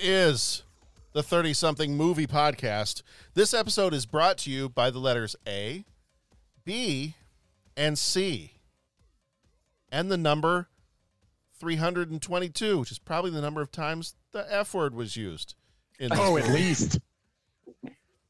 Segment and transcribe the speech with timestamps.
[0.00, 0.62] It is
[1.12, 3.02] the 30 something movie podcast.
[3.34, 5.84] This episode is brought to you by the letters A,
[6.64, 7.16] B,
[7.76, 8.52] and C,
[9.92, 10.68] and the number
[11.58, 15.54] 322, which is probably the number of times the F word was used.
[15.98, 16.98] In this Oh, at least.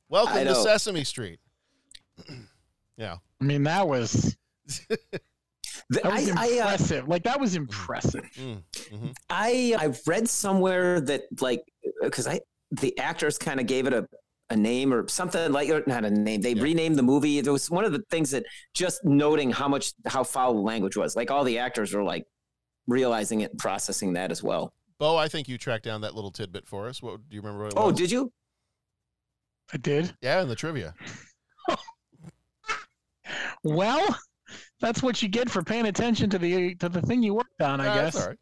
[0.08, 0.54] Welcome to.
[0.56, 1.38] Sesame Street.
[2.96, 3.18] yeah.
[3.40, 4.36] I mean, that was
[4.88, 4.98] The-
[5.90, 7.08] that was I, I, uh, impressive.
[7.08, 8.24] like that was impressive.
[8.36, 9.14] Mm, mhm.
[9.28, 11.62] I I read somewhere that like
[12.02, 14.06] because I the actors kind of gave it a
[14.50, 16.40] a name or something like or not a name.
[16.40, 16.62] They Yeah.
[16.62, 17.38] renamed the movie.
[17.38, 20.96] It was one of the things that just noting how much how foul the language
[20.96, 21.14] was.
[21.16, 22.24] Like all the actors were like
[22.88, 24.72] realizing it and processing that as well.
[24.98, 27.00] Bo, I think you tracked down that little tidbit for us.
[27.00, 27.64] What do you remember?
[27.64, 27.96] What it Oh, was?
[27.96, 28.32] did you?
[29.72, 30.14] I did.
[30.20, 30.94] yeah, in the trivia.
[33.62, 34.16] Well,
[34.80, 37.80] that's what you get for paying attention to the to the thing you worked on,
[37.80, 38.14] I Ah, guess.
[38.14, 38.38] That's all right.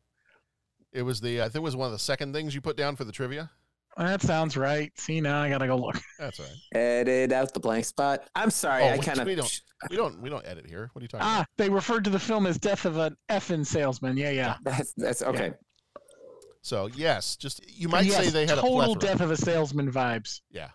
[0.92, 2.96] It was the I think it was one of the second things you put down
[2.96, 3.50] for the trivia.
[3.96, 4.92] That sounds right.
[4.96, 6.00] See, now I gotta go look.
[6.18, 6.48] That's right.
[6.72, 8.28] Edit out the blank spot.
[8.36, 8.84] I'm sorry.
[8.84, 9.60] Oh, I we- kind we don't
[9.90, 10.90] we don't we don't edit here.
[10.92, 13.66] What are you talking Ah, they referred to the film as "Death of an Effin'
[13.66, 14.56] Salesman." Yeah, yeah.
[14.62, 15.48] that's that's okay.
[15.48, 15.58] about?
[16.62, 19.90] So yes, just you might yes, say they had a total "Death of a Salesman"
[19.90, 20.40] vibes.
[20.50, 20.68] Yeah.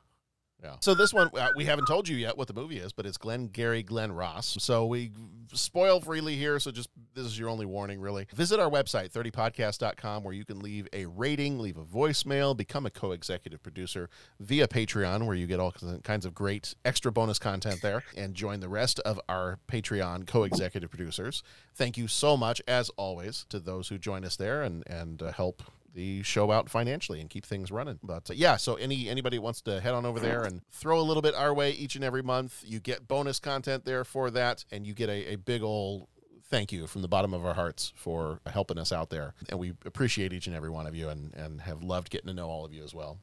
[0.63, 0.75] Yeah.
[0.79, 3.17] So this one uh, we haven't told you yet what the movie is, but it's
[3.17, 4.55] Glengarry Glen Ross.
[4.59, 5.11] So we
[5.51, 8.27] spoil freely here, so just this is your only warning really.
[8.33, 12.89] Visit our website 30podcast.com where you can leave a rating, leave a voicemail, become a
[12.89, 14.09] co-executive producer
[14.39, 15.73] via Patreon where you get all
[16.03, 20.89] kinds of great extra bonus content there and join the rest of our Patreon co-executive
[20.89, 21.43] producers.
[21.75, 25.31] Thank you so much as always to those who join us there and and uh,
[25.31, 25.63] help
[25.93, 27.99] the show out financially and keep things running.
[28.01, 31.01] But uh, yeah, so any anybody wants to head on over there and throw a
[31.01, 34.65] little bit our way each and every month, you get bonus content there for that,
[34.71, 36.07] and you get a, a big old
[36.49, 39.33] thank you from the bottom of our hearts for helping us out there.
[39.49, 42.33] And we appreciate each and every one of you and, and have loved getting to
[42.33, 43.17] know all of you as well.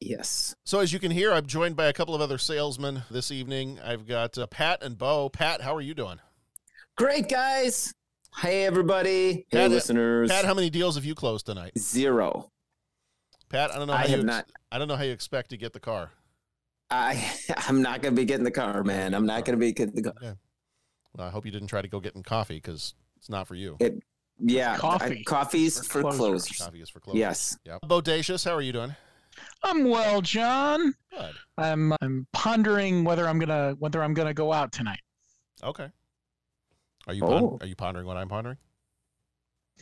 [0.00, 0.56] Yes.
[0.64, 3.78] So as you can hear, I'm joined by a couple of other salesmen this evening.
[3.84, 5.28] I've got uh, Pat and Bo.
[5.28, 6.18] Pat, how are you doing?
[6.96, 7.94] Great guys.
[8.36, 9.46] Hey everybody.
[9.50, 10.30] Hey Pat, listeners.
[10.30, 11.78] Pat, how many deals have you closed tonight?
[11.78, 12.50] Zero.
[13.48, 13.92] Pat, I don't know.
[13.92, 14.50] I how have you, not.
[14.72, 16.10] I don't know how you expect to get the car.
[16.90, 17.32] I
[17.68, 19.14] I'm not gonna be getting the car, man.
[19.14, 19.42] I'm not oh.
[19.42, 20.14] gonna be getting the car.
[20.16, 20.34] Okay.
[21.16, 23.76] Well, I hope you didn't try to go getting coffee because it's not for you.
[23.80, 24.02] It,
[24.38, 25.20] yeah, Coffee.
[25.20, 26.18] I, coffee's For for, closers.
[26.18, 26.58] closers.
[26.58, 27.18] Coffee is for closers.
[27.18, 27.58] Yes.
[27.64, 27.82] Yep.
[27.82, 28.94] Bodacious, how are you doing?
[29.62, 30.94] I'm well, John.
[31.10, 31.34] Good.
[31.58, 35.00] I'm I'm pondering whether I'm gonna whether I'm gonna go out tonight.
[35.62, 35.88] Okay.
[37.06, 37.50] Are you Oh.
[37.50, 38.58] pon- are you pondering what I'm pondering?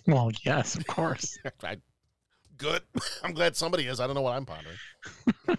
[0.06, 1.38] Well, yes, of course.
[1.62, 1.76] I,
[2.56, 2.82] good.
[3.22, 4.00] I'm glad somebody is.
[4.00, 4.76] I don't know what I'm pondering.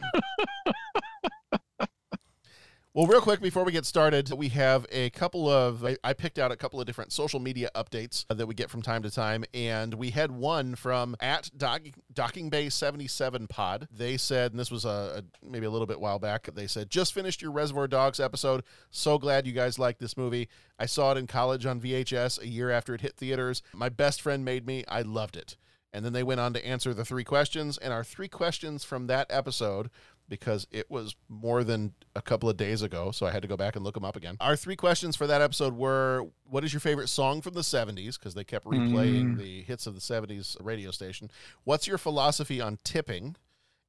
[2.94, 5.85] Well, real quick before we get started, we have a couple of.
[5.85, 8.81] I, I picked out a couple of different social media updates that we get from
[8.81, 13.88] time to time, and we had one from at Dock, Docking Bay 77 Pod.
[13.90, 16.50] They said, and this was a, a maybe a little bit while back.
[16.53, 18.62] They said, "Just finished your Reservoir Dogs episode.
[18.90, 20.50] So glad you guys liked this movie.
[20.78, 23.63] I saw it in college on VHS a year after it hit theaters.
[23.74, 24.83] My best friend made me.
[24.89, 25.56] I loved it."
[25.94, 29.07] And then they went on to answer the three questions, and our three questions from
[29.07, 29.89] that episode
[30.31, 33.57] because it was more than a couple of days ago, so I had to go
[33.57, 34.38] back and look them up again.
[34.39, 38.18] Our three questions for that episode were what is your favorite song from the 70s?
[38.18, 39.38] Because they kept replaying Mm.
[39.38, 41.30] the hits of the 70s radio station.
[41.66, 43.36] What's your philosophy on tipping?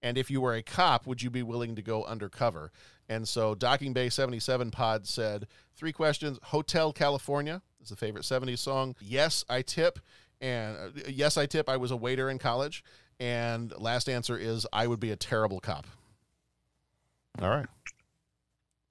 [0.03, 2.73] And if you were a cop, would you be willing to go undercover?
[3.09, 5.47] And so Docking Bay 77 Pod said
[5.77, 8.97] three questions Hotel California is the favorite 70s song.
[9.01, 10.01] Yes, I tip.
[10.41, 11.69] And uh, yes, I tip.
[11.69, 12.83] I was a waiter in college.
[13.21, 15.87] And last answer is I would be a terrible cop.
[17.41, 17.67] All right.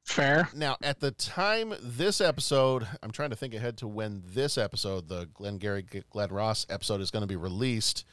[0.05, 0.49] Fair.
[0.53, 5.07] Now, at the time this episode, I'm trying to think ahead to when this episode,
[5.07, 8.03] the Glenn Gary Glenn Ross episode, is going to be released.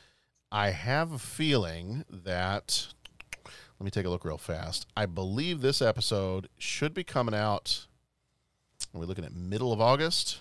[0.53, 2.89] I have a feeling that.
[3.81, 4.87] Let me take a look real fast.
[4.97, 7.87] I believe this episode should be coming out.
[8.95, 10.41] Are we looking at middle of August?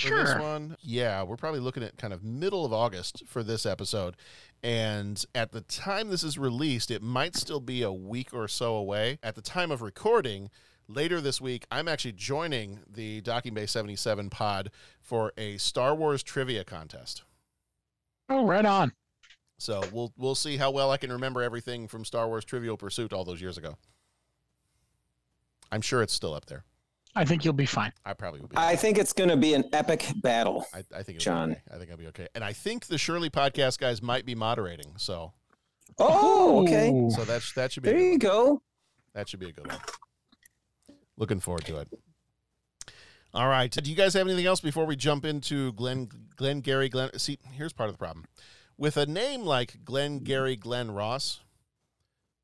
[0.00, 0.40] For this Sure.
[0.40, 4.14] one, yeah, we're probably looking at kind of middle of August for this episode.
[4.62, 8.74] And at the time this is released, it might still be a week or so
[8.74, 9.18] away.
[9.22, 10.50] At the time of recording,
[10.88, 14.70] later this week, I'm actually joining the Docking Bay 77 pod
[15.00, 17.22] for a Star Wars trivia contest.
[18.28, 18.92] Oh, right on.
[19.58, 23.12] So we'll we'll see how well I can remember everything from Star Wars Trivial Pursuit
[23.12, 23.76] all those years ago.
[25.70, 26.64] I'm sure it's still up there.
[27.18, 27.92] I think you'll be fine.
[28.04, 28.56] I probably will be.
[28.56, 30.64] I think it's going to be an epic battle.
[30.72, 31.48] I, I think it'll John.
[31.50, 31.62] Be okay.
[31.74, 32.28] I think I'll be okay.
[32.34, 34.92] And I think the Shirley podcast guys might be moderating.
[34.96, 35.32] So
[35.98, 36.92] Oh, okay.
[37.14, 38.18] So that's that should be a There good you one.
[38.18, 38.62] go.
[39.14, 39.78] that should be a good one.
[41.16, 41.88] Looking forward to it.
[43.34, 43.70] All right.
[43.70, 47.16] Do you guys have anything else before we jump into Glenn Glenn Gary Glenn?
[47.18, 48.24] See, here's part of the problem.
[48.76, 51.40] With a name like Glengarry Glen Ross,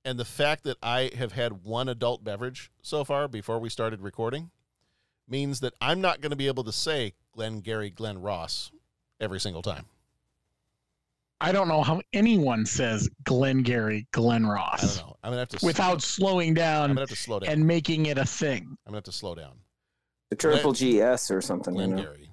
[0.05, 4.01] and the fact that I have had one adult beverage so far before we started
[4.03, 4.51] recording,
[5.29, 8.71] means that I'm not going to be able to say Glengarry Glen Ross
[9.21, 9.87] every single time.
[11.41, 14.83] I don't know how anyone says Glengarry, Glen Ross.
[14.83, 15.17] I don't know.
[15.23, 16.85] I'm gonna have to without slowing down.
[16.85, 17.51] I'm down gonna have to slow down.
[17.51, 18.63] and making it a thing.
[18.87, 19.53] I'm gonna have to slow down.
[20.31, 21.75] The triple GS or something.
[21.75, 22.03] You Glenn know?
[22.03, 22.31] Gary,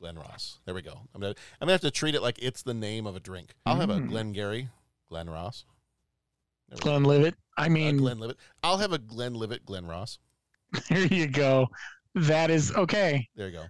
[0.00, 0.60] Glenn Ross.
[0.64, 0.92] There we go.
[1.14, 3.54] I'm gonna I'm gonna have to treat it like it's the name of a drink.
[3.66, 4.08] I'll have a Mm.
[4.08, 4.68] Glenn Gary,
[5.10, 5.64] Glenn Ross.
[6.68, 6.78] There.
[6.78, 7.34] Glenlivet.
[7.58, 8.36] I Uh, mean, Glenlivet.
[8.62, 10.18] I'll have a Glenlivet, Glenn Ross.
[10.88, 11.68] there you go.
[12.14, 13.28] That is okay.
[13.36, 13.64] There you go.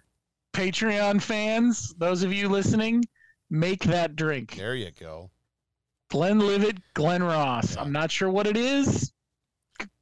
[0.55, 3.05] Patreon fans, those of you listening,
[3.51, 4.57] make that drink.
[4.57, 5.31] There you go.
[6.11, 7.75] Glenlivet, Glenn Ross.
[7.75, 7.83] Yeah.
[7.83, 9.13] I'm not sure what it is.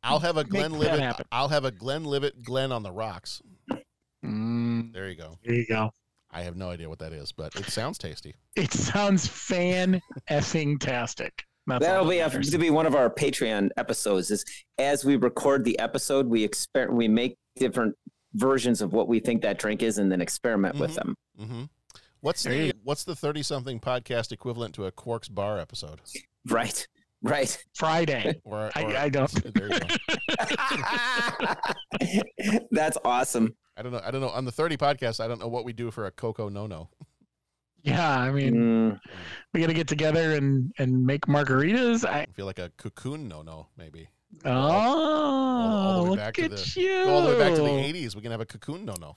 [0.02, 1.26] I'll have a Make Glenn that Livet.
[1.32, 3.42] I'll have a Glenlivet, Glenn on the rocks.
[4.24, 5.38] Mm, There you go.
[5.44, 5.90] there you go.
[6.30, 8.34] I have no idea what that is, but it sounds tasty.
[8.56, 10.00] It sounds fan
[10.30, 11.44] effing tastic.
[11.66, 14.30] That's That'll that be a, to be one of our Patreon episodes.
[14.30, 14.44] Is
[14.78, 17.94] as we record the episode, we expect we make different
[18.36, 20.94] versions of what we think that drink is, and then experiment with Mhm.
[20.94, 21.14] them.
[21.38, 21.62] hmm
[22.20, 26.00] What's the what's the thirty something podcast equivalent to a Quarks Bar episode?
[26.48, 26.86] Right,
[27.22, 27.64] right.
[27.74, 28.40] Friday.
[28.44, 29.86] Or, I- or- I don't- There you go.
[32.70, 33.54] That's awesome.
[33.76, 34.00] I don't know.
[34.04, 34.30] I don't know.
[34.30, 36.88] On the 30 podcast, I don't know what we do for a Coco No No.
[37.82, 38.98] Yeah, I mean, Mm,
[39.54, 42.04] we got to get together and and make margaritas.
[42.08, 44.08] I I feel like a cocoon no no, maybe.
[44.44, 47.04] Oh, all the oh, way look back to at the- you!
[47.04, 48.14] Go all the way back to the 80s.
[48.14, 49.16] We can have a cocoon no no.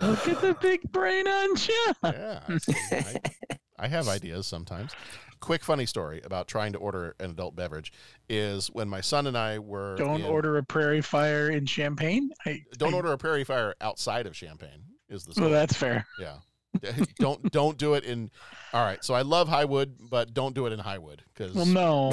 [0.00, 1.92] Look at the big brain on you.
[2.04, 2.40] Yeah.
[2.92, 3.16] I.
[3.78, 4.92] I, have ideas sometimes.
[5.40, 7.92] Quick funny story about trying to order an adult beverage
[8.28, 9.96] is when my son and I were.
[9.96, 12.30] Don't in- order a Prairie Fire in Champaign.
[12.44, 16.06] I, Don't I- order a Prairie Fire outside of Champaign, is the Well, that's fair.
[16.20, 16.36] Yeah.
[17.18, 18.30] don't don't do it in.
[18.74, 19.02] All right.
[19.02, 22.12] So I love Highwood, but don't do it in Highwood because Well, no,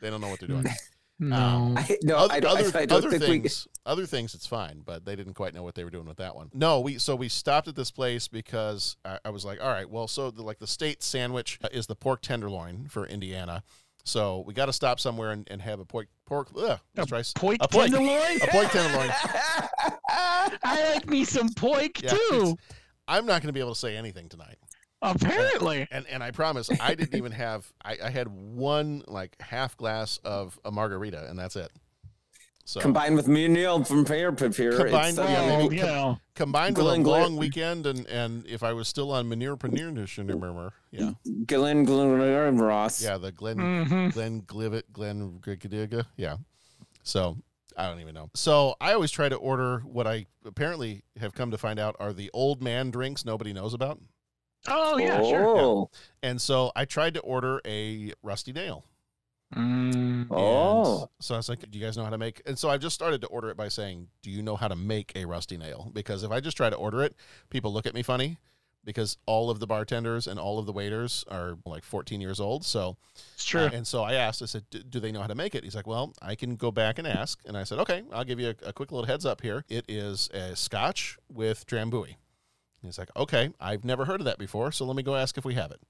[0.00, 0.66] they don't know what they're doing.
[1.18, 1.36] no.
[1.36, 3.26] Um, I, no, other, I don't, other, I, I don't other think we.
[3.28, 6.18] things, other things, it's fine, but they didn't quite know what they were doing with
[6.18, 6.50] that one.
[6.54, 9.88] No, we so we stopped at this place because I, I was like, all right,
[9.88, 13.62] well, so the, like the state sandwich uh, is the pork tenderloin for Indiana,
[14.04, 16.48] so we got to stop somewhere and, and have a pork pork.
[16.56, 18.40] Ugh, let's try s- Poik a pork tenderloin.
[18.42, 19.10] a pork tenderloin.
[20.10, 22.56] I like me some poik Yeah, too.
[23.06, 24.58] I'm not going to be able to say anything tonight.
[25.00, 27.70] Apparently, And and I promise, I didn't even have.
[27.84, 31.70] I, I had one like half glass of a margarita, and that's it.
[32.64, 34.72] So Combined with Munil from Pair Prepare.
[34.72, 37.36] Combined, it's, uh, yeah, well, maybe you com- know, combined with a Glenn Glenn- long
[37.38, 41.12] weekend and and if I was still on manure panure murmur, yeah,
[41.46, 43.02] Glenn Glenn Ross.
[43.02, 44.12] yeah, the Glen mhm.
[44.12, 46.36] Glen Glivet Glen Grigadiga, yeah.
[47.02, 47.38] So
[47.74, 48.28] I don't even know.
[48.34, 52.12] So I always try to order what I apparently have come to find out are
[52.12, 53.98] the old man drinks nobody knows about,
[54.66, 55.46] oh yeah, sure.
[55.46, 55.90] Oh,
[56.22, 58.84] and so I tried to order a rusty nail.
[59.54, 61.08] Mm, oh.
[61.20, 62.94] So I was like, "Do you guys know how to make?" And so I've just
[62.94, 65.90] started to order it by saying, "Do you know how to make a rusty nail?"
[65.94, 67.14] Because if I just try to order it,
[67.48, 68.38] people look at me funny
[68.84, 72.64] because all of the bartenders and all of the waiters are like 14 years old.
[72.64, 72.96] So,
[73.34, 73.62] it's true.
[73.62, 75.64] uh, and so I asked, I said, "Do- "Do they know how to make it?"
[75.64, 78.38] He's like, "Well, I can go back and ask." And I said, "Okay, I'll give
[78.38, 79.64] you a, a quick little heads up here.
[79.70, 82.16] It is a Scotch with Drambuie."
[82.82, 85.44] He's like, "Okay, I've never heard of that before, so let me go ask if
[85.44, 85.80] we have it."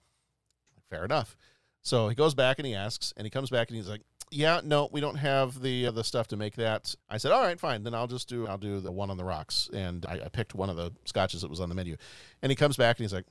[0.91, 1.37] Fair enough.
[1.83, 4.61] So he goes back and he asks, and he comes back and he's like, "Yeah,
[4.65, 7.59] no, we don't have the uh, the stuff to make that." I said, "All right,
[7.61, 7.83] fine.
[7.85, 10.55] Then I'll just do I'll do the one on the rocks." And I, I picked
[10.55, 11.97] one of the scotches that was on the menu,
[12.43, 13.27] and he comes back and he's like,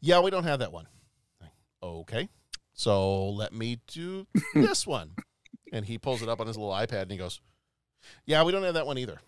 [0.00, 0.86] "Yeah, we don't have that one."
[1.40, 1.50] Like,
[1.82, 2.28] okay,
[2.74, 5.10] so let me do this one.
[5.72, 7.40] and he pulls it up on his little iPad and he goes,
[8.24, 9.20] "Yeah, we don't have that one either."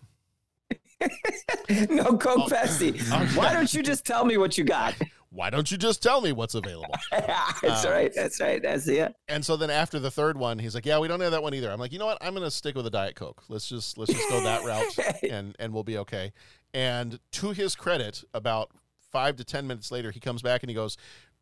[1.89, 2.47] No Coke Oh.
[2.49, 2.91] Pepsi.
[3.21, 3.35] Okay.
[3.37, 4.95] Why don't you just tell me what you got?
[5.33, 6.93] Why don't you just tell me what's available?
[7.11, 8.11] that's Um, right.
[8.13, 8.61] That's right.
[8.61, 9.15] That's it.
[9.29, 11.53] And so then after the third one, he's like, "Yeah, we don't have that one
[11.53, 12.17] either." I'm like, "You know what?
[12.19, 13.41] I'm going to stick with a Diet Coke.
[13.47, 16.33] Let's just let's just go that route, and and we'll be okay."
[16.73, 18.71] And to his credit, about
[19.11, 20.97] five to ten minutes later, he comes back and he goes,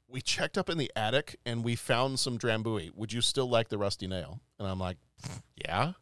[0.07, 2.93] "We checked up in the attic and we found some Drambuie.
[2.95, 4.97] Would you still like the rusty nail?" And I'm like,
[5.65, 5.93] "Yeah."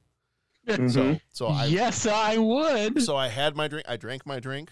[0.90, 1.14] So mm-hmm.
[1.32, 3.02] so I yes, I would.
[3.02, 3.86] so I had my drink.
[3.88, 4.70] I drank my drink,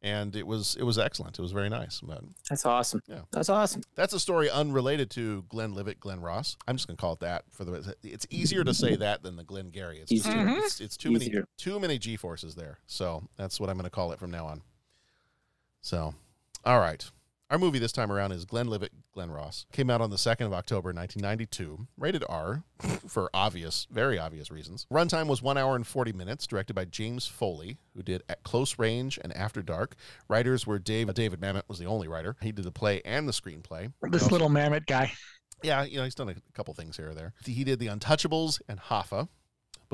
[0.00, 1.38] and it was it was excellent.
[1.38, 2.00] It was very nice.
[2.00, 3.00] But That's awesome.
[3.08, 3.22] Yeah.
[3.32, 3.82] That's awesome.
[3.96, 6.56] that's a story unrelated to Glenlivet, Glenn Ross.
[6.68, 7.96] I'm just gonna call it that for the.
[8.04, 9.98] It's easier to say that than the Glengarry.
[9.98, 10.48] It's just, Easier.
[10.58, 12.78] it's, it's too many too many G forces there.
[12.86, 14.62] So that's what I'm gonna call it from now on.
[15.80, 16.14] So,
[16.64, 17.04] all right.
[17.54, 19.64] Our movie this time around is Glenlivet, Glenn Ross.
[19.70, 21.86] Came out on the 2nd of October, 1992.
[21.96, 22.64] Rated R
[23.08, 24.88] for obvious, very obvious reasons.
[24.92, 28.76] Runtime was 1 hour and 40 minutes, directed by James Foley, who did At Close
[28.76, 29.94] Range and After Dark.
[30.26, 32.34] Writers were Dave, David Mamet was the only writer.
[32.42, 33.92] He did the play and the screenplay.
[34.02, 35.12] This little mammoth guy.
[35.62, 37.34] yeah, you know, he's done a couple things here or there.
[37.46, 39.28] He did The Untouchables and Hoffa,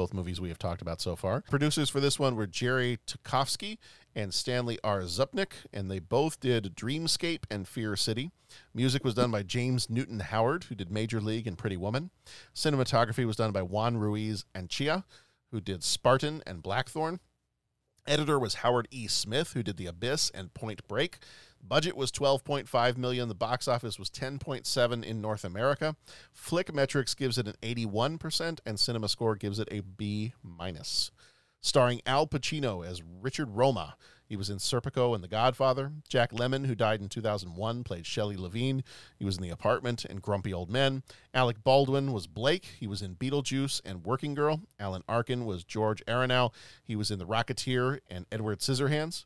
[0.01, 1.43] both movies we have talked about so far.
[1.43, 3.77] Producers for this one were Jerry Tokofsky
[4.15, 5.03] and Stanley R.
[5.03, 8.31] Zupnik, and they both did Dreamscape and Fear City.
[8.73, 12.09] Music was done by James Newton Howard, who did Major League and Pretty Woman.
[12.55, 15.05] Cinematography was done by Juan Ruiz Anchía,
[15.51, 17.21] who did Spartan and Blackthorn.
[18.07, 19.07] Editor was Howard E.
[19.07, 21.19] Smith, who did The Abyss and Point Break.
[21.63, 23.29] Budget was 12.5 million.
[23.29, 25.97] The box office was 10.7 in North America.
[26.37, 31.11] Flickmetrix gives it an 81%, and Cinema Score gives it a B minus.
[31.61, 33.97] Starring Al Pacino as Richard Roma.
[34.31, 35.91] He was in Serpico and The Godfather.
[36.09, 38.85] Jack Lemmon, who died in 2001, played Shelley Levene.
[39.19, 41.03] He was in The Apartment and Grumpy Old Men.
[41.35, 42.77] Alec Baldwin was Blake.
[42.79, 44.61] He was in Beetlejuice and Working Girl.
[44.79, 46.53] Alan Arkin was George Aronow.
[46.85, 49.25] He was in The Rocketeer and Edward Scissorhands.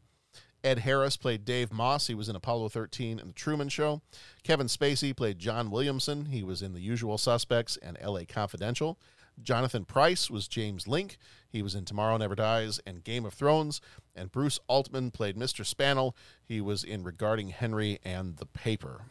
[0.64, 2.06] Ed Harris played Dave Moss.
[2.06, 4.00] He was in Apollo 13 and The Truman Show.
[4.42, 6.26] Kevin Spacey played John Williamson.
[6.26, 8.98] He was in The Usual Suspects and LA Confidential.
[9.42, 11.16] Jonathan Pryce was James Lingk.
[11.50, 13.80] He was in Tomorrow Never Dies and Game of Thrones.
[14.14, 15.64] And Bruce Altman played Mr.
[15.66, 16.14] Spannel.
[16.44, 19.02] He was in Regarding Henry and The Paper.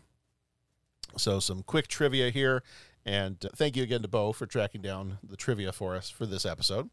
[1.18, 2.64] So, some quick trivia here.
[3.06, 6.26] And uh, thank you again to Bo for tracking down the trivia for us for
[6.26, 6.90] this episode.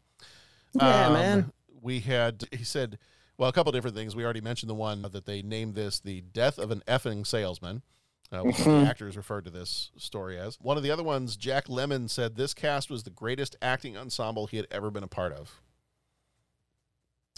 [0.73, 1.51] Yeah, Um, man.
[1.81, 2.99] We had, he said,
[3.37, 4.15] well, a couple different things.
[4.15, 7.81] We already mentioned the one that they named this the death of an effing salesman.
[8.33, 10.57] Uh, which the actors referred to this story as.
[10.61, 14.47] One of the other ones, Jack Lemmon, said this cast was the greatest acting ensemble
[14.47, 15.61] he had ever been a part of.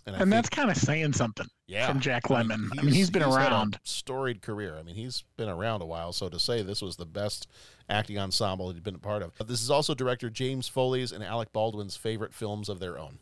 [0.05, 2.69] And, And that's kind of saying something yeah, from Jack I mean, Lemmon.
[2.77, 3.79] I mean, he's been had a around.
[3.83, 4.77] storied career.
[4.77, 6.13] I mean, he's been around a while.
[6.13, 7.47] So to say this was the best
[7.89, 9.31] acting ensemble he'd been a part of.
[9.37, 13.17] But This is also director James Foley's and Alec Baldwin's favorite films of their own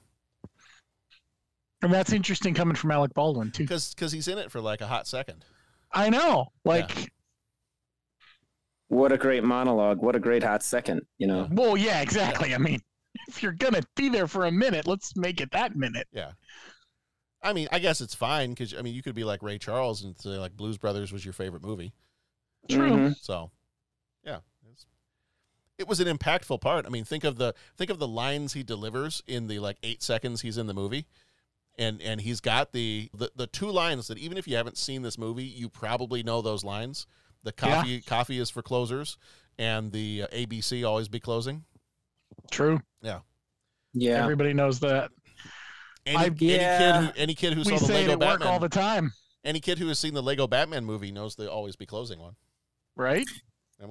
[1.82, 3.64] And that's interesting coming from Alec Baldwin, too.
[3.64, 5.44] because because he's in it for like a hot second.
[5.92, 6.48] I know.
[6.64, 7.12] Like,
[8.88, 10.00] What a great monologue.
[10.02, 11.02] What a great hot second.
[11.18, 11.48] You know.
[11.52, 12.54] well, yeah, exactly.
[12.54, 12.80] I mean,
[13.28, 16.08] if you're going to be there for a minute, let's make it that minute.
[16.12, 16.32] Yeah.
[17.44, 20.04] I mean, I guess it's fine because I mean, you could be like Ray Charles
[20.04, 21.94] and say like Blues Brothers was your favorite movie.
[22.70, 22.92] True.
[22.92, 23.16] Mhm.
[23.20, 23.50] So,
[24.24, 24.38] yeah,
[24.72, 24.86] it's,
[25.80, 26.86] it was an impactful part.
[26.86, 30.04] I mean, think of the think of the lines he delivers in the like eight
[30.04, 31.08] seconds he's in the movie,
[31.82, 35.02] and and he's got the the, the two lines that even if you haven't seen
[35.02, 37.08] this movie, you probably know those lines.
[37.44, 37.76] The Yeah.
[37.76, 39.18] coffee coffee is for closers,
[39.58, 41.64] and the uh, ABC always be closing.
[42.52, 42.80] True.
[43.02, 43.20] Yeah.
[43.94, 44.22] Yeah.
[44.24, 45.12] Everybody knows that.
[46.06, 48.40] Any, I- any kid who any kid who We saw the say it Lego at
[48.40, 49.12] work all the time,
[49.44, 52.36] any kid who has seen the Lego Batman movie knows the always be closing one.
[52.96, 53.28] right?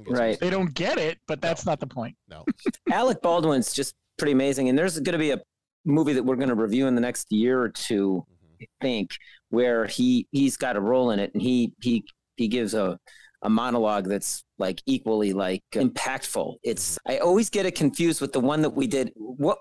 [0.07, 0.39] Right.
[0.39, 2.15] They don't get it, but that's not the point.
[2.29, 2.45] No.
[2.93, 4.69] Alec Baldwin's just pretty amazing.
[4.69, 5.41] And there's going to be a
[5.85, 8.65] movie that we're going to review in the next year or two, mm-hmm.
[8.65, 9.11] I think,
[9.51, 12.05] where he he's got a role in it, and he he
[12.37, 12.99] he gives a
[13.43, 16.57] a monologue that's like equally like impactful.
[16.63, 17.13] It's mm-hmm.
[17.13, 19.13] I always get it confused with the one that we did.
[19.17, 19.59] What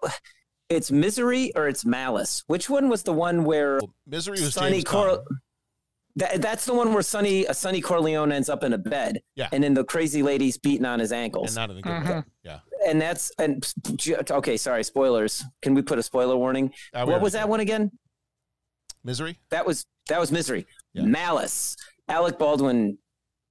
[0.70, 2.44] it's misery or it's malice.
[2.48, 5.24] Which one was the one where Misery was Sonny James Cor- Caan.
[6.20, 9.50] That, that's the one where Sonny uh, Sonny Corleone ends up in a bed, Yeah.
[9.52, 12.16] and then the crazy lady's beating on his ankles and not in a good Mhm.
[12.18, 12.24] way.
[12.44, 12.60] Yeah.
[12.88, 13.66] and that's and
[14.32, 17.92] okay sorry spoilers can we put a spoiler warning Uh, what was that one again
[19.04, 19.38] Misery.
[19.50, 21.04] that was that was misery Yeah.
[21.04, 21.76] malice
[22.08, 22.98] alec baldwin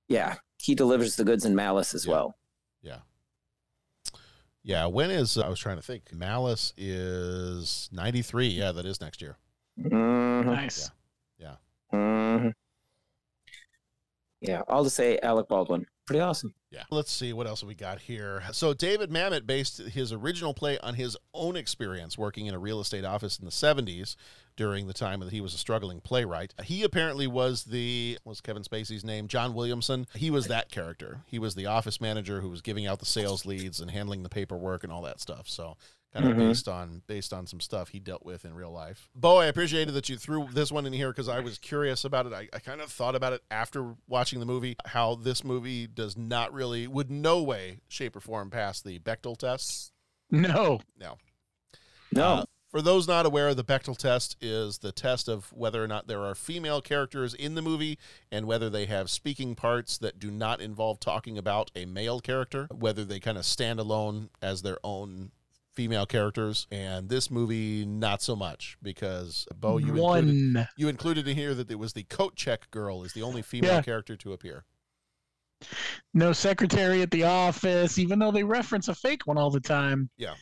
[0.08, 2.12] yeah he delivers the goods in malice as Yeah.
[2.12, 2.38] well
[2.82, 2.98] Yeah.
[4.62, 4.86] Yeah.
[4.86, 6.12] When is I was trying to think.
[6.12, 8.48] Malice is ninety three.
[8.48, 9.36] Yeah, that is next year.
[9.78, 10.90] Mhm, Nice.
[11.92, 11.98] Yeah.
[11.98, 12.52] mhm.
[14.40, 15.86] yeah, all to say Alec Baldwin.
[16.06, 16.54] Pretty awesome.
[16.70, 16.84] Yeah.
[16.90, 18.42] Let's see what else we got here.
[18.52, 22.80] So David Mamet based his original play on his own experience working in a real
[22.80, 24.16] estate office in the 70s
[24.56, 26.54] during the time that he was a struggling playwright.
[26.64, 30.06] He apparently was the was Kevin Spacey's name, John Williamson.
[30.14, 31.20] He was that character.
[31.26, 34.30] He was the office manager who was giving out the sales leads and handling the
[34.30, 35.46] paperwork and all that stuff.
[35.46, 35.76] So
[36.12, 36.48] kind of Mhm.
[36.48, 39.08] based on based on some stuff he dealt with in real life.
[39.14, 42.26] Bo, I appreciated that you threw this one in here because I was curious about
[42.26, 42.32] it.
[42.32, 46.16] I, I kind of thought about it after watching the movie, how this movie does
[46.16, 49.92] not really, would no way, shape, or form pass the Bechdel test.
[50.30, 50.80] No.
[50.98, 51.18] No.
[52.12, 52.22] No.
[52.24, 56.06] Uh, for those not aware, the Bechdel test is the test of whether or not
[56.06, 57.98] there are female characters in the movie
[58.30, 62.66] and whether they have speaking parts that do not involve talking about a male character,
[62.70, 65.30] whether they kind of stand alone as their own
[65.78, 66.66] female characters.
[66.72, 71.70] And this movie, not so much because Bo, you included, you included in here that
[71.70, 73.82] it was the coat check girl is the only female Yeah.
[73.82, 74.64] character to appear.
[76.14, 80.10] No secretary at the office, even though they reference a fake one all the time.
[80.16, 80.34] Yeah.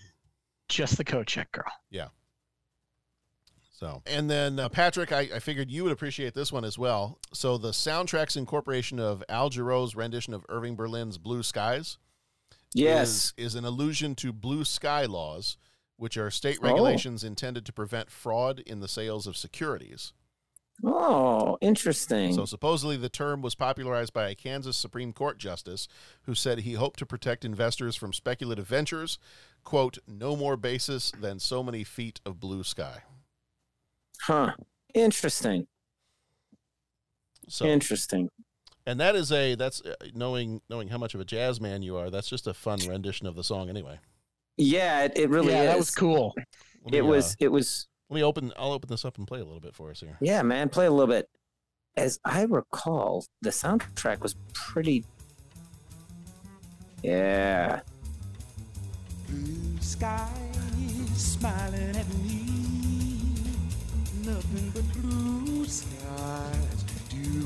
[0.71, 1.71] Just the coat check girl.
[1.91, 2.09] Yeah.
[3.71, 7.19] So, and then uh, Patrick, I, I figured you would appreciate this one as well.
[7.35, 11.99] So, the soundtrack's incorporation of Al Jarreau's rendition of Irving Berlin's Blue Skies
[12.77, 13.09] Yes.
[13.09, 15.57] is, is an allusion to blue sky laws,
[15.97, 16.67] which are state Oh.
[16.67, 20.13] regulations intended to prevent fraud in the sales of securities.
[20.85, 22.35] Oh, interesting.
[22.35, 25.89] So, supposedly, the term was popularized by a Kansas Supreme Court justice
[26.25, 29.19] who said he hoped to protect investors from speculative ventures,
[29.65, 33.03] quote, no more basis than so many feet of blue sky.
[34.23, 34.53] huh.
[34.93, 35.67] Interesting.
[37.49, 38.29] So, Interesting.
[38.87, 41.97] And that is a that's uh, knowing knowing how much of a jazz man you
[41.97, 42.11] are.
[42.11, 43.99] That's just a fun rendition of the song, anyway.
[44.57, 45.69] Yeah, it, it really yeah, is.
[45.69, 46.35] that was cool.
[46.37, 46.45] Me,
[46.99, 47.33] It was.
[47.33, 47.89] uh, It was.
[48.09, 48.53] let me open.
[48.57, 50.17] I'll open this up and play a little bit for us here.
[50.21, 50.69] Yeah, man.
[50.69, 51.29] Play a little bit.
[51.97, 55.05] As I recall, the soundtrack was pretty.
[57.03, 57.81] Yeah.
[59.29, 60.31] Blue sky
[60.79, 62.45] is smiling at me.
[64.25, 66.76] Nothing but blue skies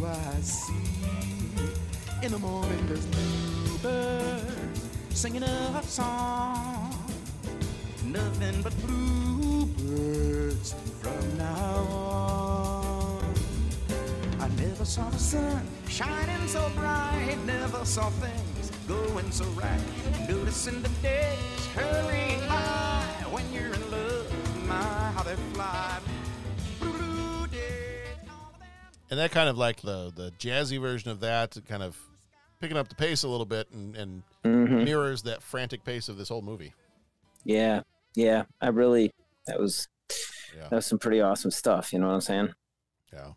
[0.04, 0.72] I see.
[2.22, 6.94] In the morning, there's bluebirds singing a song.
[8.04, 13.34] Nothing but bluebirds from now on.
[14.40, 19.80] I never saw the sun shining so bright, never saw things going so right.
[20.28, 25.98] Noticing the days hurrying by when you're in love, my how they fly.
[29.10, 29.18] Blue, blue days.
[29.18, 31.98] And that kind of like the the jazzy version of that, kind of
[32.60, 34.84] picking up the pace a little bit and, and Mhm.
[34.84, 36.72] mirrors that frantic pace of this whole movie.
[37.44, 37.82] Yeah.
[38.14, 38.44] Yeah.
[38.60, 39.12] I really.
[39.46, 39.88] That was.
[40.56, 40.68] Yeah.
[40.68, 41.92] That was some pretty awesome stuff.
[41.92, 42.52] You know what I'm saying?
[43.12, 43.32] Yeah.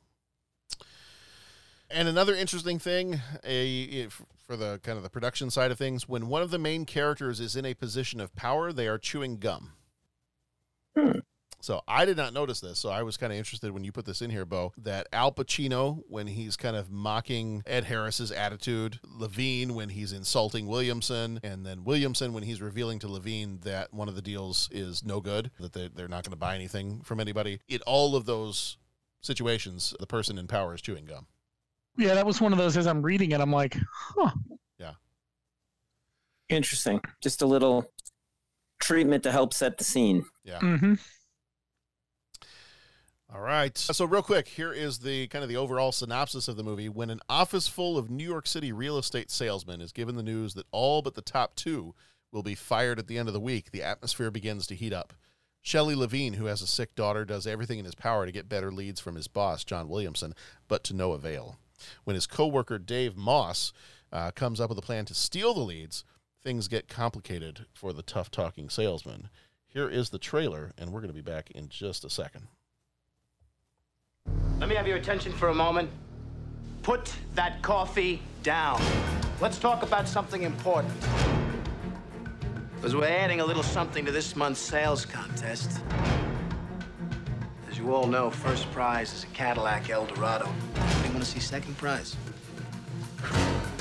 [1.90, 4.08] And another interesting thing, a
[4.48, 7.40] for the kind of the production side of things, when one of the main characters
[7.40, 9.74] is in a position of power, they are chewing gum.
[10.98, 11.20] Hmm.
[11.64, 12.78] So I did not notice this.
[12.78, 15.32] So I was kind of interested when you put this in here, Bo, that Al
[15.32, 21.66] Pacino, when he's kind of mocking Ed Harris's attitude, Levene when he's insulting Williamson, and
[21.66, 25.52] then Williamson when he's revealing to Levene that one of the deals is no good,
[25.58, 27.62] that they, they're not going to buy anything from anybody.
[27.70, 28.76] In all of those
[29.22, 31.28] situations, the person in power is chewing gum.
[31.98, 32.76] Yeah, that was one of those.
[32.76, 34.32] As I'm reading it, I'm like, huh.
[34.78, 34.96] Yeah.
[36.50, 37.00] Interesting.
[37.22, 37.90] Just a little
[38.82, 40.26] treatment to help set the scene.
[40.44, 40.60] Yeah.
[40.60, 40.96] Mm-hmm.
[43.34, 43.76] All right.
[43.76, 46.88] So real quick, here is the kind of the overall synopsis of the movie.
[46.88, 50.54] When an office full of New York City real estate salesmen is given the news
[50.54, 51.96] that all but the top two
[52.32, 55.14] will be fired at the end of the week, the atmosphere begins to heat up.
[55.64, 58.72] Shelley Levene, who has a sick daughter, does everything in his power to get better
[58.72, 60.36] leads from his boss, John Williamson,
[60.68, 61.58] but to no avail.
[62.04, 63.74] When his coworker Dave Moss
[64.12, 66.06] uh, comes up with a plan to steal the leads,
[66.44, 69.30] things get complicated for the tough talking salesman.
[69.66, 72.48] Here is the trailer, and we're going to be back in just a second.
[74.64, 75.90] Let me have your attention for a moment.
[76.84, 78.82] Put that coffee down.
[79.42, 80.94] Let's talk about something important.
[82.78, 85.82] Because we're adding a little something to this month's sales contest.
[87.70, 90.48] As you all know, first prize is a Cadillac Eldorado.
[90.76, 92.16] Anybody want to see second prize?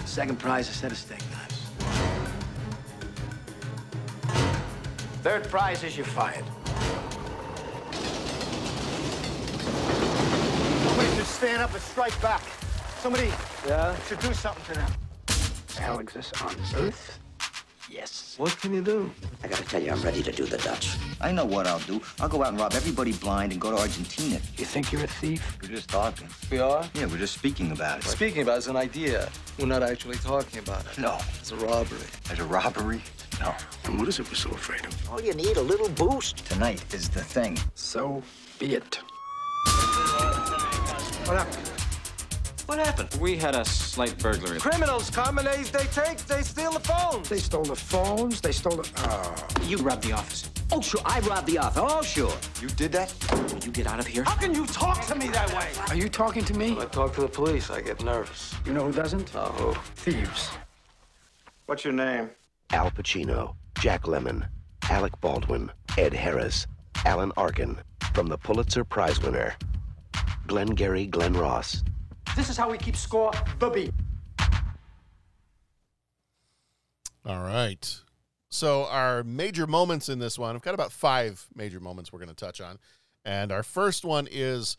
[0.04, 1.70] Second prize is a set of steak knives.
[5.22, 6.44] Third prize is you're fired.
[10.92, 12.40] Somebody should stand up and strike back.
[13.00, 13.28] Somebody
[13.66, 13.96] Yeah?
[14.06, 14.92] should do something to them.
[15.80, 17.18] Alex is on Earth.
[17.90, 18.36] Yes.
[18.38, 19.10] What can you do?
[19.42, 20.96] I gotta tell you, I'm ready to do the Dutch.
[21.20, 22.00] I know what I'll do.
[22.20, 24.38] I'll go out and rob everybody blind and go to Argentina.
[24.56, 25.58] You think you're a thief?
[25.60, 26.28] We're just talking.
[26.48, 26.88] We are?
[26.94, 28.04] Yeah, we're just speaking about it.
[28.04, 29.28] Speaking about it's an idea.
[29.58, 30.96] We're not actually talking about it.
[30.96, 31.18] No.
[31.40, 32.06] It's a robbery.
[32.30, 33.02] It's a robbery?
[33.40, 33.52] No.
[33.86, 35.10] And what is it we're so afraid of?
[35.10, 36.36] All you need, a little boost.
[36.46, 37.58] Tonight is the thing.
[37.74, 38.22] So
[38.60, 39.00] be it.
[41.24, 41.68] What happened?
[42.66, 43.20] What happened?
[43.20, 44.58] We had a slight burglary.
[44.58, 47.28] Criminals come and they, they take, they steal the phones.
[47.28, 48.40] They stole the phones.
[48.40, 48.90] They stole the.
[48.98, 49.46] Oh.
[49.66, 50.50] You robbed the office.
[50.72, 51.82] Oh, sure, I robbed the office.
[51.84, 52.32] Oh, sure.
[52.60, 53.14] You did that?
[53.52, 54.24] Will you get out of here?
[54.24, 55.68] How can you talk to me that way?
[55.88, 56.72] Are you talking to me?
[56.72, 58.54] When I talk to the police, I get nervous.
[58.64, 59.34] You know who doesn't?
[59.34, 59.74] Uh, who?
[59.96, 60.50] Thieves.
[61.66, 62.30] What's your name?
[62.70, 64.48] Al Pacino, Jack Lemmon,
[64.90, 66.66] Alec Baldwin, Ed Harris,
[67.04, 67.78] Alan Arkin,
[68.12, 69.54] from the Pulitzer Prize winner,
[70.52, 71.82] Glengarry Glen Ross.
[72.36, 73.90] This is how we keep score, Bubby.
[77.24, 77.98] All right.
[78.50, 82.28] So our major moments in this one, I've got about five major moments we're going
[82.28, 82.78] to touch on.
[83.24, 84.76] And our first one is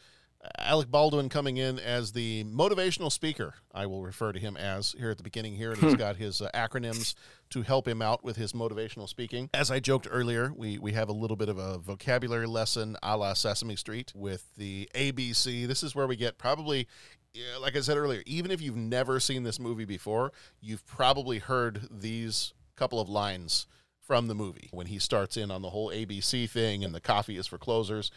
[0.57, 3.53] Alec Baldwin coming in as the motivational speaker.
[3.73, 6.41] I will refer to him as here at the beginning here, and he's got his
[6.41, 7.15] uh, acronyms
[7.51, 9.49] to help him out with his motivational speaking.
[9.53, 13.15] As I joked earlier, we we have a little bit of a vocabulary lesson a
[13.17, 15.67] la Sesame Street with the ABC.
[15.67, 16.87] This is where we get probably.
[17.33, 21.39] yeah, Like I said earlier, even if you've never seen this movie before, you've probably
[21.39, 23.67] heard these couple of lines
[23.99, 27.37] from the movie when he starts in on the whole ABC thing and the coffee
[27.37, 28.11] is for closers.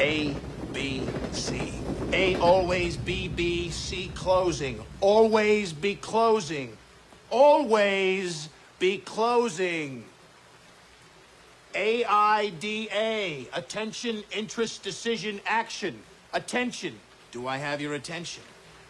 [0.00, 0.34] A,
[0.72, 1.74] B, C.
[2.14, 4.82] A always B, B, C closing.
[5.02, 6.74] Always be closing.
[7.28, 10.04] Always be closing.
[11.74, 13.46] A, I, D, A.
[13.52, 16.00] Attention, interest, decision, action.
[16.32, 16.98] Attention.
[17.30, 18.42] Do I have your attention?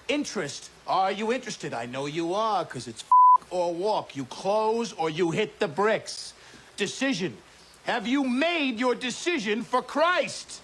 [0.06, 0.70] Interest.
[0.86, 1.74] Are you interested?
[1.74, 3.04] I know you are, because it's
[3.50, 4.14] or walk.
[4.14, 6.34] You close or you hit the bricks.
[6.76, 7.36] Decision.
[7.82, 10.60] Have you made your decision for Christ?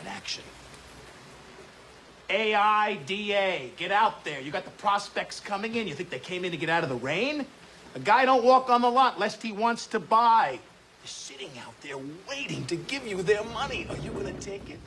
[0.00, 0.44] An action.
[2.28, 3.72] A-I-D-A.
[3.76, 4.40] Get out there.
[4.40, 5.86] You got the prospects coming in.
[5.86, 7.46] You think they came in to get out of the rain?
[7.94, 10.58] A guy don't walk on the lot lest he wants to buy.
[11.00, 11.96] They're sitting out there
[12.28, 13.86] waiting to give you their money.
[13.88, 14.80] Are you gonna take it?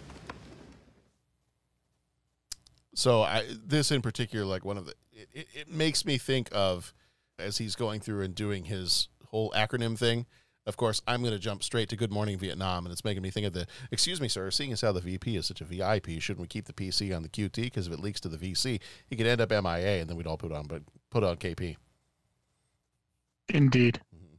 [2.94, 6.94] So I this in particular, like one of the, it, it makes me think of
[7.40, 10.26] as he's going through and doing his whole acronym thing.
[10.70, 13.32] Of course, I'm going to jump straight to Good Morning Vietnam, and it's making me
[13.32, 13.66] think of the.
[13.90, 14.52] Excuse me, sir.
[14.52, 17.24] Seeing as how the VP is such a VIP, shouldn't we keep the PC on
[17.24, 17.56] the QT?
[17.56, 20.28] Because if it leaks to the VC, he could end up MIA, and then we'd
[20.28, 21.76] all put on, but put on KP.
[23.50, 24.00] Indeed.
[24.16, 24.36] Mm-hmm.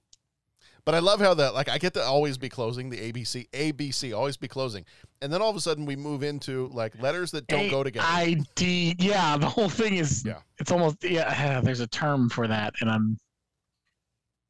[0.84, 4.16] But I love how that, like, I get to always be closing the ABC, ABC,
[4.16, 4.84] always be closing,
[5.20, 8.06] and then all of a sudden we move into like letters that don't go together.
[8.08, 8.94] ID.
[9.00, 10.24] Yeah, the whole thing is.
[10.24, 10.38] Yeah.
[10.58, 11.60] It's almost yeah.
[11.64, 13.18] There's a term for that, and I'm.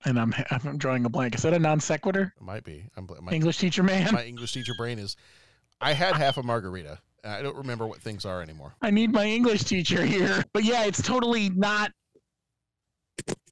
[0.04, 1.34] And I'm I'm drawing a blank.
[1.34, 2.32] Is that a non sequitur?
[2.36, 2.84] It might be.
[2.96, 4.12] I'm my, English teacher man.
[4.12, 5.16] My English teacher brain is.
[5.80, 6.98] I had half a margarita.
[7.24, 8.74] I don't remember what things are anymore.
[8.82, 10.42] I need my English teacher here.
[10.52, 11.92] But yeah, it's totally not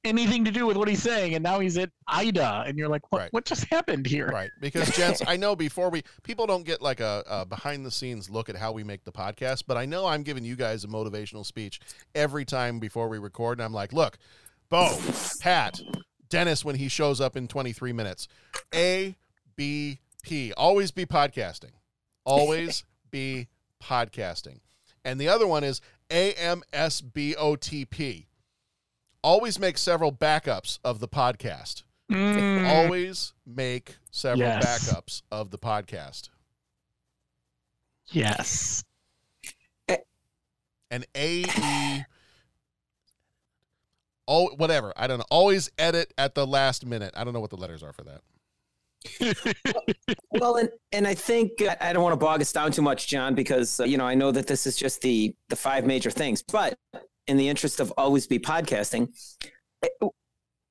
[0.03, 1.35] anything to do with what he's saying.
[1.35, 3.19] And now he's at Ida, and you're like, what?
[3.19, 3.33] Right.
[3.33, 4.27] What just happened here?
[4.27, 4.49] Right.
[4.61, 8.29] Because, gents, I know before we, people don't get like a, a behind the scenes
[8.29, 10.87] look at how we make the podcast, but I know I'm giving you guys a
[10.87, 11.79] motivational speech
[12.15, 13.59] every time before we record.
[13.59, 14.17] And I'm like, look,
[14.69, 14.97] Bo,
[15.41, 15.79] Pat,
[16.29, 18.27] Dennis, when he shows up in 23 minutes,
[18.73, 19.15] A,
[19.55, 20.53] B, P.
[20.53, 21.71] Always be podcasting.
[22.25, 23.47] Always be
[23.83, 24.59] podcasting.
[25.03, 25.81] And the other one is
[27.09, 28.25] AMSBOTP.
[29.23, 31.83] Always make several backups of the podcast.
[32.11, 32.67] Mm.
[32.67, 34.65] Always make several Yes.
[34.89, 36.29] backups of the podcast.
[38.07, 38.83] Yes.
[40.91, 42.03] And A E
[44.31, 44.93] Oh, whatever.
[44.95, 45.25] I don't know.
[45.31, 47.15] Always edit at the last minute.
[47.17, 48.21] I don't know what the letters are for that.
[50.31, 53.07] well, and and I think uh, I don't want to bog us down too much,
[53.07, 56.11] John, because uh, you know I know that this is just the the five major
[56.11, 56.43] things.
[56.43, 56.77] But
[57.25, 59.07] in the interest of always be podcasting,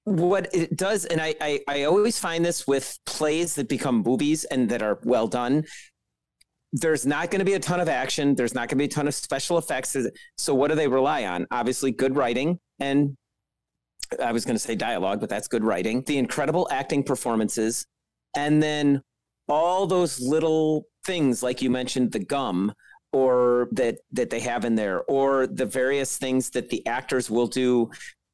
[0.05, 4.44] what it does, and I, I I always find this with plays that become movies
[4.44, 5.64] and that are well done.
[6.73, 8.35] There's not going to be a ton of action.
[8.35, 9.97] There's not going to be a ton of special effects.
[10.37, 11.47] So what do they rely on?
[11.51, 13.16] Obviously, good writing and
[14.23, 16.03] I was going to say dialogue, but that's good writing.
[16.03, 17.87] The incredible acting performances,
[18.37, 19.03] and then
[19.49, 22.73] all those little things, like you mentioned, the gum,
[23.12, 27.47] or that that they have in there, or the various things that the actors will
[27.47, 27.90] do,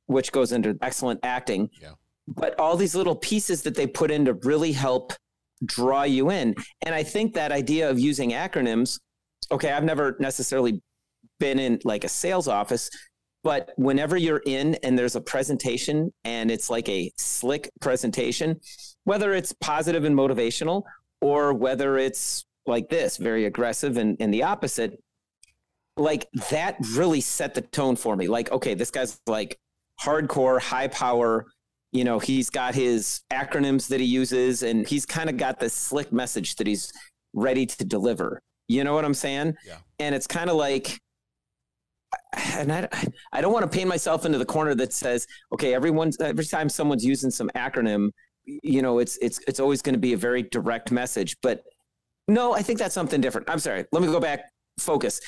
[0.06, 1.70] which goes into excellent acting.
[1.80, 1.92] Yeah.
[2.26, 5.12] But all these little pieces that they put in to really help
[5.64, 8.98] draw you in, and I think that idea of using acronyms.
[9.50, 10.80] Okay, I've never necessarily
[11.38, 12.90] been in like a sales office
[13.44, 18.58] But whenever you're in and there's a presentation and it's like a slick presentation,
[19.04, 20.84] whether it's positive and motivational
[21.20, 24.98] or whether it's like this, very aggressive and, and the opposite,
[25.98, 28.28] like that really set the tone for me.
[28.28, 29.58] Like, okay, this guy's like
[30.02, 31.46] hardcore, high power.
[31.92, 35.74] You know, he's got his acronyms that he uses and he's kind of got this
[35.74, 36.90] slick message that he's
[37.34, 38.40] ready to deliver.
[38.68, 39.54] You know what I'm saying?
[39.66, 39.76] Yeah.
[39.98, 40.98] And it's kind of like,
[42.32, 42.88] and I,
[43.32, 46.68] I don't want to paint myself into the corner that says, okay, everyone's every time
[46.68, 48.10] someone's using some acronym,
[48.44, 51.36] you know, it's it's it's always going to be a very direct message.
[51.42, 51.62] But
[52.28, 53.48] no, I think that's something different.
[53.50, 53.84] I'm sorry.
[53.92, 54.44] Let me go back.
[54.78, 55.20] Focus.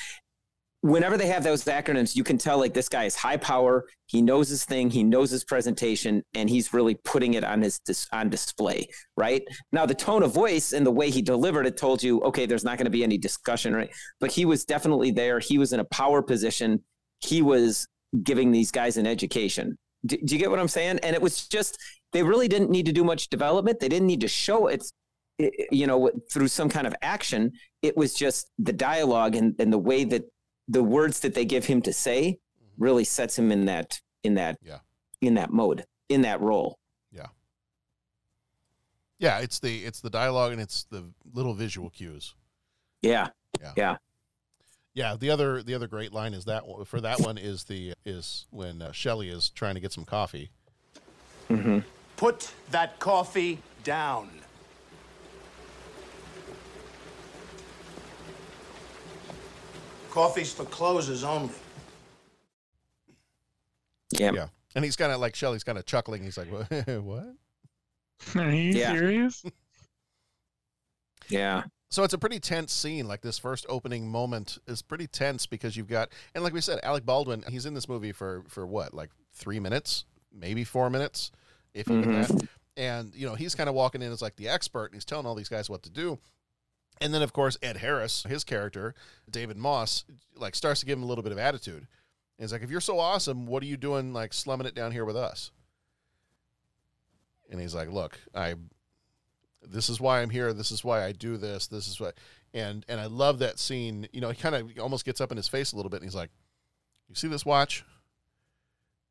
[0.81, 3.85] Whenever they have those acronyms, you can tell like this guy is high power.
[4.05, 4.89] He knows his thing.
[4.89, 8.87] He knows his presentation, and he's really putting it on his dis- on display.
[9.17, 12.45] Right now, the tone of voice and the way he delivered it told you, okay,
[12.45, 13.89] there's not going to be any discussion, right?
[14.19, 15.39] But he was definitely there.
[15.39, 16.83] He was in a power position.
[17.21, 17.87] He was
[18.23, 19.77] giving these guys an education.
[20.05, 20.99] Do, do you get what I'm saying?
[21.01, 21.79] And it was just
[22.13, 23.79] they really didn't need to do much development.
[23.79, 24.83] They didn't need to show it
[25.71, 27.51] you know through some kind of action
[27.83, 30.23] it was just the dialogue and, and the way that
[30.67, 32.39] the words that they give him to say
[32.77, 34.79] really sets him in that in that yeah.
[35.21, 36.77] in that mode in that role.
[37.11, 37.27] Yeah.
[39.19, 42.35] Yeah it's the it's the dialogue and it's the little visual cues.
[43.01, 43.27] Yeah.
[43.61, 43.73] Yeah.
[43.75, 43.95] Yeah.
[44.93, 48.45] Yeah the other the other great line is that for that one is the is
[48.51, 50.51] when uh, Shelley is trying to get some coffee.
[51.49, 51.79] Mm-hmm.
[52.17, 54.29] Put that coffee down.
[60.17, 61.53] Coffee's for closers only.
[64.09, 64.31] Yeah.
[64.33, 64.47] Yeah.
[64.73, 66.23] And he's kind of like Shelley's kind of chuckling.
[66.23, 66.71] He's like, "What?
[67.03, 67.35] what?
[68.35, 68.93] Are you Yeah.
[68.97, 69.43] serious?
[71.29, 73.07] yeah So it's a pretty tense scene.
[73.07, 76.79] Like this first opening moment is pretty tense because you've got, and like we said,
[76.81, 77.43] Alec Baldwin.
[77.47, 80.03] He's in this movie for for what, like three minutes,
[80.33, 81.31] maybe four minutes,
[81.75, 82.27] if even Mhm.
[82.27, 82.47] that.
[82.75, 85.27] And you know, he's kind of walking in as like the expert, and he's telling
[85.27, 86.17] all these guys what to do.
[87.01, 88.95] And then, of course, Ed Harris, his character,
[89.29, 90.03] David Moss,
[90.35, 91.87] like starts to give him a little bit of attitude.
[92.39, 94.91] And he's like, "If you're so awesome, what are you doing, like slumming it down
[94.91, 95.51] here with us?"
[97.49, 98.55] And he's like, "Look, I
[99.61, 100.53] this is why I'm here.
[100.53, 101.67] This is why I do this.
[101.67, 102.15] This is what,
[102.53, 104.07] and and I love that scene.
[104.13, 106.05] You know, he kind of almost gets up in his face a little bit, and
[106.05, 106.31] he's like,
[107.09, 107.83] "You see this watch?"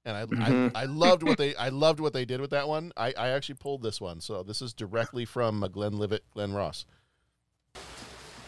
[0.05, 0.73] And I, Mhm.
[0.77, 2.93] I I loved what they I loved what they did with that one.
[2.97, 6.87] I I actually pulled this one, so this is directly from uh, Glenlivet, Glenn Ross.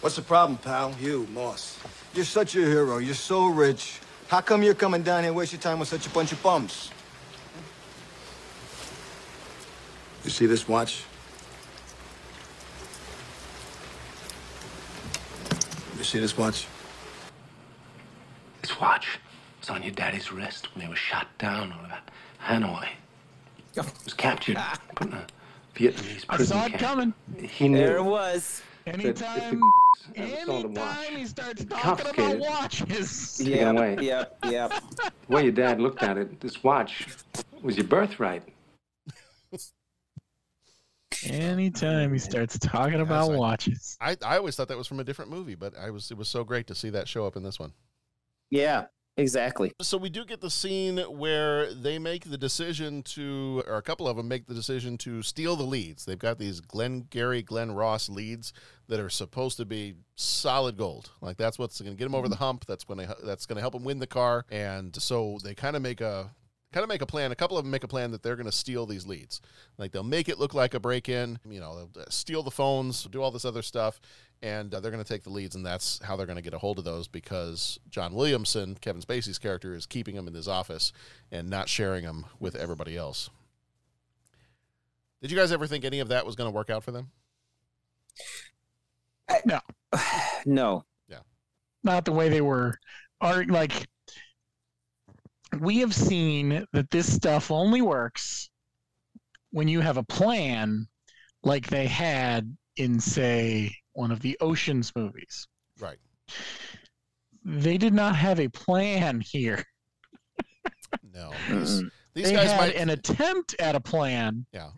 [0.01, 0.95] What's the problem, pal?
[1.01, 1.79] You, Moss.
[2.15, 2.99] You're such a hero.
[2.99, 3.99] You're so rich.
[4.29, 6.41] How come you're coming down here and waste your time with such a bunch of
[6.43, 6.91] bums?
[10.23, 11.03] You see this watch?
[15.97, 16.67] You see this watch?
[18.63, 19.19] This watch
[19.61, 21.99] was on your daddy's wrist when they were shot down over
[22.45, 22.87] Hanoi.
[23.75, 24.59] He was captured,
[24.95, 25.27] put in a
[25.75, 26.81] Vietnamese prison I saw it camp.
[26.83, 27.15] coming.
[27.49, 27.79] He knew.
[27.79, 28.63] there it was
[28.95, 29.61] Anytime,
[30.17, 33.37] ever sold a watch, anytime he starts talking confiscated about watches.
[33.39, 33.97] Taken yeah away.
[34.01, 37.07] yeah yeah The way your dad looked at it, this watch
[37.63, 38.43] was your birthright.
[41.27, 43.97] Anytime he starts talking about like- watches.
[44.01, 46.29] I I always thought that was from a different movie, but I was it was
[46.29, 47.73] so great to see that show up in this one.
[48.51, 48.87] yeah
[49.19, 53.83] exactly So we do get the scene where they make the decision to, or a
[53.83, 56.05] couple of them make the decision to steal the leads.
[56.05, 58.53] They've got these Glengarry, Glen Ross leads
[58.89, 61.11] that are supposed to be solid gold.
[61.21, 62.65] Like that's what's going to get them over the hump.
[62.67, 64.45] That's when they, that's going to help them win the car.
[64.51, 66.31] And so they kind of make a
[66.73, 67.33] kind of make a plan.
[67.33, 69.41] A couple of them make a plan that they're going to steal these leads.
[69.79, 71.39] Like they'll make it look like a break in.
[71.49, 74.01] You know, they'll uh, steal the phones, do all this other stuff,
[74.43, 76.55] and uh, they're going to take the leads, and that's how they're going to get
[76.55, 80.49] a hold of those because John Williamson, Kevin Spacey's character, is keeping them in his
[80.49, 80.93] office
[81.31, 83.31] and not sharing them with everybody else.
[85.21, 87.11] Did you guys ever think any of that was going to work out for them?
[89.45, 89.61] No,
[90.47, 91.21] no yeah,
[91.83, 92.79] not the way they were.
[93.21, 93.73] Are like
[95.61, 98.51] we have seen that this stuff only works
[99.51, 100.87] when you have a plan,
[101.43, 105.49] like they had in, say, one of the Ocean's movies.
[105.81, 105.99] Right.
[107.45, 109.65] They did not have a plan here.
[111.13, 111.33] No.
[111.51, 111.83] These,
[112.15, 112.75] these they guys had might.
[112.77, 114.71] an attempt at a plan, yeah.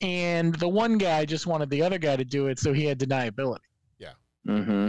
[0.00, 2.98] and the one guy just wanted the other guy to do it, so he had
[2.98, 3.58] deniability.
[3.98, 4.12] Yeah.
[4.46, 4.88] Mm-hmm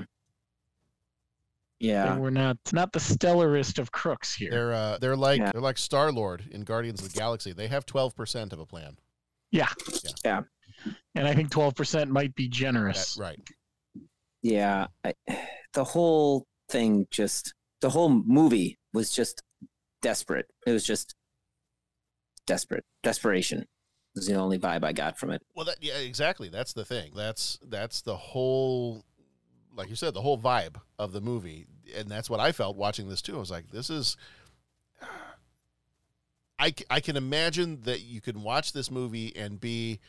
[1.80, 4.50] yeah They were not not the stellarist of crooks here.
[4.52, 5.52] They're uh, they're like Yeah.
[5.52, 7.52] they're like Star Lord in Guardians of the Galaxy.
[7.52, 8.98] They have twelve percent of a plan.
[9.52, 9.68] yeah,
[10.24, 10.42] yeah
[11.16, 13.16] and I think twelve percent might be generous.
[13.16, 13.40] That- right.
[14.42, 15.14] Yeah, I,
[15.74, 19.42] the whole thing just the whole movie was just
[20.02, 20.46] desperate.
[20.68, 21.16] It was just
[22.46, 22.84] desperate.
[23.02, 23.66] Desperation
[24.14, 25.42] was the only vibe I got from it.
[25.56, 26.50] Well, that, yeah, exactly.
[26.50, 27.12] That's the thing.
[27.16, 29.04] That's that's the whole,
[29.76, 33.10] like you said, the whole vibe of the movie, and that's what I felt watching
[33.10, 33.36] this too.
[33.36, 34.16] I was like, this is.
[36.58, 40.00] I, I can imagine that you can watch this movie and be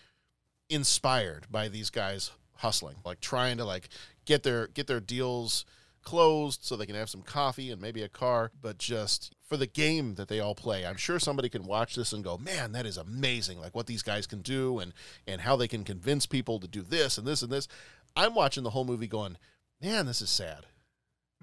[0.68, 3.88] inspired by these guys hustling, like trying to like
[4.24, 5.64] get their get their deals
[6.02, 9.66] closed so they can have some coffee and maybe a car, but just for the
[9.66, 10.86] game that they all play.
[10.86, 13.60] I'm sure somebody can watch this and go, "Man, that is amazing.
[13.60, 14.92] Like what these guys can do and
[15.26, 17.68] and how they can convince people to do this and this and this."
[18.16, 19.36] I'm watching the whole movie going,
[19.80, 20.66] "Man, this is sad."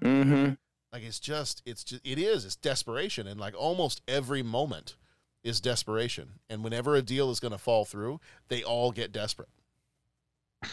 [0.02, 0.54] Mm-hmm.
[0.92, 4.96] Like it's just it's just it is it's desperation and like almost every moment
[5.44, 6.40] is desperation.
[6.48, 9.50] And whenever a deal is going to fall through, they all get desperate.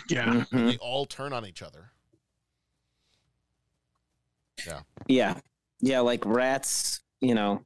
[0.10, 0.46] Yeah.
[0.52, 1.92] They all turn on each other.
[4.66, 4.80] Yeah.
[5.08, 5.40] Yeah.
[5.82, 7.64] Yeah, like rats, you know,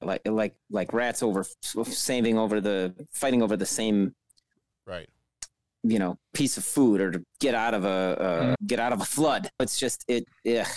[0.00, 1.44] like like like rats over
[1.84, 4.14] saving over the fighting over the same
[4.86, 5.08] Right.
[5.82, 9.00] you know piece of food or to get out of a uh, get out of
[9.00, 9.50] a flood.
[9.58, 10.24] It's just it.
[10.44, 10.68] Yeah.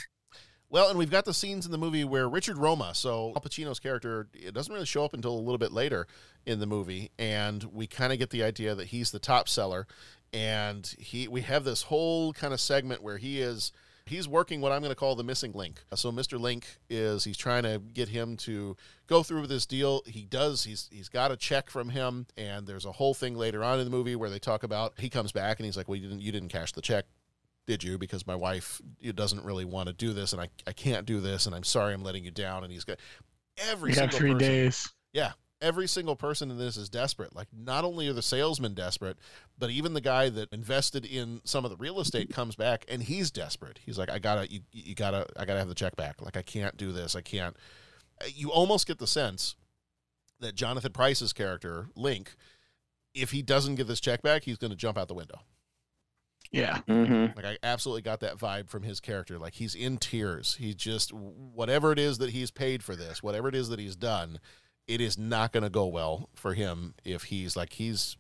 [0.70, 3.80] Well, and we've got the scenes in the movie where Richard Roma, so Al Pacino's
[3.80, 6.08] character, it doesn't really show up until a little bit later
[6.46, 9.88] in the movie, and we kind of get the idea that he's the top seller,
[10.34, 13.72] and he we have this whole kind of segment where he is
[14.06, 15.84] he's working what I'm going to call the missing link.
[15.96, 16.40] So Mr.
[16.40, 18.76] Lingk is he's trying to get him to
[19.08, 20.02] go through with this deal.
[20.06, 20.66] He does.
[20.66, 23.86] He's he's got a check from him, and there's a whole thing later on in
[23.86, 26.22] the movie where they talk about he comes back and he's like, "Well, you didn't
[26.22, 27.06] you didn't cash the check."
[27.68, 27.98] Did you?
[27.98, 28.82] Because my wife
[29.14, 31.94] doesn't really want to do this, and I, I can't do this, and I'm sorry
[31.94, 32.64] I'm letting you down.
[32.64, 32.98] And he's got
[33.58, 34.94] every single three person- days.
[35.12, 37.36] yeah, every single person in this is desperate.
[37.36, 39.18] Like, not only are the salesmen desperate,
[39.58, 43.04] but even the guy that invested in some of the real estate comes back and
[43.04, 43.80] he's desperate.
[43.86, 46.22] He's like, I gotta, you, you gotta, I gotta have the check back.
[46.22, 47.16] Like, I can't do this.
[47.16, 47.56] I can't.
[48.22, 49.56] Uh, you almost get the sense
[50.40, 52.30] that Jonathan Pryce's character, Lingk,
[53.14, 55.42] if he doesn't get this check back, he's going to jump out the window.
[56.52, 56.80] Yeah.
[56.88, 57.36] Mm-hmm.
[57.36, 59.38] Like I absolutely got that vibe from his character.
[59.38, 60.56] Like he's in tears.
[60.60, 63.96] He just whatever it is that he's paid for this, whatever it is that he's
[63.96, 64.40] done,
[64.88, 68.16] it is not going to go well for him if he's like he's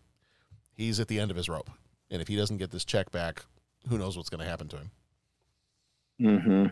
[0.74, 1.70] he's at the end of his rope.
[2.10, 3.46] And if he doesn't get this check back,
[3.90, 4.92] who knows what's going to happen to him.
[6.22, 6.66] Mm-hmm.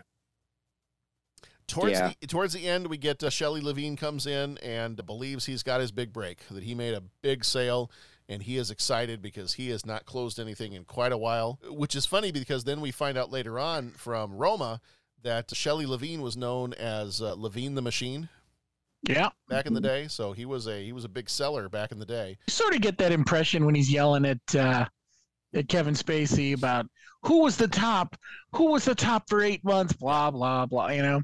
[1.66, 2.12] Towards Yeah.
[2.20, 5.80] the towards the end, we get uh, Shelley Levene comes in and believes he's got
[5.80, 7.90] his big break, that he made a big sale,
[8.28, 11.58] and he is excited because he has not closed anything in quite a while.
[11.68, 14.80] Which is funny because then we find out later on from Roma
[15.22, 18.28] that Shelley Levene was known as uh, Levene the Machine
[19.08, 19.30] Yeah.
[19.48, 20.08] back in the day.
[20.08, 22.36] So he was a he was a big seller back in the day.
[22.46, 24.86] You sort of get that impression when he's yelling at uh,
[25.54, 26.86] at Kevin Spacey about
[27.22, 28.16] who was the top,
[28.52, 30.88] who was the top for eight months, blah blah blah.
[30.90, 31.22] You know,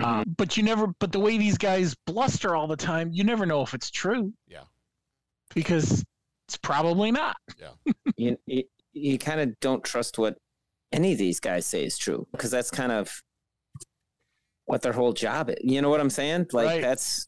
[0.00, 0.86] uh, but you never.
[1.00, 4.32] But the way these guys bluster all the time, you never know if it's true.
[4.48, 4.64] Yeah.
[5.54, 6.04] Because
[6.46, 7.36] it's probably not.
[8.16, 10.36] you you, you kind of don't trust what
[10.92, 13.22] any of these guys say is true because that's kind of
[14.66, 15.56] what their whole job is.
[15.62, 16.46] You know what I'm saying?
[16.52, 16.80] Like Right.
[16.82, 17.26] that's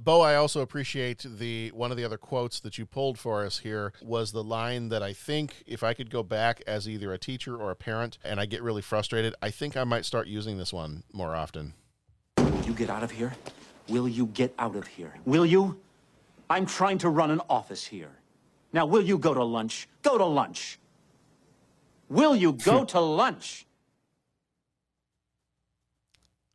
[0.00, 3.58] Bo, I also appreciate the one of the other quotes that you pulled for us
[3.58, 7.18] here was the line that I think if I could go back as either a
[7.18, 10.56] teacher or a parent and I get really frustrated, I think I might start using
[10.56, 11.74] this one more often.
[12.38, 13.34] Will you get out of here?
[13.88, 15.14] Will you get out of here?
[15.24, 15.80] Will you?
[16.50, 18.10] I'm trying to run an office here.
[18.72, 19.88] Now, will you go to lunch?
[20.02, 20.78] Go to lunch.
[22.08, 23.66] Will you go to lunch?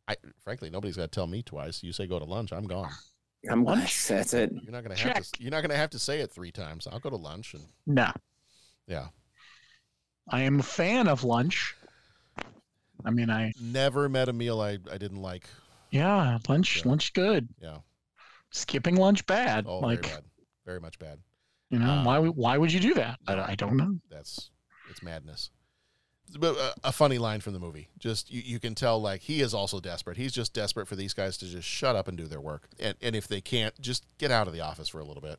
[0.06, 1.82] I frankly nobody's got to tell me twice.
[1.82, 2.90] You say go to lunch, I'm gone.
[3.50, 4.06] I'm lunch.
[4.08, 4.52] that's it.
[4.62, 5.42] You're not gonna have to.
[5.42, 6.86] You're not gonna have to say it three times.
[6.90, 8.10] I'll go to lunch and No,
[8.86, 9.06] yeah.
[10.28, 11.74] I am a fan of lunch.
[13.04, 15.46] I mean, I Never met a meal I, I didn't like.
[15.90, 17.48] yeah, lunch lunch good.
[17.60, 17.78] Yeah.
[18.54, 19.66] Skipping lunch bad.
[19.68, 20.24] Oh, like very bad.
[20.64, 21.18] Very much bad.
[21.70, 23.18] you know, why would- why would you do that?
[23.26, 23.98] I, I don't know.
[24.10, 24.50] That's
[24.90, 25.50] it's madness.
[26.38, 27.88] But uh, a, a funny line from the movie.
[27.98, 30.16] Just you, you can tell like he is also desperate.
[30.16, 32.68] He's just desperate for these guys to just shut up and do their work.
[32.78, 35.38] And and if they can't, just get out of the office for a little bit.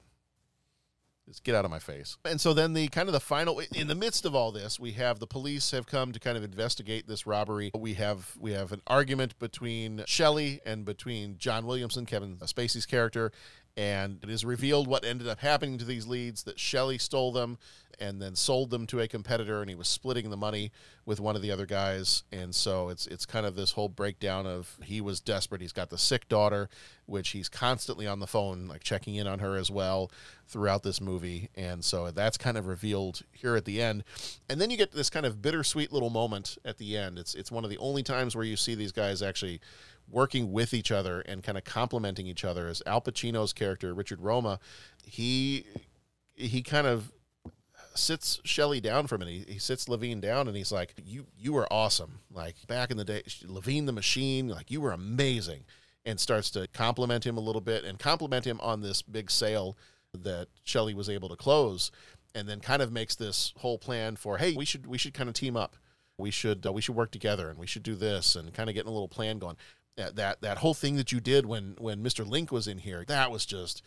[1.28, 2.18] Just get out of my face.
[2.24, 4.92] And so then the kind of the final in the midst of all this, we
[4.92, 7.72] have the police have come to kind of investigate this robbery.
[7.74, 13.32] We have we have an argument between Shelley and between John Williamson, Kevin Spacey's character,
[13.78, 17.58] and it is revealed what ended up happening to these leads that Shelley stole them
[18.00, 20.72] and then sold them to a competitor and he was splitting the money
[21.06, 22.24] with one of the other guys.
[22.32, 25.62] And so it's it's kind of this whole breakdown of he was desperate.
[25.62, 26.70] He's got the sick daughter
[27.06, 30.12] which he's constantly on the phone like checking in on her as well
[30.48, 31.50] throughout this movie.
[31.56, 34.04] And so that's kind of revealed here at the end.
[34.50, 37.20] And then you get this kind of bittersweet little moment at the end.
[37.20, 39.62] It's it's one of the only times where you see these guys actually
[40.10, 42.68] working with each other and kind of complementing each other.
[42.68, 44.60] As Al Pacino's character Richard Roma,
[45.04, 45.66] he
[46.36, 47.12] he kind of
[47.96, 49.34] sits Shelley down for a minute.
[49.48, 52.20] He, he sits Levene down and he's like, "You you were awesome.
[52.32, 54.48] Like back in the day, Levene the Machine.
[54.48, 55.64] Like you were amazing."
[56.08, 59.76] And starts to compliment him a little bit and compliment him on this big sale
[60.14, 61.90] that Shelley was able to close,
[62.36, 65.30] and then kind of makes this whole plan for, "Hey, we should we should kind
[65.30, 65.76] of team up.
[66.18, 68.76] We should uh, we should work together and we should do this and kind of
[68.76, 69.58] getting a little plan going."
[69.98, 72.26] That, that that whole thing that you did when when Mr.
[72.26, 73.82] Lingk was in here, that was just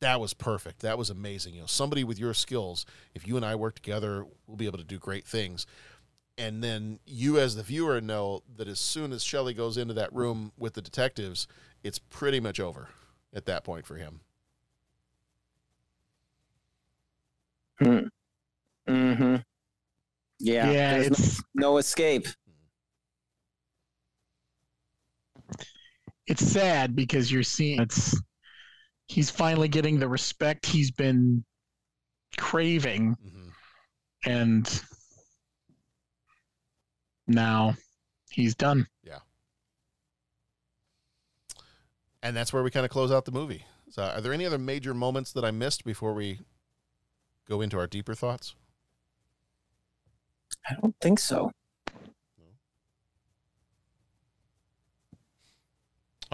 [0.00, 0.80] that was perfect.
[0.80, 1.54] That was amazing.
[1.54, 2.84] You know, somebody with your skills,
[3.14, 5.66] if you and I work together, we'll be able to do great things.
[6.36, 10.12] And then you, as the viewer, know that as soon as Shelley goes into that
[10.12, 11.46] room with the detectives,
[11.82, 12.88] it's pretty much over
[13.32, 14.20] at that point for him.
[17.78, 17.98] Hmm.
[18.88, 19.36] Mm-hmm.
[20.40, 20.70] Yeah.
[20.70, 22.26] Yeah, There's it's- no, no escape.
[26.26, 28.20] It's sad because you're seeing it's
[29.06, 31.44] he's finally getting the respect he's been
[32.36, 34.30] craving mm-hmm.
[34.30, 34.82] and
[37.26, 37.74] now
[38.30, 39.18] he's done Yeah.
[42.22, 43.66] And that's where we kind of close out the movie.
[43.90, 46.40] So, are there any other major moments that I missed before we
[47.48, 48.54] go into our deeper thoughts?
[50.68, 51.50] I don't think so.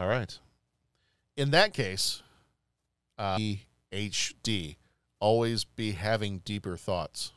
[0.00, 0.38] All right.
[1.36, 2.22] In that case,
[3.18, 3.36] uh,
[3.92, 4.76] HD,
[5.20, 7.32] always be having deeper thoughts.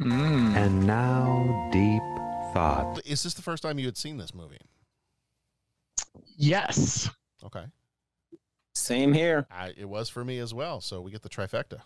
[0.00, 0.56] Mm.
[0.56, 2.00] And now, deep
[2.54, 3.02] thought.
[3.04, 4.56] Is this the first time you had seen this movie?
[6.38, 7.10] yes
[7.44, 7.64] Okay.
[8.74, 9.46] Same here.
[9.50, 10.80] I, it was for me as well.
[10.80, 11.80] So we get the trifecta.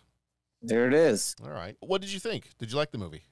[0.63, 1.35] There it is.
[1.43, 1.77] All right.
[1.81, 2.51] What did you think?
[2.59, 3.25] Did you like the movie?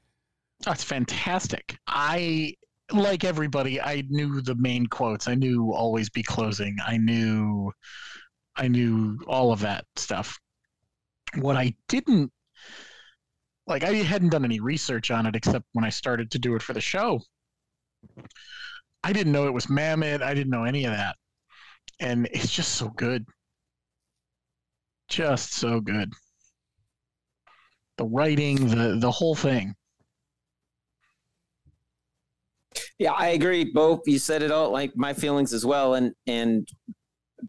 [0.64, 2.54] that's fantastic i
[3.00, 5.28] like everybody i knew the main quotes.
[5.28, 6.76] I knew always be closing.
[6.84, 7.72] I knew
[8.56, 10.38] i knew all of that stuff.
[11.36, 12.30] What i didn't
[13.66, 16.62] like i hadn't done any research on it except when i started to do it
[16.62, 17.20] for the show.
[19.04, 20.22] I didn't know it was Mamet.
[20.22, 21.16] I didn't know any of that.
[22.00, 23.24] And it's just so good.
[25.08, 26.12] Just so good.
[27.98, 29.74] The writing the the whole thing
[33.02, 33.64] Yeah, I agree.
[33.64, 36.68] Both you said it all, like my feelings as well, and and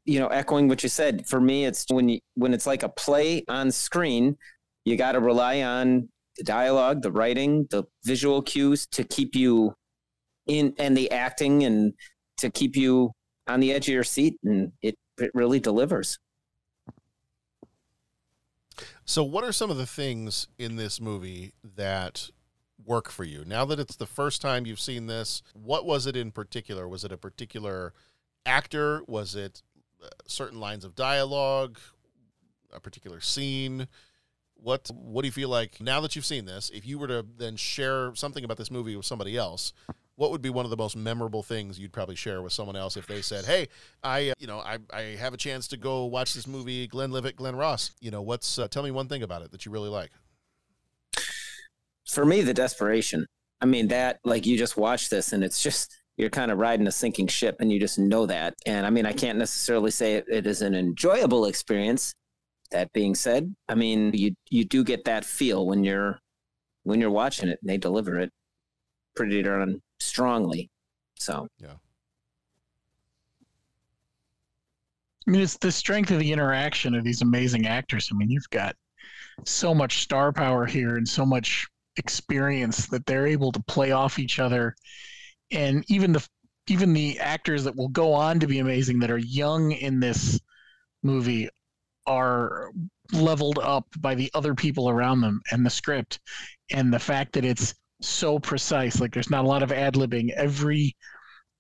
[0.04, 1.28] you know, echoing what you said.
[1.28, 4.36] For me, it's when you when it's like a play on screen,
[4.84, 9.76] you got to rely on the dialogue, the writing, the visual cues to keep you
[10.48, 11.94] in, and the acting, and
[12.38, 13.12] to keep you
[13.46, 16.18] on the edge of your seat, and it it really delivers.
[19.06, 22.32] So, what are some of the things in this movie that
[22.86, 23.44] work for you?
[23.46, 26.88] Now that it's the first time you've seen this, what was it in particular?
[26.88, 27.94] Was it a particular
[28.46, 29.04] actor?
[29.08, 29.62] Was it
[30.04, 31.80] uh, certain lines of dialogue?
[32.74, 33.88] A particular scene?
[34.56, 36.72] What What do you feel like now that you've seen this?
[36.74, 39.74] If you were to then share something about this movie with somebody else,
[40.16, 42.96] what would be one of the most memorable things you'd probably share with someone else
[42.98, 43.68] if they said, "Hey,
[44.04, 47.12] I, uh, you know, I, I have a chance to go watch this movie, Glenn
[47.12, 47.92] Livet, Glen Ross.
[48.00, 50.12] You know, what's uh, tell me one thing about it that you really like."
[52.08, 53.26] For me, the desperation.
[53.62, 56.88] I mean, that like you just watch this, and it's just you're kind of riding
[56.88, 58.56] a sinking ship, and you just know that.
[58.66, 62.14] And I mean, I can't necessarily say it, it is an enjoyable experience.
[62.72, 66.20] That being said, I mean, you you do get that feel when you're
[66.84, 68.32] when you're watching it, and they deliver it
[69.16, 70.70] pretty darn strongly.
[71.20, 71.76] So yeah.
[75.26, 78.10] I mean, it's the strength of the interaction of these amazing actors.
[78.12, 78.76] I mean, you've got
[79.46, 81.66] so much star power here and so much
[81.98, 84.76] experience that they're able to play off each other,
[85.52, 86.28] and even the
[86.68, 90.40] even the actors that will go on to be amazing that are young in this
[91.04, 91.50] movie
[92.08, 92.72] are
[93.12, 96.20] leveled up by the other people around them and the script
[96.72, 99.00] and the fact that it's so precise.
[99.00, 100.96] Like there's not a lot of ad-libbing every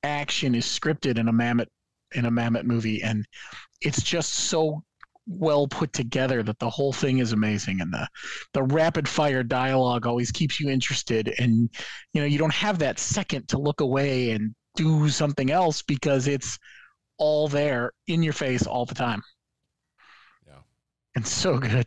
[0.03, 1.67] action is scripted in a Mamet
[2.15, 3.01] in a Mamet movie.
[3.01, 3.25] And
[3.81, 4.83] it's just so
[5.25, 8.07] well put together that the whole thing is amazing and the
[8.53, 11.69] the rapid fire dialogue always keeps you interested and
[12.13, 16.27] you know you don't have that second to look away and do something else because
[16.27, 16.59] it's
[17.17, 19.21] all there in your face all the time.
[20.47, 20.59] Yeah.
[21.15, 21.85] And so good.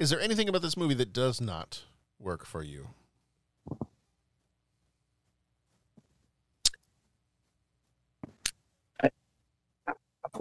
[0.00, 1.84] Is there anything about this movie that does not
[2.18, 2.88] work for you?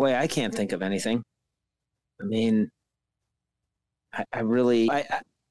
[0.01, 1.21] Boy, I can't think of anything.
[2.19, 2.71] I mean,
[4.11, 5.05] I, I really, I,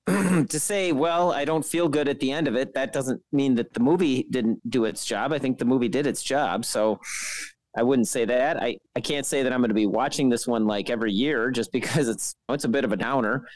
[0.09, 3.23] I, to say, well, I don't feel good at the end of it, that doesn't
[3.31, 5.33] mean that the movie didn't do its job.
[5.33, 6.65] I think the movie did its job.
[6.65, 6.99] So
[7.77, 8.61] I wouldn't say that.
[8.61, 11.53] I, I can't say that I'm going to be watching this one like every year
[11.53, 13.47] just because it's it's a bit of a downer,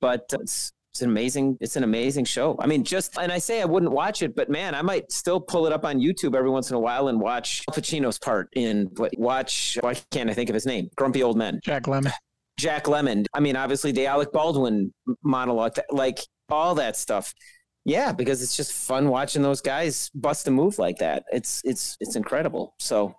[0.00, 2.56] but it's it's an amazing it's an amazing show.
[2.58, 5.40] I mean, just and I say I wouldn't watch it, but man, I might still
[5.40, 8.48] pull it up on YouTube every once in a while and watch Al Pacino's part
[8.56, 9.78] in watch.
[9.80, 10.90] Why can't I think of his name?
[10.96, 11.60] Grumpy Old Men.
[11.62, 12.10] Jack Lemmon.
[12.58, 13.26] Jack Lemmon.
[13.32, 14.92] I mean, obviously the Alec Baldwin
[15.22, 16.18] monologue, like
[16.48, 17.32] all that stuff.
[17.84, 21.22] Yeah, because it's just fun watching those guys bust a move like that.
[21.32, 22.74] It's it's it's incredible.
[22.80, 23.14] So,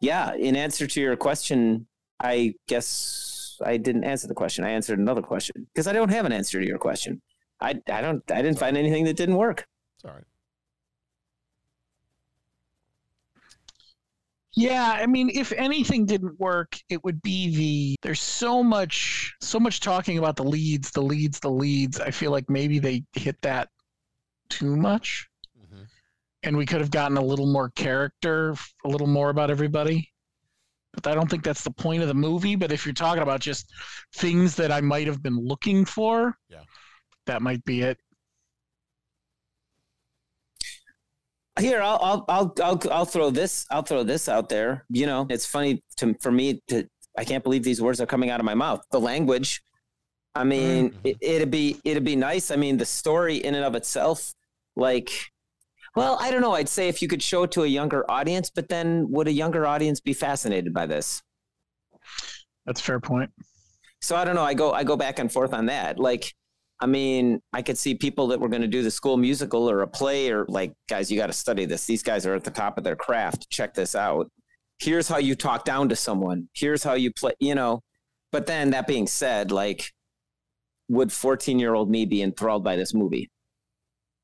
[0.00, 0.34] yeah.
[0.34, 1.86] In answer to your question,
[2.20, 3.33] I guess
[3.64, 4.64] I didn't answer the question.
[4.64, 7.20] I answered another question because I don't have an answer to your question.
[7.60, 9.66] I I don't I didn't find anything that didn't work.
[10.00, 10.22] Sorry.
[14.56, 19.58] Yeah, I mean, if anything didn't work, it would be the there's so much so
[19.58, 21.98] much talking about the leads, the leads, the leads.
[22.00, 23.68] I feel like maybe they hit that
[24.50, 25.28] too much.
[25.58, 25.84] Mm-hmm.
[26.44, 28.54] And we could have gotten a little more character,
[28.84, 30.12] a little more about everybody.
[30.94, 32.56] But I don't think that's the point of the movie.
[32.56, 33.72] But if you're talking about just
[34.16, 36.62] things that I might have been looking for, yeah,
[37.26, 37.98] that might be it.
[41.60, 44.84] Here, I'll, I'll, I'll, I'll, I'll throw this, I'll throw this out there.
[44.90, 48.30] You know, it's funny to, for me to, I can't believe these words are coming
[48.30, 48.80] out of my mouth.
[48.90, 49.62] The language.
[50.34, 50.98] I mean, mm-hmm.
[51.04, 52.50] it, it'd be, it'd be nice.
[52.50, 54.34] I mean, the story in and of itself,
[54.74, 55.10] like,
[55.94, 56.52] well, I don't know.
[56.52, 59.32] I'd say if you could show it to a younger audience, but then would a
[59.32, 61.22] younger audience be fascinated by this?
[62.66, 63.30] That's a fair point.
[64.00, 64.44] So I don't know.
[64.44, 65.98] I go, I go back and forth on that.
[65.98, 66.34] Like,
[66.80, 69.82] I mean, I could see people that were going to do the school musical or
[69.82, 71.86] a play or like, guys, you got to study this.
[71.86, 73.48] These guys are at the top of their craft.
[73.48, 74.30] Check this out.
[74.80, 76.48] Here's how you talk down to someone.
[76.52, 77.82] Here's how you play, you know.
[78.32, 79.92] But then that being said, like,
[80.88, 83.30] would 14 year old me be enthralled by this movie?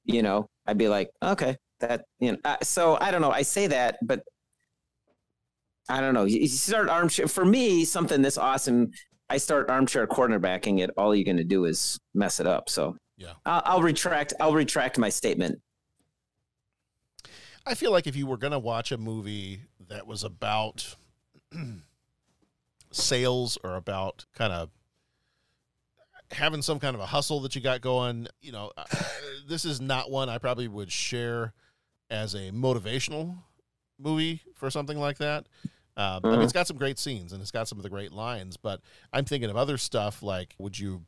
[0.05, 2.39] You know, I'd be like, okay, that, you know.
[2.45, 3.33] Uh, so I don't know.
[3.33, 4.23] I say that, but
[5.89, 6.25] I don't know.
[6.25, 7.85] You start armchair for me.
[7.85, 8.93] Something this awesome
[9.31, 12.69] I start armchair cornerbacking it, all you're going to do is mess it up.
[12.69, 14.35] So yeah, I'll, I'll retract.
[14.41, 15.61] I'll retract my statement.
[17.65, 20.97] I feel like if you were going to watch a movie that was about
[22.91, 24.71] sales or about kind of
[26.33, 28.85] having some kind of a hustle that you got going, you know, uh,
[29.49, 31.53] this is not one I probably would share
[32.11, 33.39] as a motivational
[33.99, 35.47] movie for something like that.
[35.97, 36.59] Um, I mean, it's mm-hmm.
[36.59, 38.81] got some great scenes and it's got some of the great lines, but
[39.13, 41.05] I'm thinking of other stuff like would you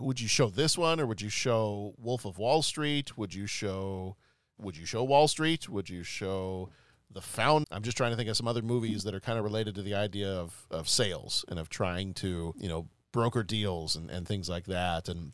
[0.00, 3.18] would you show this one or would you show Wolf of Wall Street?
[3.18, 4.16] Would you show
[4.58, 5.68] would you show Wall Street?
[5.68, 6.70] Would you show
[7.10, 7.66] The Found?
[7.70, 9.82] I'm just trying to think of some other movies that are kind of related to
[9.82, 12.86] the idea of of sales and of trying to, you know,
[13.16, 15.08] broker deals and, and things like that.
[15.08, 15.32] And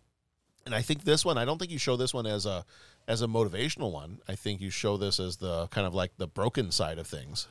[0.65, 2.65] and I think this one, I don't think you show this one as a
[3.07, 4.21] as a motivational one.
[4.29, 7.49] I think you show this as the kind of like the broken side of things.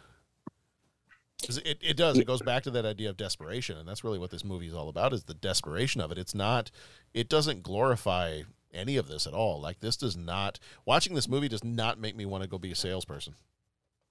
[1.43, 2.17] It, it does.
[2.17, 4.75] It goes back to that idea of desperation, and that's really what this movie is
[4.75, 6.17] all about: is the desperation of it.
[6.17, 6.71] It's not.
[7.13, 8.41] It doesn't glorify
[8.73, 9.59] any of this at all.
[9.59, 10.59] Like this does not.
[10.85, 13.35] Watching this movie does not make me want to go be a salesperson.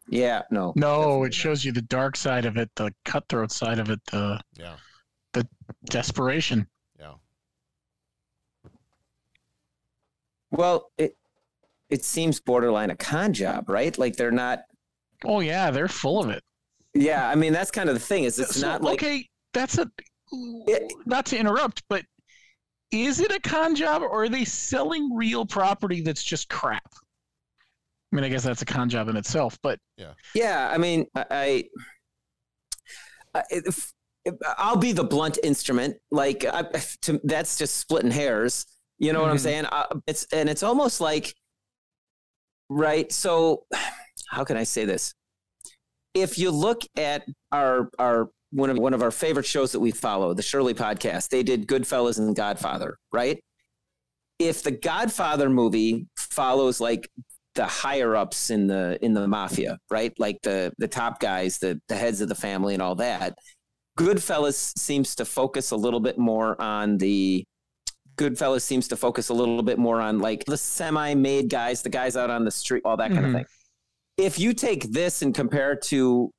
[0.08, 0.42] Yeah.
[0.50, 0.72] No.
[0.74, 1.22] No.
[1.22, 4.76] It shows you the dark side of it, the cutthroat side of it, the yeah,
[5.32, 5.46] the
[5.86, 6.66] desperation.
[6.98, 7.14] Yeah.
[10.50, 11.16] Well, it
[11.88, 13.96] it seems borderline a con job, right?
[13.98, 14.60] Like they're not.
[15.24, 16.42] Oh yeah, they're full of it.
[16.94, 18.24] Yeah, I mean that's kind of the thing.
[18.24, 19.28] Is it's so, not like okay.
[19.52, 19.90] That's a
[20.66, 22.04] it, not to interrupt, but
[22.90, 26.88] is it a con job or are they selling real property that's just crap?
[28.12, 30.68] I mean, I guess that's a con job in itself, but yeah, yeah.
[30.72, 31.68] I mean, I,
[33.34, 33.92] I if, if,
[34.58, 35.96] I'll be the blunt instrument.
[36.10, 36.62] Like I,
[37.02, 38.66] to, that's just splitting hairs.
[38.98, 39.22] You know mm-hmm.
[39.22, 39.42] what I'm mm-hmm.
[39.42, 39.64] saying?
[39.66, 41.34] Uh, it's and it's almost like
[42.68, 43.10] right.
[43.10, 43.64] So,
[44.30, 45.14] how can I say this?
[46.14, 49.90] if you look at our our one of one of our favorite shows that we
[49.90, 53.42] follow, the Shirley podcast, they did Goodfellas and Godfather, right?
[54.38, 57.08] If the Godfather movie follows like
[57.54, 60.12] the higher ups in the in the mafia, right?
[60.18, 63.34] Like the the top guys, the the heads of the family and all that.
[64.00, 67.44] Goodfellas seems to focus a little bit more on the
[68.16, 72.16] Goodfellas seems to focus a little bit more on like the semi-made guys, the guys
[72.16, 73.36] out on the street, all that kind mm-hmm.
[73.36, 73.46] of thing
[74.20, 76.30] if you take this and compare it to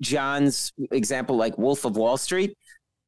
[0.00, 2.56] John's example, like Wolf of Wall Street,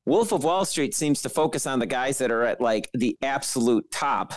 [0.07, 3.16] Wolf of Wall Street seems to focus on the guys that are at like the
[3.22, 4.34] absolute top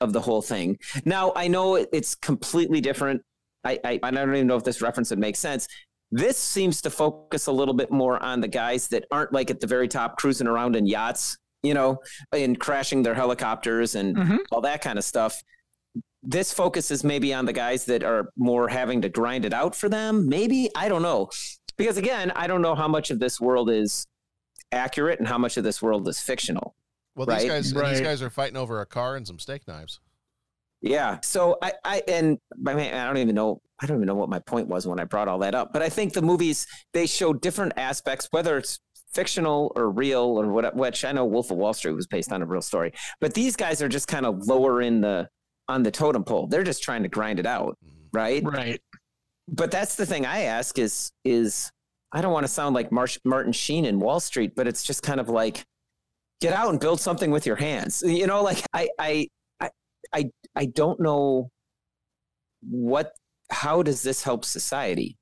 [0.00, 0.78] of the whole thing.
[1.04, 3.22] Now, I know it's completely different.
[3.64, 5.68] I, I, I don't even know if this reference would make sense.
[6.12, 9.58] This seems to focus a little bit more on the guys that aren't like at
[9.60, 11.96] the very top cruising around in yachts you know,
[12.32, 14.36] and crashing their helicopters and Mm-hmm.
[14.50, 15.40] all that kind of stuff.
[16.20, 19.88] This focuses maybe on the guys that are more having to grind it out for
[19.88, 20.28] them.
[20.28, 21.30] Maybe I don't know,
[21.76, 24.08] because again, I don't know how much of this world is
[24.72, 26.74] accurate and how much of this world is fictional.
[27.14, 27.42] Well, right?
[27.42, 30.00] these guys these guys are fighting over a car and some steak knives.
[30.80, 31.18] Yeah.
[31.22, 34.28] So I, I and I mean I don't even know I don't even know what
[34.28, 35.72] my point was when I brought all that up.
[35.72, 38.78] But I think the movies they show different aspects, whether it's
[39.12, 42.42] fictional or real or what which I know Wolf of Wall Street was based on
[42.42, 42.92] a real story.
[43.20, 45.28] But these guys are just kind of lower in the
[45.68, 46.46] on the totem pole.
[46.46, 47.76] They're just trying to grind it out.
[47.84, 47.98] Mm-hmm.
[48.12, 48.44] Right.
[48.44, 48.80] Right.
[49.48, 51.70] But that's the thing I ask is is
[52.12, 55.02] I don't want to sound like Marsh, Martin Sheen in Wall Street, but it's just
[55.02, 55.64] kind of like
[56.40, 58.02] get out and build something with your hands.
[58.06, 59.28] You know, like I I
[59.60, 59.70] I
[60.12, 61.50] I, I don't know
[62.62, 63.12] what
[63.52, 65.16] how does this help society?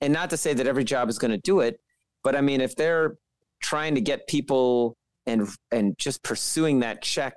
[0.00, 1.80] And not to say that every job is going to do it,
[2.22, 3.16] but I mean if they're
[3.60, 4.96] trying to get people
[5.26, 7.34] and and just pursuing that check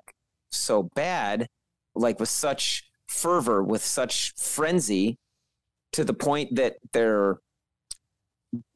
[0.51, 1.47] so bad,
[1.95, 5.17] like with such fervor, with such frenzy,
[5.93, 7.39] to the point that they're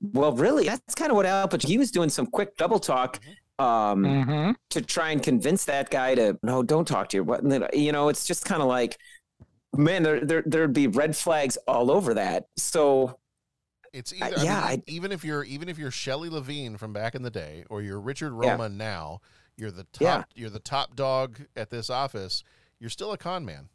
[0.02, 1.68] well, really, that's kind of what Al Pacino.
[1.68, 3.20] He was doing some quick double talk
[3.60, 4.52] um, Mm-hmm.
[4.70, 7.44] to try and convince that guy to no, don't talk to your what.
[7.76, 8.98] You know, it's just kind of like,
[9.76, 12.48] man, there, there there'd be red flags all over that.
[12.58, 13.18] So
[13.94, 17.16] It's either, I yeah, mean, even if you're even if you're Shelley Levene from back
[17.16, 18.52] in the day, or you're Richard Yeah.
[18.52, 19.22] Roma now,
[19.58, 20.24] you're the top Yeah.
[20.36, 22.44] you're the top dog at this office.
[22.80, 23.70] You're still a con man.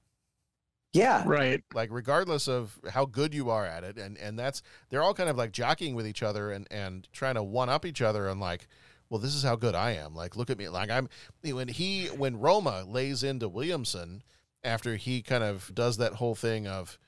[0.93, 1.63] yeah, Right.
[1.75, 5.29] Like regardless of how good you are at it, and and that's they're all kind
[5.29, 8.41] of like jockeying with each other and and trying to one up each other and
[8.41, 8.67] like.
[9.11, 10.15] Well, this is how good I am.
[10.15, 10.69] Like, look at me.
[10.71, 11.09] Like, I'm
[11.43, 14.23] when he when Roma lays into Williamson
[14.65, 16.99] after he kind of does that whole thing of,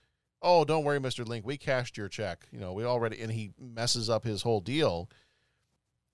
[0.42, 2.46] oh, don't worry, Mister Lingk, we cashed your check.
[2.52, 5.08] You know, we already and he messes up his whole deal.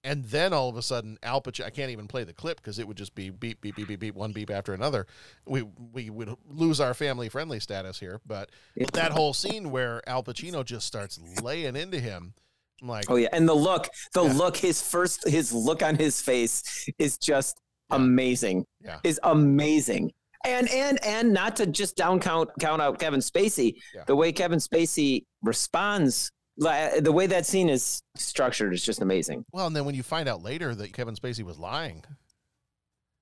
[0.05, 2.81] And then all of a sudden, Al Pacino, I can't even play the clip because
[2.81, 5.07] it would just be beep, beep, beep, beep, beep, one beep after another.
[5.47, 5.63] We
[5.93, 8.21] we would lose our family friendly status here.
[8.27, 8.51] But
[8.95, 12.35] that whole scene where Al Pacino just starts laying into him,
[12.81, 16.21] I'm like, oh yeah, and the look, the look, his first, his look on his
[16.21, 18.67] face is just amazing.
[18.81, 18.99] Yeah.
[19.05, 20.11] is amazing.
[20.45, 24.05] And and and not to just down count count out Kevin Spacey, Yeah.
[24.07, 29.45] the way Kevin Spacey responds, li- the way that scene is structured is just amazing.
[29.53, 32.05] well, and then when you find out later that Kevin Spacey was lying,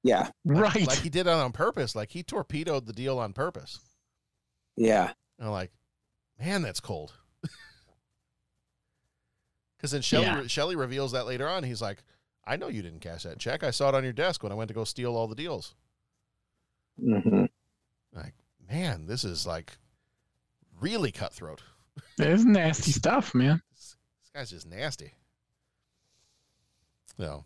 [0.03, 0.87] Yeah, like, Right.
[0.87, 3.81] like he did it on purpose, like he torpedoed the deal on purpose.
[4.77, 5.73] yeah, And I'm like,
[6.39, 7.13] man, that's cold.
[9.77, 10.47] Because then Shelley, Yeah.
[10.47, 11.63] Shelley reveals that later on.
[11.65, 12.03] He's like,
[12.47, 13.63] I know you didn't cash that check.
[13.63, 15.75] I saw it on your desk when I went to go steal all the deals.
[17.01, 17.45] Hmm
[18.15, 18.35] Like,
[18.69, 19.77] man, this is like
[20.81, 21.63] really cutthroat.
[22.19, 23.63] It's nasty stuff, man.
[23.75, 23.97] This
[24.35, 25.15] guy's just nasty.
[27.19, 27.45] No.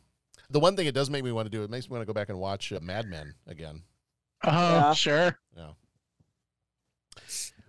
[0.50, 2.06] The one thing it does make me want to do, it makes me want to
[2.06, 3.82] go back and watch uh, Mad Men again.
[4.44, 4.94] Oh, Yeah.
[4.94, 5.38] sure.
[5.56, 5.70] Yeah.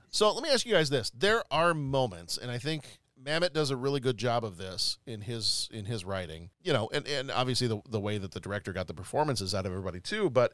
[0.09, 3.69] So let me ask you guys this: There are moments, and I think Mamet does
[3.69, 6.51] a really good job of this in his in his writing.
[6.63, 9.65] You know, and, and obviously the the way that the director got the performances out
[9.65, 10.29] of everybody too.
[10.29, 10.53] But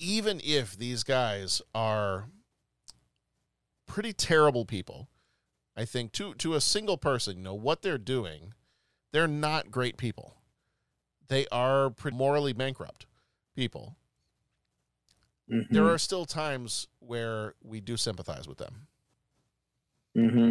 [0.00, 2.26] even if these guys are
[3.86, 5.08] pretty terrible people,
[5.76, 8.54] I think to to a single person, you know what they're doing,
[9.12, 10.34] they're not great people.
[11.28, 13.06] They are pretty morally bankrupt
[13.54, 13.96] people
[15.70, 18.86] there are still times where we do sympathize with them.
[20.14, 20.50] hmm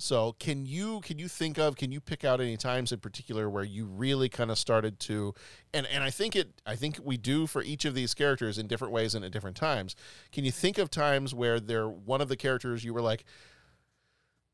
[0.00, 3.50] So can you can you think of can you pick out any times in particular
[3.50, 5.34] where you really kind of started to
[5.74, 8.66] and and I think it I think we do for each of these characters in
[8.66, 9.94] different ways and at different times.
[10.32, 13.24] Can you think of times where they're one of the characters you were like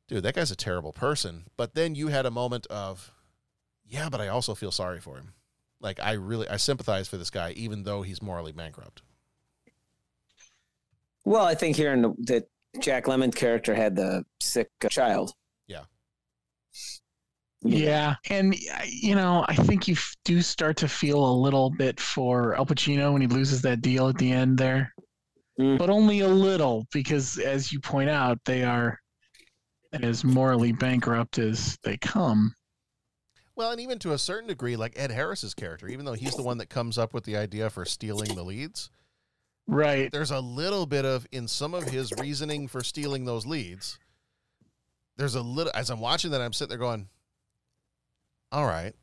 [0.09, 3.13] dude that guy's a terrible person but then you had a moment of
[3.87, 5.33] yeah but I also feel sorry for him.
[5.81, 9.03] Like I really I sympathize for this guy even though he's morally bankrupt.
[11.25, 12.47] Well, I think here in the,
[12.81, 15.33] Jack Lemmon's character had the sick uh, child.
[15.67, 15.85] Yeah.
[17.63, 21.99] Yeah, and uh, you know, I think you do start to feel a little bit
[21.99, 24.93] for Al Pacino when he loses that deal at the end there,
[25.59, 25.79] Mm.
[25.79, 28.99] but only a little because, as you point out, they are
[29.95, 32.55] as morally bankrupt as they come.
[33.57, 36.43] Well, and even to a certain degree, like Ed Harris's character, even though he's the
[36.43, 38.91] one that comes up with the idea for stealing the leads,
[39.69, 40.11] Right.
[40.13, 43.99] there's a little bit of in some of his reasoning for stealing those leads.
[45.17, 47.09] There's a little as I'm watching that, I'm sitting there going,
[48.53, 48.95] "All right."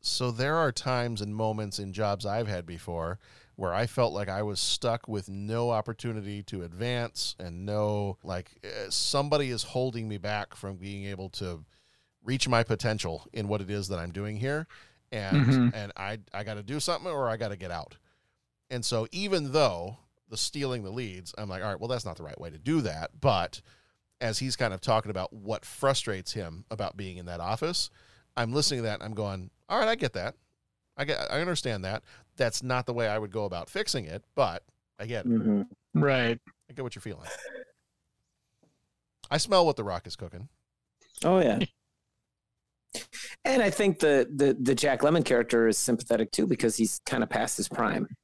[0.00, 3.18] So there are times and moments in jobs I've had before
[3.56, 8.50] where I felt like I was stuck with no opportunity to advance and no like
[8.64, 11.64] uh, somebody is holding me back from being able to
[12.24, 14.66] reach my potential in what it is that I'm doing here.
[15.12, 15.74] and Mhm.
[15.74, 17.96] and I I got to do something or I got to get out.
[18.74, 19.98] And so even though
[20.28, 22.58] the stealing the leads, I'm like, all right, well that's not the right way to
[22.58, 23.12] do that.
[23.20, 23.60] But
[24.20, 27.88] as he's kind of talking about what frustrates him about being in that office,
[28.36, 30.34] I'm listening to that and I'm going, all right, I get that.
[30.96, 32.02] I get I understand that.
[32.36, 34.64] That's not the way I would go about fixing it, but
[34.98, 35.30] I get it.
[35.30, 35.66] Mhm.
[35.94, 36.40] Right.
[36.68, 37.28] I get what you're feeling.
[39.30, 40.48] I smell what the rock is cooking.
[41.24, 41.60] Oh yeah.
[43.44, 47.22] And I think the the the Jack Lemmon character is sympathetic too because he's kind
[47.22, 48.14] of past his prime, Yeah.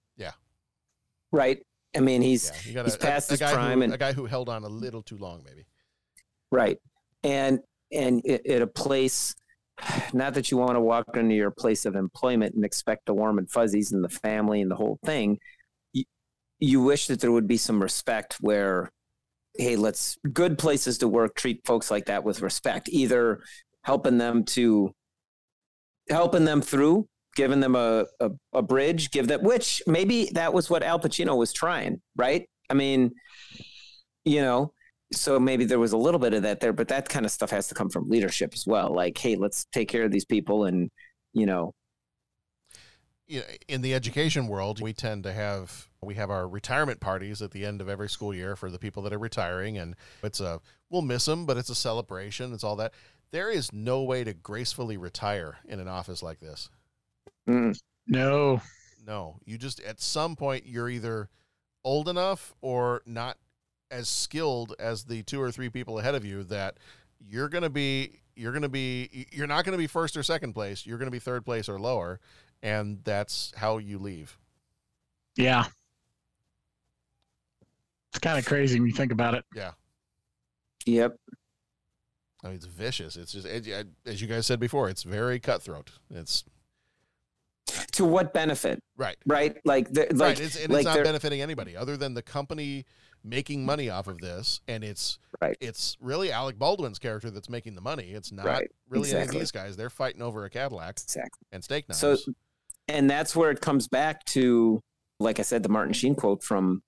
[1.32, 1.58] Right?
[1.96, 3.98] I mean, he's You got he's past a, a his guy prime who, and a
[3.98, 5.66] guy who held on a little too long, maybe.
[6.50, 6.78] right,
[7.22, 7.60] and
[7.92, 9.34] and at a place,
[10.12, 13.38] not that you want to walk into your place of employment and expect the warm
[13.38, 15.38] and fuzzies and the family and the whole thing.
[15.92, 16.04] You,
[16.58, 18.90] you wish that there would be some respect where,
[19.56, 23.40] hey, let's good places to work treat folks like that with respect, either
[23.82, 24.92] helping them to
[26.08, 27.08] helping them through,
[27.40, 31.38] giving them a, a, a bridge, give them, which maybe that was what Al Pacino
[31.38, 32.46] was trying, right?
[32.68, 33.12] I mean,
[34.26, 34.74] you know,
[35.14, 37.48] so maybe there was a little bit of that there, but that kind of stuff
[37.48, 38.94] has to come from leadership as well.
[38.94, 40.90] Like, hey, let's take care of these people and,
[41.32, 41.72] you know,
[43.68, 47.64] in the education world, we tend to have we have our retirement parties at the
[47.64, 50.60] end of every school year for the people that are retiring, and it's a
[50.90, 52.52] we'll miss them, but it's a celebration.
[52.52, 52.92] It's all that.
[53.30, 56.70] There is no way to gracefully retire in an office like this.
[58.06, 58.60] No.
[59.06, 61.28] No, you just at some point you're either
[61.84, 63.38] old enough or not
[63.90, 66.76] as skilled as the two or three people ahead of you that
[67.18, 70.22] you're going to be you're going to be you're not going to be first or
[70.22, 72.20] second place, you're going to be third place or lower,
[72.62, 74.38] and that's how you leave.
[75.36, 75.64] Yeah.
[78.10, 79.44] It's kind of crazy when you think about it.
[79.54, 79.72] Yeah.
[80.86, 81.16] Yep.
[82.42, 83.16] I mean, it's vicious.
[83.16, 85.90] It's just it, as you guys said before, it's very cutthroat.
[86.10, 86.44] It's
[87.66, 88.82] to what benefit?
[88.96, 89.16] Right.
[89.26, 89.56] Right.
[89.64, 90.40] Like, the, like, right.
[90.40, 92.84] It's, and like it's not benefiting anybody other than the company
[93.22, 94.60] making money off of this.
[94.66, 95.56] And it's right.
[95.60, 98.10] It's really Alec Baldwin's character that's making the money.
[98.12, 98.70] It's not Right.
[98.88, 99.76] really any of these guys.
[99.76, 101.46] They're fighting over a Cadillac exactly.
[101.52, 102.00] and steak knives.
[102.00, 102.16] So,
[102.88, 104.80] and that's where it comes back to,
[105.18, 106.82] like I said, the Martin Sheen quote from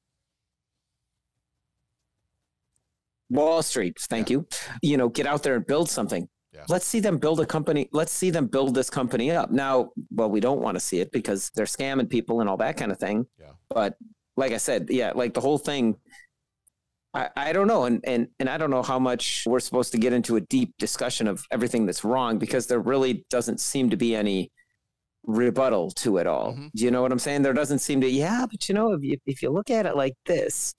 [3.31, 3.99] Wall Street.
[4.01, 4.47] Thank you.
[4.83, 6.29] You know, get out there and build something.
[6.69, 7.89] Let's see them build a company.
[7.93, 9.51] Let's see them build this company up.
[9.51, 12.77] Now, well, we don't want to see it because they're scamming people and all that
[12.77, 13.27] kind of thing.
[13.41, 13.53] Yeah.
[13.69, 13.97] But
[14.37, 15.97] like I said, yeah, like the whole thing.
[17.15, 19.99] I, I don't know, and, and and I don't know how much we're supposed to
[19.99, 23.99] get into a deep discussion of everything that's wrong because there really doesn't seem to
[23.99, 24.51] be any
[25.25, 26.53] rebuttal to it all.
[26.53, 26.69] Mm-hmm.
[26.75, 27.43] Do you know what I'm saying?
[27.43, 29.97] There doesn't seem to, yeah, but you know, if you, if you look at it
[29.97, 30.75] like this,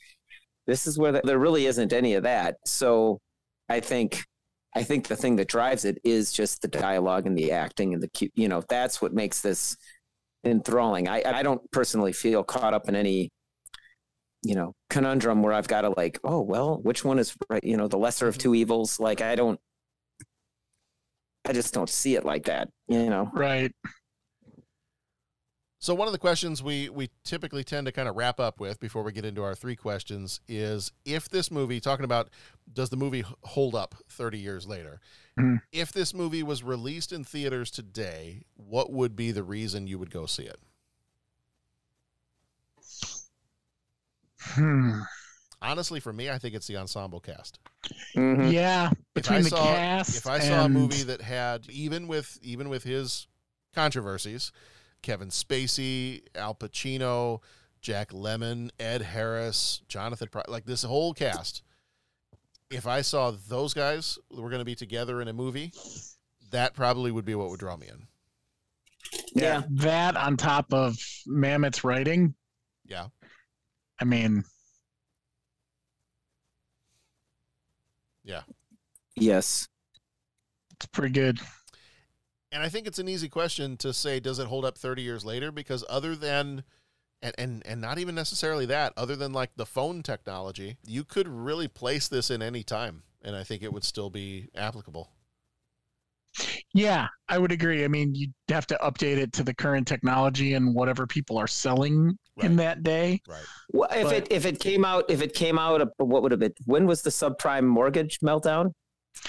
[0.67, 2.55] this is where the, there really isn't any of that.
[2.65, 3.19] So
[3.69, 4.23] I think,
[4.75, 8.01] I think the thing that drives it is just the dialogue and the acting and
[8.01, 9.77] the, you know, that's what makes this
[10.43, 11.07] enthralling.
[11.07, 13.29] I, I don't personally feel caught up in any,
[14.41, 17.63] you know, conundrum where I've got to like, oh, well, which one is right?
[17.63, 18.55] You know, the lesser of two mm-hmm.
[18.55, 18.99] evils.
[18.99, 19.59] Like, I don't,
[21.45, 23.29] I just don't see it like that, you know?
[23.33, 23.71] Right.
[25.83, 28.79] So one of the questions we we typically tend to kind of wrap up with
[28.79, 32.29] before we get into our three questions is if this movie talking about
[32.71, 35.01] does the movie hold up 30 years later?
[35.37, 35.61] Mhm.
[35.73, 40.09] If this movie was released in theaters today, what would be the reason you would
[40.09, 40.61] go see it?
[44.39, 45.01] Hmm.
[45.61, 47.59] Honestly, for me, I think it's the ensemble cast.
[48.15, 48.89] Yeah.
[48.89, 50.15] If I Between the saw cast.
[50.15, 53.27] if I saw a movie that had even with even with his
[53.75, 54.53] controversies,
[55.03, 57.41] Kevin Spacey, Al Pacino,
[57.81, 61.61] Jack Lemmon, Ed Harris, Jonathan Pri- like this whole cast.
[62.71, 65.71] If I saw those guys were going to be together in a movie,
[66.49, 68.07] that probably would be what would draw me in.
[69.35, 69.63] Yeah.
[69.69, 70.97] That on top of
[71.27, 72.33] Mamet's writing.
[72.85, 73.07] Yeah.
[73.99, 74.43] I mean,
[78.23, 78.43] Yeah.
[79.15, 79.67] Yes.
[80.71, 81.39] it's pretty good.
[82.53, 85.25] And I think it's an easy question to say, does it hold up 30 years
[85.25, 85.51] later?
[85.51, 86.63] Because other than,
[87.21, 91.27] and, and, and not even necessarily that, other than like the phone technology, you could
[91.27, 93.01] really place this in any time.
[93.23, 95.09] And I think it would still be applicable.
[96.73, 97.83] Yeah, I would agree.
[97.83, 101.47] I mean, you'd have to update it to the current technology and whatever people are
[101.47, 103.21] selling in that day.
[103.27, 103.43] Right.
[103.71, 106.31] Well, if But- it if it came out if it came out, uh, what would
[106.31, 106.53] have been?
[106.65, 108.73] When was the subprime mortgage meltdown?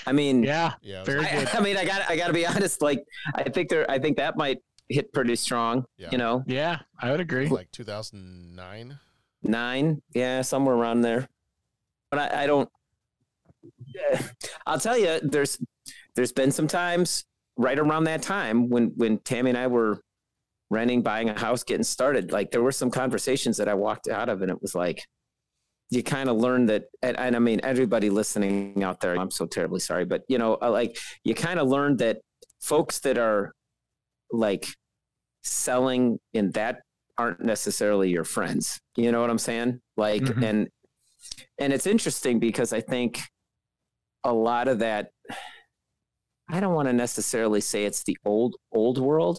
[0.07, 1.49] I mean, yeah, yeah, very I, good.
[1.55, 2.83] I mean, I got I got to be honest.
[2.83, 3.05] Like,
[3.35, 4.59] I think there, I think that might
[4.89, 5.85] hit pretty strong.
[5.97, 6.09] Yeah.
[6.13, 7.49] You know, Yeah, I would agree.
[7.49, 8.99] Like 2009.
[9.43, 11.29] nine, yeah, somewhere around there.
[12.11, 12.69] But I, I don't.
[14.67, 15.59] I'll tell you, there's
[16.15, 17.25] there's been some times
[17.57, 20.01] right around that time when when Tammy and I were
[20.71, 24.29] renting, buying a house, getting started, like there were some conversations that I walked out
[24.29, 25.07] of, and it was like
[25.95, 29.47] you kind of learn that, and, and I mean everybody listening out there, I'm so
[29.47, 32.19] terribly sorry, but you know, uh, like you kind of learn that
[32.61, 33.53] folks that are
[34.31, 34.67] like
[35.43, 36.81] selling in that
[37.19, 38.81] aren't necessarily your friends.
[38.97, 39.81] You know what I'm saying?
[39.97, 40.43] Like, Mhm.
[40.45, 40.69] and
[41.59, 43.21] and it's interesting because I think
[44.25, 45.11] a lot of that.
[46.51, 49.39] I don't want to necessarily say it's the old old world,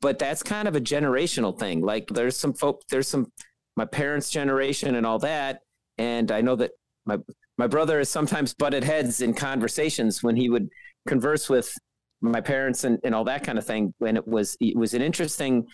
[0.00, 1.80] but that's kind of a generational thing.
[1.80, 3.32] Like, there's some folk, there's some
[3.76, 5.60] my parents' generation and all that,
[5.98, 6.72] and I know that
[7.04, 7.18] my
[7.58, 10.68] my brother has sometimes butted heads in conversations when he would
[11.08, 11.72] converse with
[12.20, 13.94] my parents and, and all that kind of thing.
[13.98, 15.66] When it was it was an interesting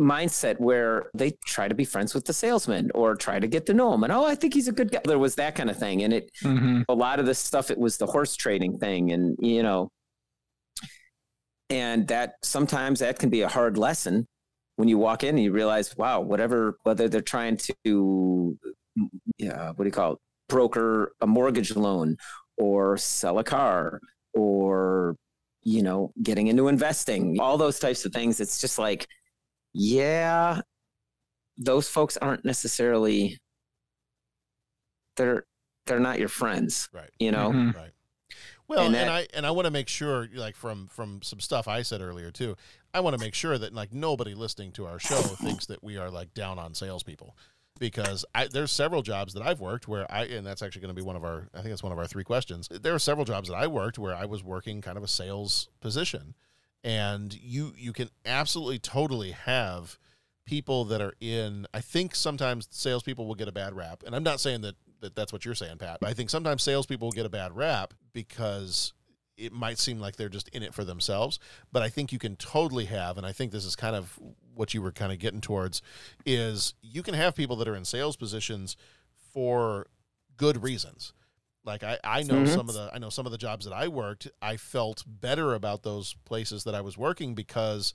[0.00, 3.74] mindset where they try to be friends with the salesman or try to get to
[3.74, 4.04] know him.
[4.04, 5.00] And oh i think he's a good guy.
[5.04, 6.02] There was that kind of thing.
[6.04, 6.84] And it Mhm.
[6.88, 9.10] a lot of the stuff it was the horse trading thing.
[9.10, 9.88] And you know
[11.70, 14.26] and that sometimes that can be a hard lesson
[14.78, 18.56] when you walk in and you realize wow whatever whether they're trying to
[19.36, 20.18] yeah what do you call it?
[20.48, 22.16] Broker a mortgage loan
[22.56, 24.00] or sell a car
[24.34, 25.16] or
[25.64, 28.38] you know getting into investing all those types of things.
[28.38, 29.08] It's just like
[29.74, 30.60] yeah
[31.56, 33.36] those folks aren't necessarily
[35.16, 35.44] they're
[35.86, 37.10] they're not your friends right.
[37.18, 37.50] you know?
[37.50, 37.76] Mm-hmm.
[37.76, 37.90] Right
[38.68, 41.66] well and, And i and i want to make sure like from from some stuff
[41.66, 42.56] i said earlier too
[42.94, 45.96] i want to make sure that like nobody listening to our show thinks that we
[45.96, 47.34] are like down on salespeople
[47.78, 51.00] because I, there's several jobs that I've worked where I, and that's actually going to
[51.00, 52.68] be one of our, I think it's one of our three questions.
[52.70, 55.68] There are several jobs that I worked where I was working kind of a sales
[55.80, 56.34] position,
[56.84, 59.98] and you you can absolutely totally have
[60.44, 61.66] people that are in.
[61.74, 65.14] I think sometimes salespeople will get a bad rap, and I'm not saying that that
[65.14, 65.98] that's what you're saying, Pat.
[66.02, 68.92] I think sometimes salespeople get a bad rap because
[69.36, 71.38] it might seem like they're just in it for themselves.
[71.70, 74.18] But I think you can totally have, and I think this is kind of
[74.54, 75.80] what you were kind of getting towards,
[76.26, 78.76] is you can have people that are in sales positions
[79.32, 79.86] for
[80.36, 81.12] good reasons.
[81.64, 82.54] Like I, I know Mhm.
[82.54, 85.54] some of the I know some of the jobs that I worked, I felt better
[85.54, 87.92] about those places that I was working because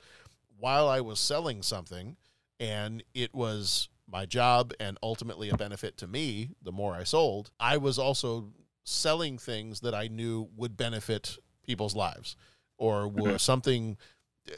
[0.57, 2.15] while I was selling something
[2.59, 7.51] and it was my job and ultimately a benefit to me, the more I sold,
[7.59, 8.51] I was also
[8.83, 12.35] selling things that I knew would benefit people's lives
[12.77, 13.97] or were something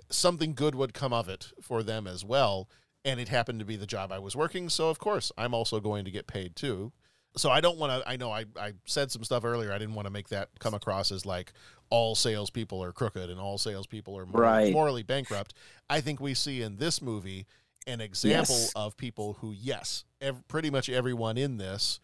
[0.10, 2.68] something good would come of it for them as well.
[3.04, 4.68] And it happened to be the job I was working.
[4.70, 6.92] So of course I'm also going to get paid too.
[7.38, 9.72] So I don't want to I know I, I said some stuff earlier.
[9.72, 11.54] I didn't want to make that come across as like
[11.92, 14.74] all salespeople are crooked and all salespeople are morally, Right.
[14.74, 15.54] morally bankrupt.
[15.88, 17.46] I think we see in this movie
[17.88, 18.72] an example Yes.
[18.76, 22.00] of people who yes ev- pretty much everyone in this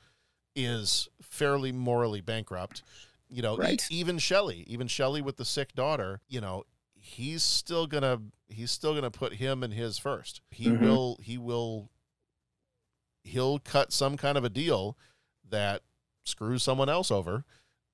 [0.56, 2.84] is fairly morally bankrupt.
[3.30, 3.88] You know, e- Right.
[3.90, 8.94] even Shelley, even Shelley with the sick daughter, you know, he's still gonna he's still
[8.94, 10.42] gonna put him and his first.
[10.52, 10.82] He Mhm.
[10.82, 11.90] will he will
[13.24, 14.98] he'll cut some kind of a deal
[15.48, 15.84] that
[16.26, 17.46] screws someone else over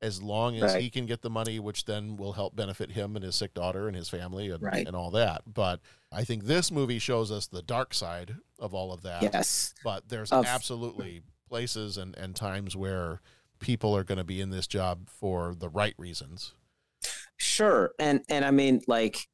[0.02, 0.82] as long as Right.
[0.84, 3.88] he can get the money which then will help benefit him and his sick daughter
[3.88, 4.86] and his family and, Right.
[4.86, 5.80] and all that but
[6.12, 9.74] i think this movie shows us the dark side of all of that Yes.
[9.84, 13.22] but there's Of- absolutely places and, and times where
[13.60, 16.54] people are going to be in this job for the right reasons
[17.39, 19.28] Sure, and and I mean like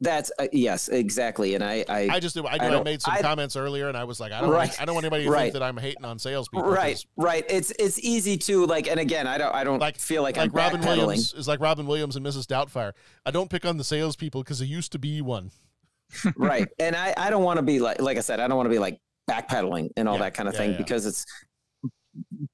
[0.00, 1.54] that's uh, yes, exactly.
[1.56, 4.04] And I I, i just i, knew I, made some I- comments earlier and i
[4.04, 4.68] was like i don't Right.
[4.68, 5.42] want, i don't want anybody to Right.
[5.44, 7.44] think that i'm hating on salespeople Right, right.
[7.48, 10.50] It's it's easy to like, and again, I don't I don't like, feel like, like
[10.50, 12.92] I'm robin williams is like robin williams and mrs doubtfire
[13.26, 15.50] i don't pick on the salespeople because there used to be one
[16.36, 18.66] right, and I I don't want to be like like I said, I don't want
[18.66, 20.78] to be like backpedaling and all Yeah, that kind of yeah, thing yeah.
[20.78, 21.26] because it's.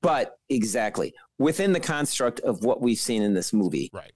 [0.03, 4.13] But exactly within the construct of what we've seen in this movie, right?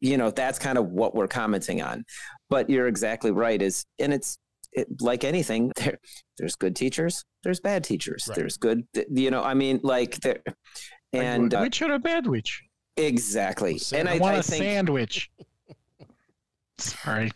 [0.00, 2.04] You know, that's kind of what we're commenting on.
[2.48, 3.60] But you're exactly right.
[3.60, 4.38] Is and it's
[4.72, 5.72] it, like anything.
[5.76, 5.98] There,
[6.38, 7.24] there's good teachers.
[7.42, 8.28] There's bad teachers.
[8.34, 8.86] There's good.
[9.10, 10.42] You know, I mean, like there,
[11.12, 12.62] and a uh, witch or a bad witch?
[12.96, 13.80] exactly.
[13.92, 15.30] And I, I, want I a think sandwich.
[16.78, 17.30] Sorry.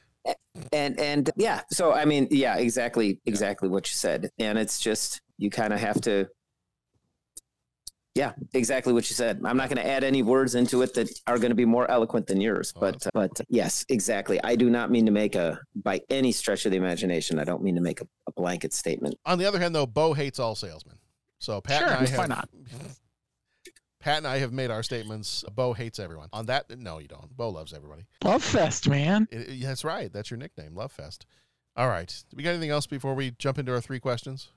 [0.73, 5.23] and and yeah so i mean yeah exactly exactly what you said and it's just
[5.39, 6.29] you kind of have to
[8.15, 9.41] yeah exactly what you said.
[9.45, 11.91] I'm not going to add any words into it that are going to be more
[11.91, 12.81] eloquent than yours oh.
[12.81, 14.43] but uh, but yes exactly.
[14.43, 17.63] I do not mean to make a by any stretch of the imagination i don't
[17.63, 19.15] mean to make a, a blanket statement.
[19.27, 20.97] On the other hand though bo hates all salesmen.
[21.39, 22.49] So pat and i Sure, why not?
[24.01, 25.45] pat and i have made our statements.
[25.55, 26.29] Bo hates everyone.
[26.33, 27.37] On that no you don't.
[27.37, 28.07] Bo loves everybody.
[28.25, 29.29] Love fest, man.
[29.31, 30.13] It- it- that's right.
[30.13, 31.27] That's your nickname love fest.
[31.77, 32.09] All right.
[32.29, 34.49] Do we got anything else before we jump into our three questions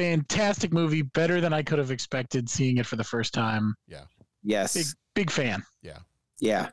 [0.00, 3.74] Fantastic movie, better than I could have expected seeing it for the first time.
[3.86, 4.04] Yeah.
[4.42, 4.72] Yes.
[4.74, 5.62] Big big fan.
[5.82, 5.98] Yeah.
[6.38, 6.70] Yeah.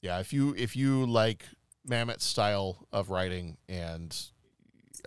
[0.00, 1.44] Yeah, if you if you like
[1.84, 4.16] Mamet's style of writing and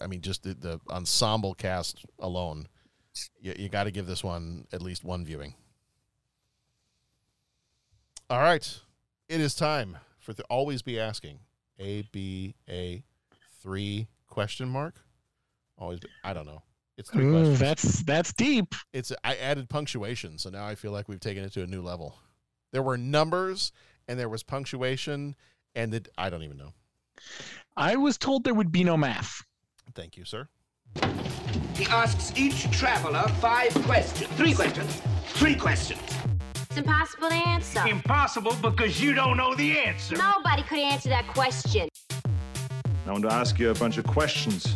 [0.02, 2.68] I mean just the, the ensemble cast alone,
[3.40, 5.56] you, you got to give this one at least one viewing.
[8.30, 8.80] All right,
[9.30, 11.40] it is time for the always be asking
[11.80, 13.04] A B A
[13.62, 14.96] three question mark.
[15.78, 16.62] Always, be, I don't know.
[16.98, 17.60] It's three Ooh, questions.
[17.60, 18.76] that's that's deep.
[18.94, 21.82] It's I added punctuation, so now I feel like we've taken it to a new
[21.82, 22.16] level.
[22.72, 23.72] There were numbers
[24.08, 25.36] and there was punctuation,
[25.76, 26.74] and it, I don't even know.
[27.76, 29.44] I was told there would be no math.
[29.96, 30.48] Thank you, sir.
[31.76, 34.30] He asks each traveler five questions.
[34.34, 35.02] Three questions.
[35.28, 36.02] Three questions.
[36.70, 37.88] It's impossible to answer.
[37.88, 40.16] Impossible because you don't know the answer.
[40.16, 41.90] Nobody could answer that question.
[43.06, 44.76] I want to ask you a bunch of questions.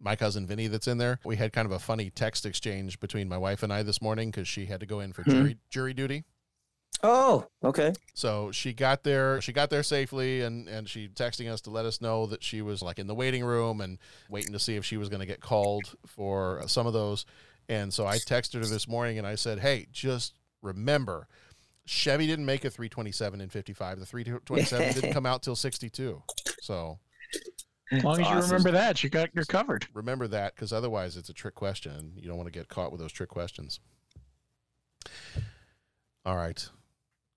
[0.00, 1.18] my cousin Vinny that's in there.
[1.24, 4.30] We had kind of a funny text exchange between my wife and I this morning
[4.30, 5.30] because she had to go in for Hmm.
[5.30, 6.24] jury jury duty.
[7.02, 7.92] Oh, okay.
[8.14, 9.40] So she got there.
[9.40, 12.60] She got there safely, and and she texting us to let us know that she
[12.62, 15.26] was like in the waiting room and waiting to see if she was going to
[15.26, 17.24] get called for some of those.
[17.68, 21.28] And so I texted her this morning and I said, "Hey, just remember,
[21.84, 24.00] Chevy didn't make a 327 in 55.
[24.00, 26.22] The 327 didn't come out till 62.
[26.62, 26.98] So
[27.90, 29.86] As long as you remember that, you got you're covered.
[29.94, 33.00] remember that because otherwise it's a trick question you don't want to get caught with
[33.00, 33.80] those trick questions.
[36.24, 36.68] All right.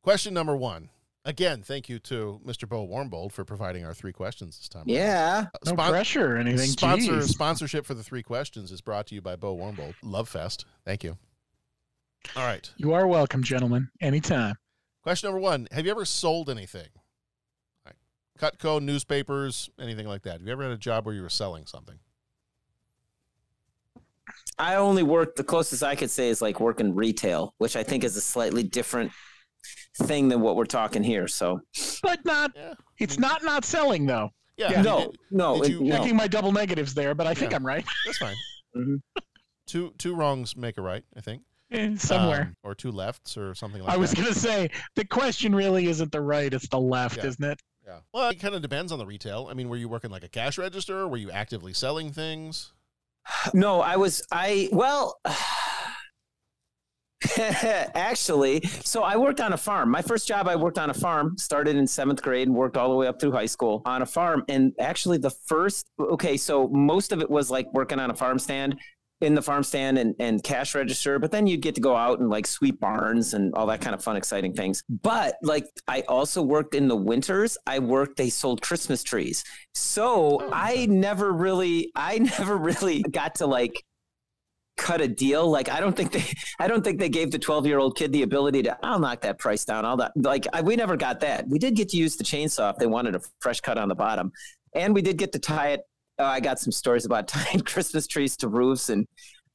[0.01, 0.89] Question number one.
[1.23, 2.67] Again, thank you to Mr.
[2.67, 4.83] Bo Warmbold for providing our three questions this time.
[4.87, 5.45] Yeah.
[5.53, 6.67] Uh, no pressure or anything.
[6.67, 7.29] Sponsor Jeez.
[7.29, 9.93] sponsorship for the three questions is brought to you by Bo Warmbold.
[10.01, 10.65] Love Fest.
[10.83, 11.17] Thank you.
[12.35, 12.69] All right.
[12.77, 13.89] You are welcome, gentlemen.
[14.01, 14.55] Anytime.
[15.03, 15.67] Question number one.
[15.71, 16.87] Have you ever sold anything?
[18.41, 20.33] Like Cutco, newspapers, anything like that.
[20.33, 21.97] Have you ever had a job where you were selling something?
[24.57, 28.03] I only work the closest I could say is like working retail, which I think
[28.03, 29.11] is a slightly different
[30.03, 31.27] thing than what we're talking here.
[31.27, 31.59] So
[32.03, 32.51] But not.
[32.99, 34.29] It's not not selling though.
[34.57, 34.81] Yeah.
[34.81, 35.97] No, no, Did it- you- no.
[35.97, 37.57] Checking my double negatives there, but I think Yeah.
[37.57, 37.85] I'm right.
[38.05, 38.35] That's fine.
[38.73, 38.95] Mm-hmm.
[39.67, 41.41] Two two wrongs make a right, I think.
[41.71, 42.41] Eh, somewhere.
[42.43, 43.95] Um, or two lefts or something like that.
[43.95, 44.21] I was that.
[44.21, 47.25] gonna say the question really isn't the right; it's the left, Yeah.
[47.25, 47.61] isn't it?
[47.91, 47.99] Yeah.
[48.13, 49.47] Well, it kind of depends on the retail.
[49.51, 51.07] I mean, were you working like a cash register?
[51.07, 52.71] Were you actively selling things?
[53.53, 55.19] No, I was I well
[57.37, 59.91] actually, so I worked on a farm.
[59.91, 62.89] My first job I worked on a farm, started in 7th grade and worked all
[62.89, 66.69] the way up through high school on a farm and actually the first okay, so
[66.69, 68.79] most of it was like working on a farm stand
[69.21, 72.19] in the farm stand and, and cash register, but then you'd get to go out
[72.19, 74.83] and like sweep barns and all that kind of fun, exciting things.
[74.89, 77.57] But like I also worked in the winters.
[77.67, 79.43] I worked, they sold Christmas trees.
[79.75, 83.83] So oh, I never really, I never really got to like
[84.75, 85.49] cut a deal.
[85.49, 86.25] Like I don't think they,
[86.59, 89.21] I don't think they gave the 12 year old kid the ability to, I'll knock
[89.21, 89.85] that price down.
[89.85, 91.47] All that, like I, we never got that.
[91.47, 93.95] We did get to use the chainsaw if they wanted a fresh cut on the
[93.95, 94.31] bottom.
[94.73, 95.81] And we did get to tie it.
[96.21, 99.07] Uh, I got some stories about tying Christmas trees to roofs and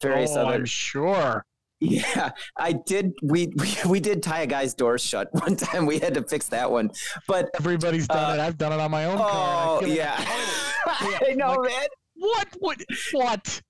[0.03, 0.55] various oh, other.
[0.55, 1.45] I'm sure.
[1.79, 3.13] Yeah, I did.
[3.23, 5.85] We, we we did tie a guy's doors shut one time.
[5.85, 6.91] We had to fix that one,
[7.29, 8.43] but everybody's done it.
[8.43, 9.29] I've done it on my own car.
[9.29, 11.87] Oh I feel like- yeah, I know, man.
[12.15, 12.49] What?
[12.59, 12.81] What?
[13.13, 13.63] What?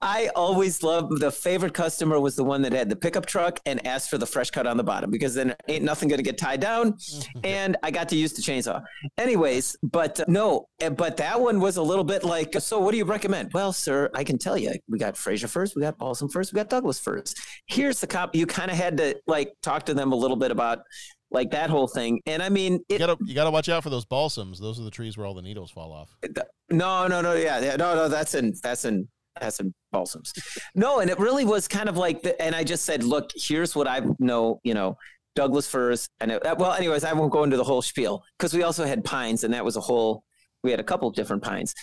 [0.00, 3.84] I always love the favorite customer was the one that had the pickup truck and
[3.86, 6.38] asked for the fresh cut on the bottom because then ain't nothing going to get
[6.38, 6.96] tied down.
[7.44, 8.82] and I got to use the chainsaw.
[9.16, 12.92] Anyways, but uh, no, uh, but that one was a little bit like, so what
[12.92, 13.52] do you recommend?
[13.52, 16.56] Well, sir, I can tell you, we got Fraser firs, we got Balsam firs, we
[16.56, 17.34] got Douglas firs.
[17.66, 18.34] Here's the cop.
[18.34, 20.80] You kind of had to like talk to them a little bit about
[21.30, 22.20] like that whole thing.
[22.26, 24.58] And I mean, You it, gotta you gotta watch out for those balsams.
[24.58, 26.16] Those are the trees where all the needles fall off.
[26.70, 29.08] No, no, no, yeah, yeah, no, no, that's in that's in
[29.40, 30.32] that's in balsams.
[30.74, 33.74] No, and it really was kind of like, the, and I just said, look, here's
[33.74, 34.96] what I know, you know,
[35.38, 38.64] Douglas firs, and it, well, anyways, I won't go into the whole spiel because we
[38.64, 40.24] also had pines, and that was a whole.
[40.64, 41.74] We had a couple of different pines.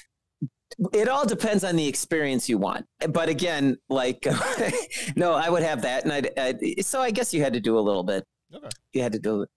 [0.91, 4.28] It all depends on the experience you want, but again, like,
[5.16, 7.78] no, I would have that, and I'd, I'd so I guess you had to do
[7.78, 8.26] a little bit.
[8.53, 8.68] Okay.
[8.91, 9.49] You had to do it.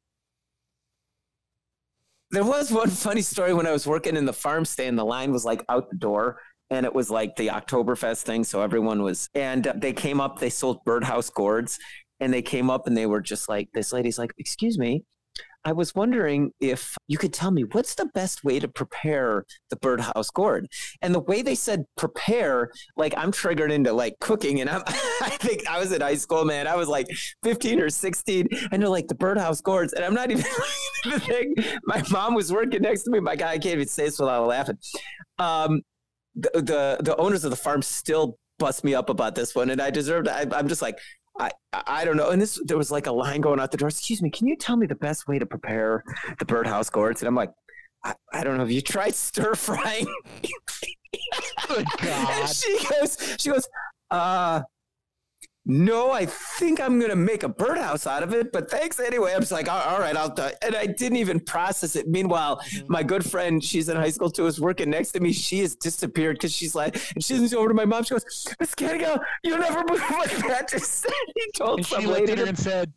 [2.31, 4.97] There was one funny story when I was working in the farm stand.
[4.97, 6.41] The line was like out the door,
[6.71, 8.45] and it was like the Oktoberfest thing.
[8.45, 10.39] So everyone was, and they came up.
[10.39, 11.79] They sold birdhouse gourds,
[12.21, 15.05] and they came up and they were just like, this lady's like, excuse me,
[15.65, 19.77] I was wondering if you could tell me what's the best way to prepare the
[19.77, 20.69] birdhouse gourd.
[21.03, 24.61] And the way they said prepare, like I'm triggered into like cooking.
[24.61, 26.67] And I'm, I think I was in high school, man.
[26.67, 27.07] I was like
[27.43, 28.49] 15 or 16.
[28.73, 29.93] And they're like the birdhouse gourds.
[29.93, 30.45] And I'm not even
[31.05, 31.55] the thing.
[31.85, 33.21] My mom was working next to me.
[33.21, 34.79] My God, I can't even say this without laughing.
[35.39, 35.83] Um,
[36.35, 39.71] the, the, the owners of the farm still bust me up about this one.
[39.71, 40.99] And I deserved, I, I'm just like,
[41.39, 42.31] I, I don't know.
[42.31, 43.89] And this, there was like a line going out the door.
[43.89, 46.03] Excuse me, can you tell me the best way to prepare
[46.39, 47.23] the birdhouse gourds?
[47.23, 47.51] And I'm like,
[48.05, 48.65] I, I don't know.
[48.65, 50.07] Have you tried stir frying?
[52.01, 53.69] and she goes, she goes,
[54.11, 54.63] uh,
[55.71, 58.53] no, I think I'm gonna make a birdhouse out of it.
[58.53, 59.35] But thanks anyway.
[59.35, 60.35] I'm just like, all, all right, I'll.
[60.63, 62.09] And I didn't even process it.
[62.09, 62.91] Meanwhile, mm-hmm.
[62.91, 65.31] my good friend, she's in high school too, is working next to me.
[65.31, 68.03] She has disappeared because she's like, and she leans over to my mom.
[68.05, 71.07] She goes, "Miss Cannigal, You'll never move like that." Just
[71.37, 72.91] he told And some she looked lady to and said,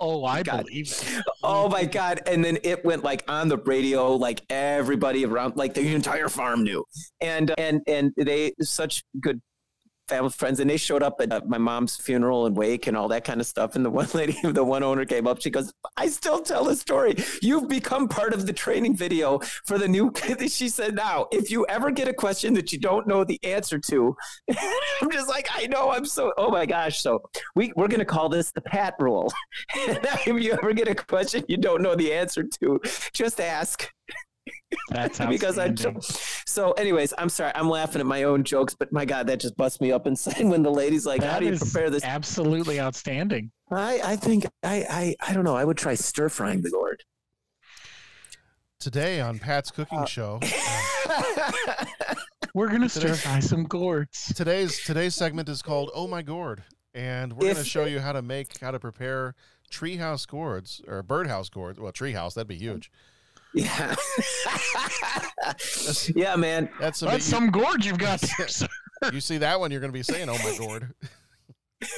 [0.00, 0.64] "Oh, I God.
[0.64, 2.22] believe." it." Oh my god!
[2.26, 6.64] And then it went like on the radio, like everybody around, like the entire farm
[6.64, 6.86] knew,
[7.20, 9.42] and and and they such good
[10.08, 13.08] family friends, and they showed up at uh, my mom's funeral and wake and all
[13.08, 13.76] that kind of stuff.
[13.76, 16.76] And the one lady, the one owner came up, she goes, "I still tell the
[16.76, 17.16] story.
[17.42, 20.12] You've become part of the training video for the new."
[20.48, 23.78] she said, "Now, if you ever get a question that you don't know the answer
[23.78, 24.16] to,
[25.02, 26.32] I'm just like, I know, I'm so.
[26.36, 27.00] Oh my gosh!
[27.00, 27.22] So
[27.54, 29.32] we we're gonna call this the Pat rule.
[29.74, 32.80] if you ever get a question you don't know the answer to,
[33.12, 33.90] just ask."
[34.90, 36.02] That's because I outstanding.
[36.46, 39.56] so anyways I'm sorry I'm laughing at my own jokes but my god that just
[39.56, 43.50] busts me up inside when the lady's like how do you prepare this Absolutely outstanding.
[43.70, 47.02] I I think I I I don't know I would try stir frying the gourd
[48.80, 50.38] Today on Pat's cooking uh, show,
[52.54, 54.32] We're gonna stir fry some gourds.
[54.36, 56.62] today's today's segment is called "Oh My Gourd,"
[56.94, 59.34] and we're going to show you how to make how to prepare
[59.68, 61.80] treehouse gourds or birdhouse gourds.
[61.80, 62.90] Well, treehouse that'd be huge.
[63.54, 63.94] Yeah.
[66.14, 66.68] Yeah man.
[66.80, 68.22] That's, That's you, some gourd you've got
[69.12, 70.92] you see that one, you're going to be saying, "Oh my gourd."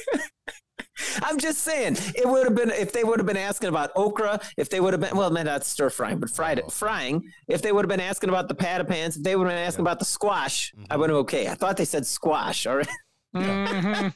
[1.23, 4.39] I'm just saying it would have been if they would have been asking about okra
[4.55, 7.61] if they would have been well maybe not stir frying but fried it frying if
[7.63, 9.97] they would have been asking about the pattypans if they would have been asking about
[9.97, 11.47] the squash I would have okay.
[11.47, 12.87] I thought they said squash all right.
[13.35, 14.13] Mhm.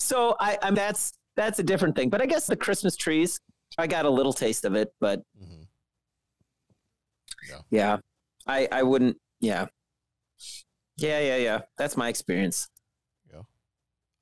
[0.00, 2.10] so I, I'm that's that's a different thing.
[2.10, 3.40] But I guess the Christmas trees,
[3.78, 5.22] I got a little taste of it, but
[7.50, 7.58] Yeah.
[7.70, 7.96] yeah,
[8.46, 9.16] I I wouldn't.
[9.40, 9.66] Yeah,
[10.96, 11.60] yeah, yeah, yeah.
[11.78, 12.68] That's my experience.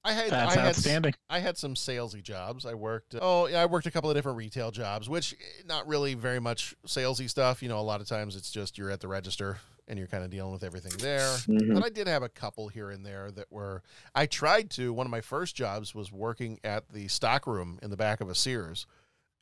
[0.09, 1.15] I had That's I had, outstanding.
[1.29, 2.65] I had some salesy jobs.
[2.65, 3.15] I worked.
[3.21, 6.41] Oh, yeah, I worked a couple of different retail jobs, which eh, not really very
[6.41, 7.63] much salesy stuff.
[7.63, 10.25] You know, a lot of times it's just you're at the register and you're kind
[10.25, 11.29] of dealing with everything there.
[11.47, 11.75] Mhm.
[11.75, 13.83] But I did have a couple here and there that were.
[14.15, 14.93] I tried to.
[14.93, 18.31] One of my first jobs was working at the stock room in the back of
[18.31, 18.87] a Sears.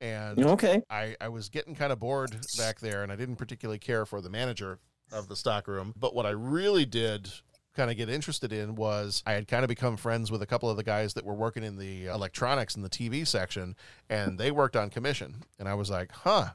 [0.00, 0.82] And Okay.
[0.90, 4.20] I, I was getting kind of bored back there, and I didn't particularly care for
[4.20, 4.78] the manager
[5.12, 5.94] of the stock room.
[5.96, 7.30] But what I really did
[7.74, 10.68] kind of get interested in was I had kind of become friends with a couple
[10.70, 13.76] of the guys that were working in the electronics and the TV section,
[14.10, 15.42] and they worked on commission.
[15.58, 16.50] And I was like, huh,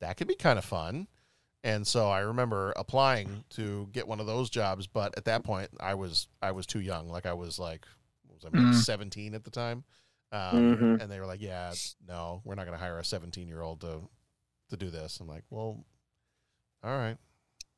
[0.00, 1.08] that could be kind of fun.
[1.64, 5.70] And so I remember applying to get one of those jobs, but at that point
[5.78, 7.08] I was I was too young.
[7.08, 7.86] Like I was like
[8.26, 8.74] what was I maybe Mm.
[8.74, 9.84] 17 at the time.
[10.32, 11.00] Um, Mhm.
[11.02, 11.74] and they were like, "Yeah,
[12.08, 14.08] no, we're not going to hire a 17 year old to
[14.70, 15.84] to do this." I'm like, "Well,
[16.82, 17.18] all right,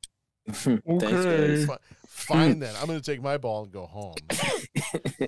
[0.47, 1.65] Thanks, Okay.
[1.65, 1.77] guys.
[2.07, 2.75] Fine then.
[2.77, 4.15] I'm going to take my ball and go home."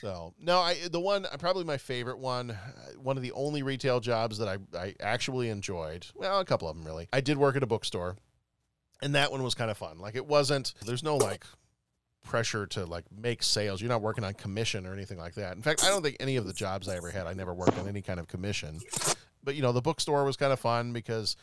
[0.00, 2.58] so no, I the one probably my favorite one, uh,
[3.00, 6.06] one of the only retail jobs that I I actually enjoyed.
[6.14, 7.08] Well, a couple of them really.
[7.12, 8.16] I did work at a bookstore,
[9.00, 9.98] and that one was kind of fun.
[9.98, 10.74] Like it wasn't.
[10.84, 11.44] There's no like
[12.22, 13.80] pressure to like make sales.
[13.80, 15.56] You're not working on commission or anything like that.
[15.56, 17.78] In fact, I don't think any of the jobs I ever had, I never worked
[17.78, 18.80] on any kind of commission.
[19.44, 21.36] But you know, the bookstore was kind of fun because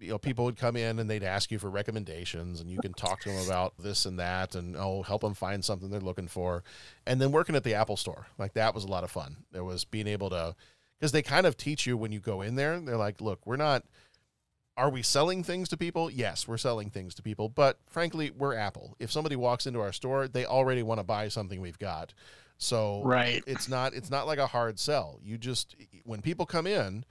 [0.00, 2.92] you know people would come in and they'd ask you for recommendations and you can
[2.92, 6.28] talk to them about this and that and oh help them find something they're looking
[6.28, 6.64] for.
[7.06, 9.36] And then working at the Apple store, like that was a lot of fun.
[9.52, 10.54] There was being able to
[10.98, 12.80] because they kind of teach you when you go in there.
[12.80, 13.84] They're like, look, we're not
[14.76, 16.10] are we selling things to people?
[16.10, 18.96] Yes, we're selling things to people, but frankly, we're Apple.
[18.98, 22.12] If somebody walks into our store, they already want to buy something we've got.
[22.58, 23.42] So Right.
[23.46, 25.18] it's not it's not like a hard sell.
[25.22, 27.04] You just when people come in,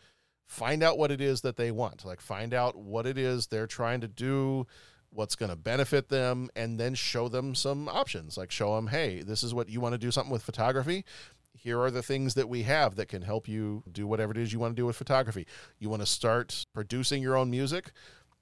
[0.46, 2.06] find out what it is that they want.
[2.06, 4.68] Like find out what it is they're trying to do,
[5.10, 8.38] what's going to benefit them and then show them some options.
[8.38, 11.06] Like show them, "Hey, this is what you want to do something with photography
[11.54, 14.52] here are the things that we have that can help you do whatever it is
[14.52, 15.46] you want to do with photography.
[15.80, 17.92] You want to start producing your own music?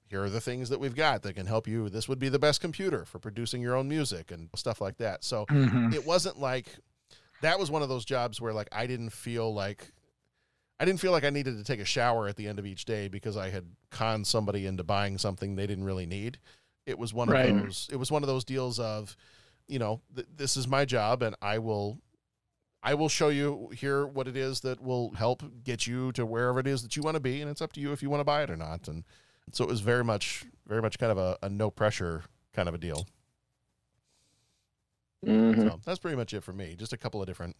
[0.08, 1.88] Here are the things that we've got that can help you.
[1.88, 5.24] This would be the best computer for producing your own music and stuff like that.
[5.24, 5.94] So Mhm.
[5.94, 6.66] it wasn't like
[7.42, 9.92] that was one of those jobs where like I didn't feel like
[10.80, 12.84] I didn't feel like I needed to take a shower at the end of each
[12.86, 16.38] day because I had conned somebody into buying something they didn't really need.
[16.86, 17.50] It was one Right.
[17.50, 17.88] of those.
[17.92, 19.16] It was one of those deals of,
[19.68, 22.00] you know, th- this is my job, and I will,
[22.82, 26.58] I will show you here what it is that will help get you to wherever
[26.58, 28.20] it is that you want to be, and it's up to you if you want
[28.20, 28.88] to buy it or not.
[28.88, 29.04] And
[29.52, 32.74] so it was very much, very much kind of a, a no pressure kind of
[32.74, 33.06] a deal.
[35.24, 35.56] Mhm.
[35.70, 36.74] So that's pretty much it for me.
[36.76, 37.56] Just a couple of different,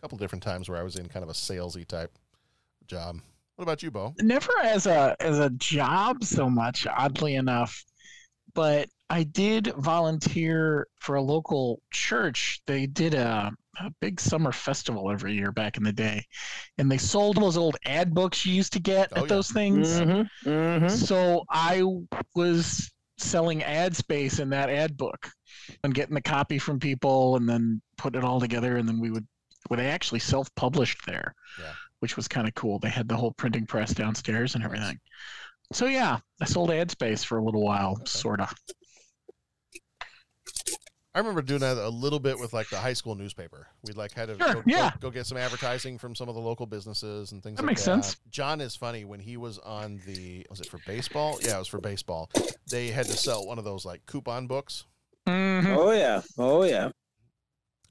[0.00, 2.18] couple of different times where I was in kind of a salesy type
[2.86, 3.20] job.
[3.56, 4.14] What about you, Bo?
[4.20, 7.84] never as a as a job so much oddly enough
[8.54, 15.10] but i did volunteer for a local church they did a, a big summer festival
[15.10, 16.24] every year back in the day
[16.78, 19.88] and they sold those old ad books you used to get Oh, at those things
[20.00, 20.90] Mhm, mhm.
[20.90, 21.82] so i
[22.34, 25.28] was selling ad space in that ad book
[25.84, 29.10] and getting the copy from people and then putting it all together and then we
[29.10, 29.26] would
[29.68, 31.72] well, they actually self-published there Yeah.
[32.00, 32.78] which was kind of cool.
[32.78, 34.98] They had the whole printing press downstairs and everything.
[35.72, 38.54] So yeah, I sold ad space for a little while, sort of.
[41.18, 43.66] I remember doing that a little bit with like the high school newspaper.
[43.84, 44.90] We'd like had to Sure, go, yeah.
[45.00, 47.70] go, go get some advertising from some of the local businesses and things That like
[47.72, 48.04] makes that.
[48.04, 48.16] sense.
[48.30, 51.40] John is funny when he was on the was it for baseball?
[51.42, 52.30] Yeah, it was for baseball.
[52.70, 54.84] They had to sell one of those like coupon books.
[55.26, 55.72] Mm-hmm.
[55.76, 56.20] Oh yeah.
[56.38, 56.90] Oh yeah.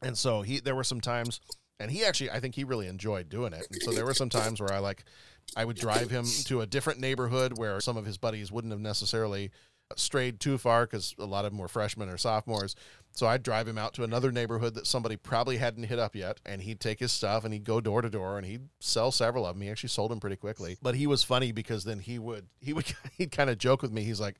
[0.01, 1.41] And so he there were some times
[1.81, 3.67] and he actually I think he really enjoyed doing it.
[3.69, 5.03] And so there were some times where I like
[5.53, 8.79] I would drive him to a different neighborhood where some of his buddies wouldn't have
[8.79, 9.51] necessarily
[9.95, 12.75] strayed too far because a lot of them were freshmen or sophomores.
[13.11, 16.39] So I'd drive him out to another neighborhood that somebody probably hadn't hit up yet,
[16.45, 19.45] and he'd take his stuff and he'd go door to door and he'd sell several
[19.45, 19.61] of them.
[19.63, 22.73] He actually sold them pretty quickly, but he was funny because then he would he
[22.73, 22.85] would
[23.17, 24.03] he'd kind of joke with me.
[24.03, 24.35] He's like,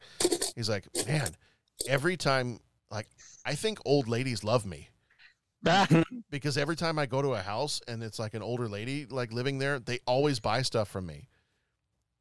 [0.55, 1.31] he's like, man,
[1.87, 2.59] every time
[2.91, 3.07] like
[3.45, 4.89] I think old ladies love me
[6.29, 9.33] because every time I go to a house and it's like an older lady like
[9.33, 11.29] living there, they always buy stuff from me.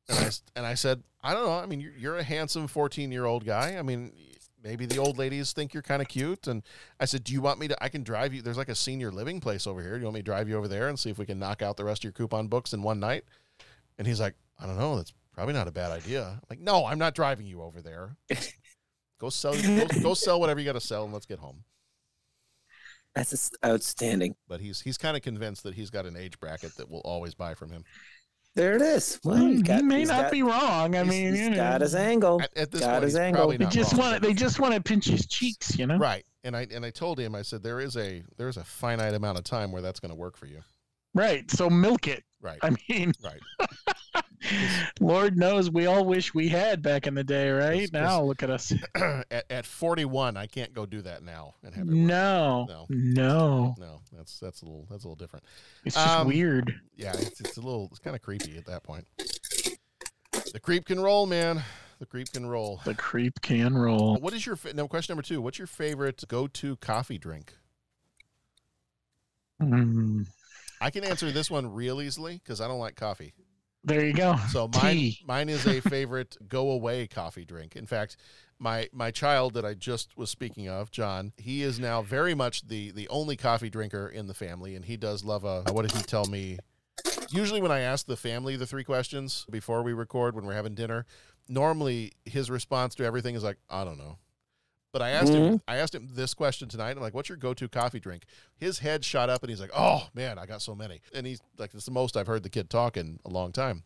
[0.09, 1.53] And I and I said, I don't know.
[1.53, 3.77] I mean, you're, you're a handsome 14 year old guy.
[3.77, 4.12] I mean,
[4.62, 6.47] maybe the old ladies think you're kind of cute.
[6.47, 6.62] And
[7.01, 7.83] I said, Do you want me to?
[7.83, 8.43] I can drive you.
[8.43, 9.95] There's like a senior living place over here.
[9.95, 11.62] Do you want me to drive you over there and see if we can knock
[11.62, 13.24] out the rest of your coupon books in one night?
[13.99, 14.97] And he's like, I don't know.
[14.97, 16.27] That's probably not a bad idea.
[16.27, 18.16] I'm like, no, I'm not driving you over there.
[19.19, 19.55] Go sell.
[19.55, 21.65] Go, go sell whatever you got to sell, and let's get home.
[23.15, 24.37] That's outstanding.
[24.47, 27.35] But he's he's kind of convinced that he's got an age bracket that will always
[27.35, 27.85] buy from him.
[28.57, 29.20] There it is.
[29.23, 30.97] Well, Mm, he's got- he may not got- be wrong.
[30.97, 31.57] I mean, he's you know.
[31.57, 32.41] got his angle.
[32.43, 33.49] At, at this got point, his angle.
[33.57, 34.01] They just wrong.
[34.01, 35.99] want to, they just want to pinch his cheeks, you know.
[35.99, 36.24] Right.
[36.43, 39.37] And I and I told him, I said there is a there's a finite amount
[39.39, 40.62] of time where that's going to work for you.
[41.17, 41.51] Right.
[41.51, 42.23] So milk it.
[42.43, 42.59] Right.
[42.63, 43.41] I mean, Right.
[45.01, 47.91] Lord knows we all wish we had back in the day, right?
[47.93, 48.73] Now look at us.
[48.95, 51.93] at, at 41, I can't go do that now and have it.
[51.95, 52.87] No, No.
[52.89, 55.45] no, No, that's that's a little that's a little different.
[55.85, 56.73] it's just Um, weird.
[56.95, 59.07] Yeah, it's, it's a little it's kind of creepy at that point.
[60.53, 61.65] The creep can roll, man.
[61.99, 62.81] The creep can roll.
[62.85, 64.17] The creep can roll.
[64.19, 65.41] What is your no question number two?
[65.41, 67.55] What's your favorite go-to coffee drink?
[69.61, 70.27] Mm,
[70.81, 73.35] I can answer this one real easily because I don't like coffee.
[73.85, 74.36] there you go.
[74.51, 75.19] So mine Tea.
[75.27, 77.77] mine is a favorite go away coffee drink.
[77.77, 78.16] In fact,
[78.59, 82.66] my my child that I just was speaking of, John, he is now very much
[82.69, 85.62] the the only coffee drinker in the family, and he does love a.
[85.73, 86.59] What did he tell me?
[87.31, 90.74] Usually, when I ask the family the three questions before we record, when we're having
[90.74, 91.07] dinner,
[91.48, 94.19] normally his response to everything is like, "I don't know."
[94.97, 96.93] But I asked him, I asked him this question tonight.
[96.93, 98.24] I'm like, "What's your go-to coffee drink?"
[98.56, 101.43] His head shot up, and he's like, "Oh man, I got so many." And he's
[101.59, 103.85] like, "It's the most I've heard the kid talk in a long time."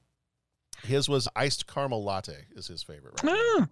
[0.84, 3.20] His was iced caramel latte is his favorite.
[3.24, 3.34] Right?
[3.58, 3.68] Ah,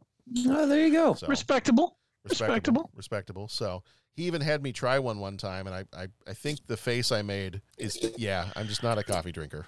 [0.49, 1.15] Oh, there you go.
[1.15, 1.97] So, respectable.
[2.25, 3.47] respectable, respectable.
[3.47, 3.85] So
[4.15, 7.13] he even had me try one one time, and I, I, I think the face
[7.13, 9.65] I made is, yeah, I'm just not a coffee drinker.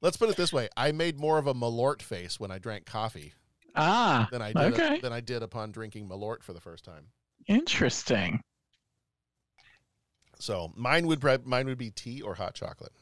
[0.00, 2.86] Let's put it this way: I made more of a Malort face when I drank
[2.86, 3.32] coffee
[3.76, 5.00] Ah, than I did okay.
[5.00, 7.06] than I did upon drinking Malort for the first time.
[7.46, 8.40] Interesting.
[10.38, 12.92] So mine would mine would be tea or hot chocolate.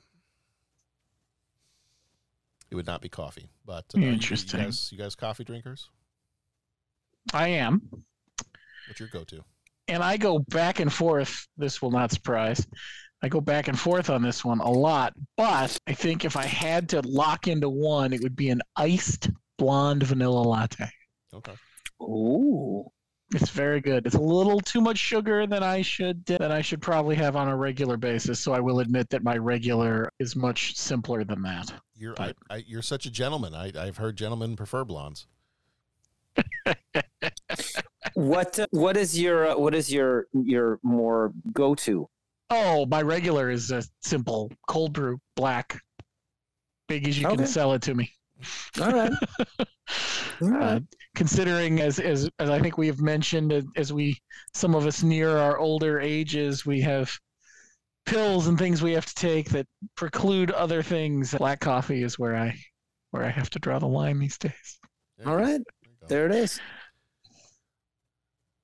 [2.71, 4.61] It would not be coffee, but uh, you- Interesting.
[4.61, 5.91] You guys, you guys, coffee drinkers?
[7.33, 7.83] I am.
[8.89, 9.43] What's your go-to?
[9.87, 11.47] and I go back and forth.
[11.59, 12.67] This will not surprise.
[13.23, 16.45] I go back and forth on this one a lot, but I think if I
[16.45, 20.89] had to lock into one, it would be an iced blonde vanilla latte.
[21.33, 21.53] Okay.
[22.03, 22.91] Ooh.
[23.35, 24.07] It's very good.
[24.07, 27.49] It's a little too much sugar than I should than I should probably have on
[27.49, 28.39] a regular basis.
[28.39, 31.73] So I will admit that my regular is much simpler than that.
[31.97, 33.55] You're I, I, you're such a gentleman.
[33.55, 35.27] I, I've heard gentlemen prefer blondes.
[38.15, 42.09] What uh, what is your uh, what is your your more go to
[42.51, 45.81] Oh, my regular is a simple cold brew, black.
[46.87, 47.37] Big as you Okay.
[47.37, 48.13] can sell it to me.
[48.81, 49.13] All right.
[50.43, 50.81] Uh,
[51.15, 54.19] considering as, as as I think we have mentioned, uh, as we
[54.53, 57.13] some of us near our older ages, we have
[58.07, 61.35] pills and things we have to take that preclude other things.
[61.35, 62.59] Black coffee is where I
[63.13, 64.81] where I have to draw the line these days.
[65.25, 65.61] All right.
[66.09, 66.59] There it is.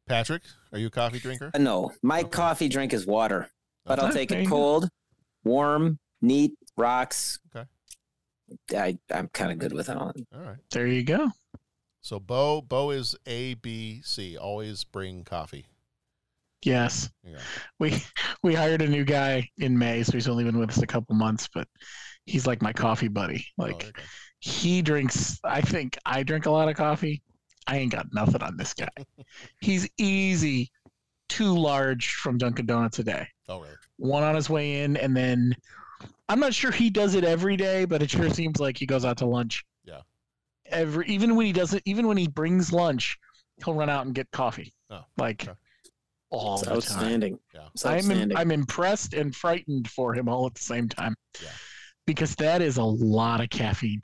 [0.09, 0.43] Patrick,
[0.73, 1.51] are you a coffee drinker?
[1.55, 3.48] Uh, No, my coffee drink is water,
[3.85, 4.89] but I'll take it cold,
[5.44, 7.39] warm, neat, rocks.
[7.55, 7.69] Okay.
[8.73, 10.13] I I'm kind of good with it all.
[10.35, 10.57] All right.
[10.71, 11.31] There you go.
[12.01, 14.37] So Bo Bo is A B C.
[14.37, 15.67] Always bring coffee.
[16.63, 17.11] Yes.
[17.23, 17.39] Yeah.
[17.79, 18.03] We
[18.43, 21.15] we hired a new guy in May, so he's only been with us a couple
[21.15, 21.69] months, but
[22.27, 23.47] he's like my coffee buddy.
[23.59, 23.99] Oh, like
[24.41, 27.23] he drinks I think I drink a lot of coffee.
[27.67, 28.89] I ain't got nothing on this guy.
[29.61, 30.71] he's easy
[31.29, 33.27] two large from Dunkin' Donuts a day.
[33.49, 33.75] Oh really?
[33.97, 35.55] One on his way in and then
[36.31, 39.05] I'm not sure he does it every day, but it sure seems like he goes
[39.05, 39.65] out to lunch.
[39.85, 40.02] Yeah.
[40.66, 43.19] Every even when he does it even when he brings lunch,
[43.65, 44.73] he'll run out and get coffee.
[44.90, 45.48] Oh, like
[46.31, 46.77] all It's the time.
[46.77, 47.39] outstanding.
[47.52, 47.61] Yeah.
[47.74, 48.36] It's I'm outstanding.
[48.36, 51.16] I'm impressed and frightened for him all at the same time.
[51.43, 51.48] Yeah.
[52.07, 54.02] Because that is a lot of caffeine.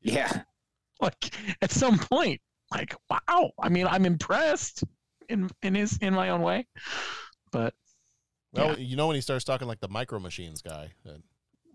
[0.00, 0.42] yeah.
[1.00, 2.40] Like at some point,
[2.70, 3.50] like wow.
[3.60, 4.84] I mean, I'm impressed
[5.28, 6.66] in in his in my own way.
[7.50, 7.74] But
[8.54, 10.92] Well, you know when he starts talking like the micro machines guy.
[11.04, 11.22] then-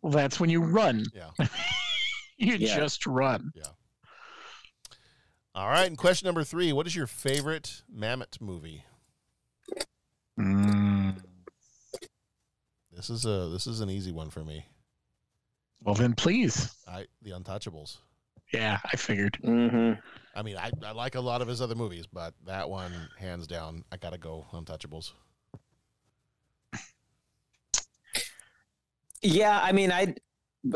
[0.01, 1.05] well, that's when you run.
[1.13, 1.31] Yeah.
[2.37, 2.77] you Yeah.
[2.77, 3.51] just run.
[3.53, 3.63] Yeah.
[5.53, 5.87] All right.
[5.87, 8.85] And question number three: What is your favorite Mamet movie?
[10.39, 11.21] Mm.
[12.95, 14.65] This is a this is an easy one for me.
[15.83, 16.73] Well then please.
[16.87, 17.97] I The Untouchables.
[18.53, 19.37] Yeah, I figured.
[19.43, 19.99] Mm-hmm.
[20.35, 23.45] I mean, I, I like a lot of his other movies, but that one, hands
[23.47, 25.11] down, I gotta go Untouchables.
[29.21, 30.15] Yeah, I mean, I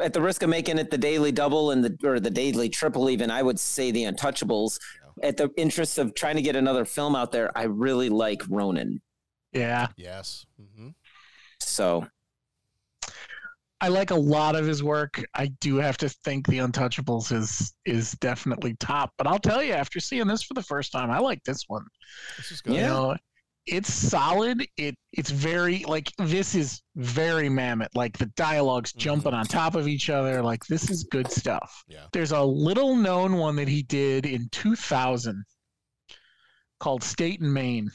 [0.02, 3.10] at the risk of making it the daily double and the or the daily triple,
[3.10, 4.80] even I would say the Untouchables.
[5.22, 9.00] At the interest of trying to get another film out there, I really like Ronin.
[9.52, 9.88] Yeah.
[9.96, 10.46] Yes.
[10.60, 10.90] Mm-hmm.
[11.60, 12.08] So
[13.80, 15.24] I like a lot of his work.
[15.36, 19.12] I do have to think The Untouchables is is definitely top.
[19.18, 21.86] But I'll tell you, after seeing this for the first time, I like this one.
[22.38, 23.18] This is You know,
[23.66, 24.66] it's solid.
[24.78, 27.90] It it's very like this is very Mamet.
[27.96, 29.00] Like the dialogue's mm-hmm.
[29.00, 30.42] jumping on top of each other.
[30.42, 31.84] Like this is good stuff.
[31.88, 32.06] Yeah.
[32.12, 35.44] There's a little known one that he did in 2000
[36.80, 37.90] called State and Maine.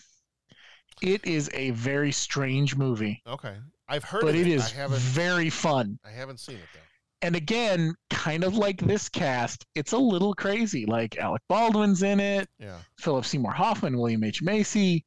[1.03, 3.55] It is a very strange movie, Okay.
[3.89, 4.53] I've heard but of it it.
[4.53, 5.99] is very fun.
[6.05, 6.81] I haven't seen it though.
[7.21, 10.87] And again, kind of like this cast, it's a little crazy.
[10.87, 12.79] Like Alec Baldwin's in it, Yeah.
[12.99, 14.43] Philip Seymour Hoffman, William H.
[14.43, 15.05] Macy.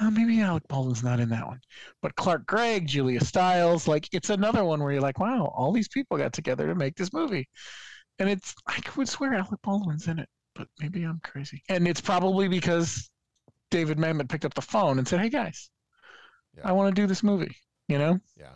[0.00, 1.60] Uh, maybe Alec Baldwin's not in that one,
[2.00, 3.86] but Clark Gregg, Julia Stiles.
[3.86, 6.96] Like it's another one where you're like, wow, all these people got together to make
[6.96, 7.48] this movie,
[8.18, 11.62] and it's I would swear Alec Baldwin's in it, but maybe I'm crazy.
[11.68, 13.10] And it's probably because
[13.70, 15.70] David Mamet picked up the phone and said, hey guys,
[16.64, 17.56] I want to do this movie.
[17.88, 18.20] You know?
[18.36, 18.54] Yeah.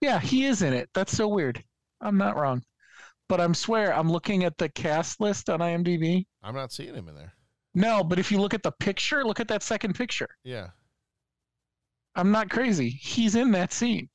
[0.00, 0.90] Yeah, he is in it.
[0.94, 1.62] That's so weird.
[2.00, 2.62] I'm not wrong.
[3.28, 6.26] But I'm swear I'm looking at the cast list on IMDb.
[6.42, 7.32] I'm not seeing him in there.
[7.74, 10.28] No, but if you look at the picture, look at that second picture.
[10.44, 10.68] Yeah.
[12.14, 12.88] I'm not crazy.
[12.88, 14.08] He's in that scene.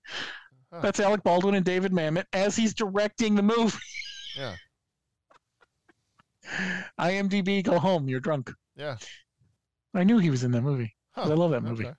[0.71, 0.79] Huh.
[0.81, 3.77] That's Alec Baldwin and David Mamet as he's directing the movie.
[4.37, 4.55] Yeah.
[6.99, 8.07] IMDb, go home.
[8.07, 8.51] You're drunk.
[8.75, 8.97] Yeah.
[9.93, 10.95] I knew he was in that movie.
[11.11, 11.85] Huh, I love that movie.
[11.85, 11.93] okay.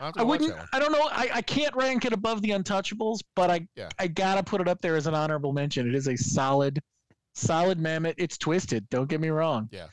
[0.00, 0.54] I'll have to I wouldn't.
[0.72, 1.08] I don't know.
[1.12, 3.88] I, I can't rank it above the Untouchables, but I Yeah.
[3.98, 5.88] I gotta put it up there as an honorable mention.
[5.88, 6.80] It is a solid,
[7.34, 8.14] solid Mamet.
[8.18, 8.88] It's twisted.
[8.90, 9.68] Don't get me wrong.
[9.70, 9.86] Yeah.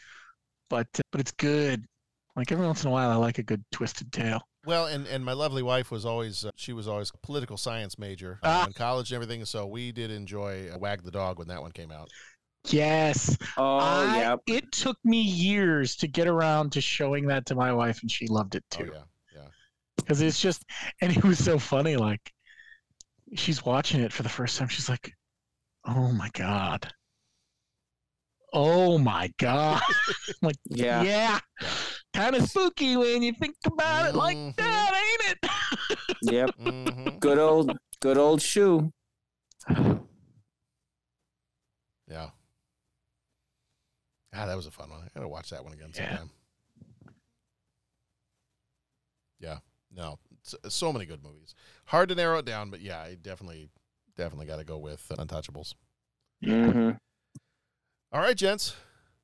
[0.69, 1.85] But but it's good.
[2.35, 4.41] Like every once in a while, I like a good twisted tale.
[4.65, 7.97] Well, and, and my lovely wife was always uh, she was always a political science
[7.97, 8.63] major Ah.
[8.63, 11.61] uh, in college and everything, so we did enjoy uh, Wag the Dog when that
[11.61, 12.09] one came out.
[12.67, 13.37] Yes.
[13.57, 14.35] Oh I- yeah.
[14.47, 18.27] It took me years to get around to showing that to my wife, and she
[18.27, 18.91] loved it too.
[18.93, 18.95] Oh
[19.33, 19.47] yeah, yeah.
[19.97, 20.63] Because it's just,
[21.01, 21.95] and it was so funny.
[21.97, 22.31] Like,
[23.35, 24.67] she's watching it for the first time.
[24.67, 25.13] She's like,
[25.85, 26.91] "Oh my god."
[28.53, 29.81] Oh my god!
[30.41, 31.03] Like, Yeah.
[31.03, 31.39] yeah,
[32.13, 34.51] kind of spooky when you think about it like Mm-hmm.
[34.57, 35.51] that, ain't it?
[36.21, 36.51] Yep.
[36.59, 37.19] Mhm.
[37.19, 38.91] Good old good old shoe.
[42.07, 42.29] Yeah.
[44.33, 45.01] Ah, that was a fun one.
[45.03, 46.09] I gotta watch that one again Yeah.
[46.09, 46.29] sometime.
[49.39, 49.57] Yeah.
[49.95, 50.19] No.
[50.43, 51.55] So, so many good movies.
[51.85, 53.69] Hard to narrow it down, but yeah, I definitely,
[54.17, 55.73] definitely got to go with Untouchables.
[56.45, 56.91] Mm-hmm.
[58.11, 58.75] All right, gents.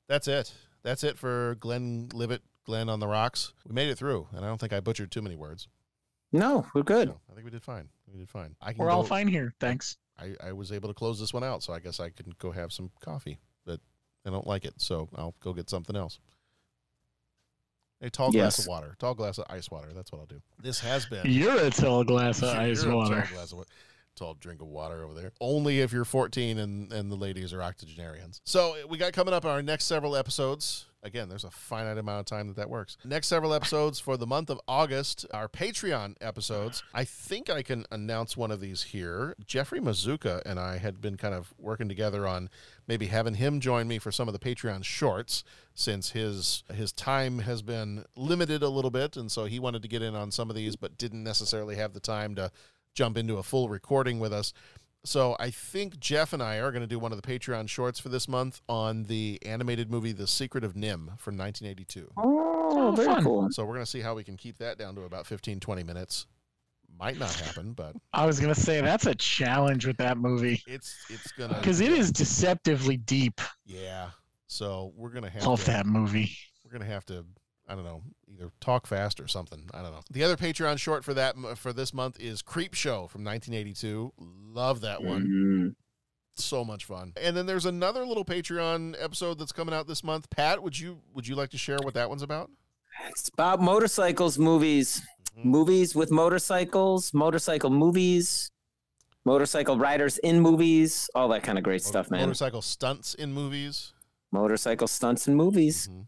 [0.08, 0.52] That's it.
[0.82, 3.52] That's it for Glenn Livett Glen on the rocks.
[3.66, 5.68] We made it through, and I don't think I butchered too many words.
[6.32, 7.08] No, we're good.
[7.30, 7.88] I think we did fine.
[8.12, 8.54] We did fine.
[8.60, 9.54] I can We're all fine here.
[9.60, 9.96] Thanks.
[10.18, 12.50] I, I was able to close this one out, so I guess I can go
[12.50, 13.80] have some coffee, but
[14.24, 16.18] I don't like it, so I'll go get something else.
[18.02, 19.88] A tall glass of water, tall glass of ice water.
[19.94, 20.42] That's what I'll do.
[20.62, 21.22] This has been.
[21.24, 23.22] You're a tall glass of You're ice a water.
[23.22, 23.64] Tall, glass of, wa-
[24.16, 25.32] tall drink of water over there.
[25.40, 28.40] Only if you're 14 and, and the ladies are octogenarians.
[28.44, 30.86] So we got coming up in our next several episodes.
[31.02, 32.96] Again, there's a finite amount of time that that works.
[33.04, 36.82] Next several episodes for the month of August, our Patreon episodes.
[36.92, 39.36] I think I can announce one of these here.
[39.46, 42.50] Jeffrey Mazuka and I had been kind of working together on
[42.88, 45.44] maybe having him join me for some of the Patreon shorts
[45.74, 49.88] since his his time has been limited a little bit and so he wanted to
[49.88, 52.50] get in on some of these but didn't necessarily have the time to
[52.96, 54.52] jump into a full recording with us.
[55.04, 58.00] So I think Jeff and I are going to do one of the Patreon shorts
[58.00, 62.10] for this month on the animated movie The Secret of NIMH from 1982.
[62.16, 63.24] Oh, very oh, fun.
[63.24, 63.48] cool.
[63.52, 65.84] So we're going to see how we can keep that down to about 15 20
[65.84, 66.26] minutes.
[66.98, 70.96] Might not happen, but I was gonna say that's a challenge with that movie it's
[71.10, 73.38] it's going to because it is deceptively deep.
[73.66, 74.10] Yeah.
[74.46, 76.30] So we're going to have Love to, that movie.
[76.64, 77.26] We're going to have to
[77.68, 79.68] I don't know, either talk fast or something.
[79.74, 80.02] I don't know.
[80.10, 84.12] The other Patreon short for that for this month is Creepshow from 1982.
[84.18, 85.26] Love that one.
[85.26, 85.74] Mhm.
[86.38, 87.14] so much fun.
[87.18, 90.28] And then there's another little Patreon episode that's coming out this month.
[90.28, 92.50] Pat, would you would you like to share what that one's about?
[93.08, 95.00] It's about motorcycles, movies,
[95.38, 95.48] Mm-hmm.
[95.50, 98.50] movies with motorcycles, motorcycle movies,
[99.24, 102.20] motorcycle riders in movies, all that kind of great stuff, man.
[102.20, 103.92] Motorcycle stunts in movies.
[104.32, 105.88] Motorcycle stunts in movies.
[105.88, 106.00] Mm-hmm.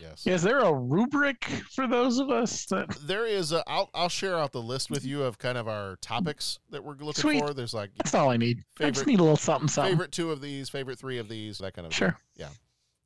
[0.00, 0.26] Yes.
[0.26, 1.44] Is there a rubric
[1.74, 5.04] for those of us that There is a I'll I'll share out the list with
[5.04, 7.40] you of kind of our topics that we're looking Sweet.
[7.40, 7.52] for.
[7.54, 8.64] There's like that's all I need.
[8.80, 9.92] I just need a little something something.
[9.92, 12.10] favorite two of these, favorite three of these, that kind of Sure.
[12.10, 12.18] thing.
[12.36, 12.48] Yeah.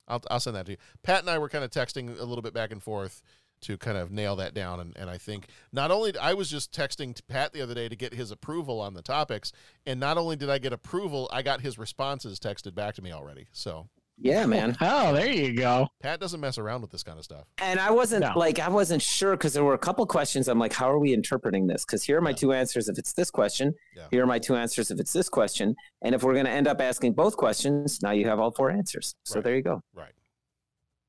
[0.08, 0.78] I'll I'll send that to you.
[1.02, 3.22] Pat and I were kind of texting a little bit back and forth
[3.62, 6.72] to kind of nail that down and, and I think not only I was just
[6.72, 9.52] texting to Pat the other day to get his approval on the topics
[9.86, 13.12] and not only did I get approval, I got his responses texted back to me
[13.12, 13.46] already.
[13.52, 13.86] So
[14.24, 14.76] Yeah, man.
[14.80, 15.88] Oh, there you go.
[16.00, 17.44] Pat doesn't mess around with this kind of stuff.
[17.58, 18.32] And I wasn't No.
[18.36, 20.46] like I wasn't sure because there were a couple questions.
[20.46, 21.84] I'm like, how are we interpreting this?
[21.84, 23.74] Because here are my two answers if it's this question.
[23.96, 24.06] Yeah.
[24.12, 25.74] Here are my two answers if it's this question.
[26.02, 28.70] And if we're going to end up asking both questions, now you have all four
[28.70, 29.16] answers.
[29.24, 29.44] So Right.
[29.44, 29.82] there you go.
[29.92, 30.12] Right.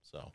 [0.01, 0.31] So,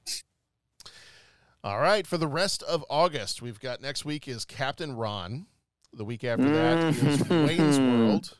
[1.64, 2.06] all right.
[2.06, 5.46] For the rest of August, we've got next week is Captain Ron.
[5.92, 8.38] The week after that is Wayne's World.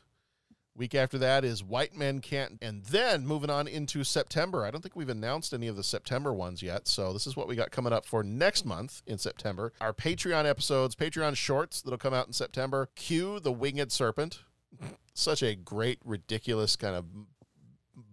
[0.79, 2.57] Week after that is White Men Can't.
[2.61, 4.63] And then moving on into September.
[4.63, 6.87] I don't think we've announced any of the September ones yet.
[6.87, 9.73] So this is what we got coming up for next month in September.
[9.81, 12.87] Our Patreon episodes, Patreon shorts that'll come out in September.
[12.95, 14.39] Q, the Winged Serpent.
[15.13, 17.05] Such a great, ridiculous kind of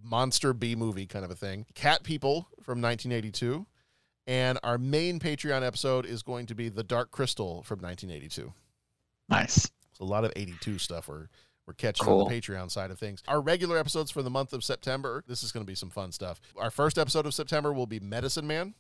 [0.03, 1.67] monster B movie kind of a thing.
[1.75, 3.65] Cat People from 1982.
[4.27, 8.53] And our main Patreon episode is going to be The Dark Crystal from 1982.
[9.29, 9.71] Nice.
[9.93, 11.29] So a lot of 82 stuff we're,
[11.67, 12.23] we're catching Cool.
[12.23, 13.23] on the Patreon side of things.
[13.29, 16.13] Our regular episodes for the month of September, this is going to be some fun
[16.13, 16.41] stuff.
[16.57, 18.75] Our first episode of September will be Medicine Man.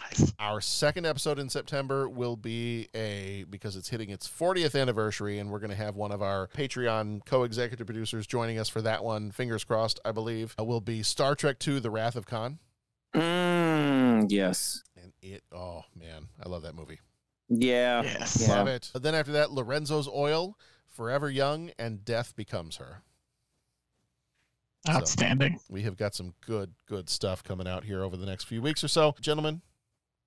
[0.00, 0.32] Nice.
[0.40, 5.50] Our second episode in September will be a because it's hitting its 40th anniversary, and
[5.50, 9.30] we're going to have one of our Patreon co-executive producers joining us for that one.
[9.30, 10.56] Fingers crossed, I believe.
[10.58, 12.58] Uh, will be Star Trek II: The Wrath of Khan,
[13.14, 14.82] Mm, yes.
[15.00, 15.44] and it.
[15.52, 16.98] Oh man, I love that movie.
[17.48, 18.02] Yeah.
[18.02, 18.44] Yes.
[18.48, 18.56] Yeah.
[18.56, 18.90] Love it.
[18.92, 20.58] But then after that, Lorenzo's Oil,
[20.94, 23.02] Forever Young, and Death Becomes Her.
[24.86, 25.58] So- Outstanding.
[25.68, 28.84] We have got some good, good stuff coming out here over the next few weeks
[28.84, 29.14] or so.
[29.20, 29.62] Gentlemen,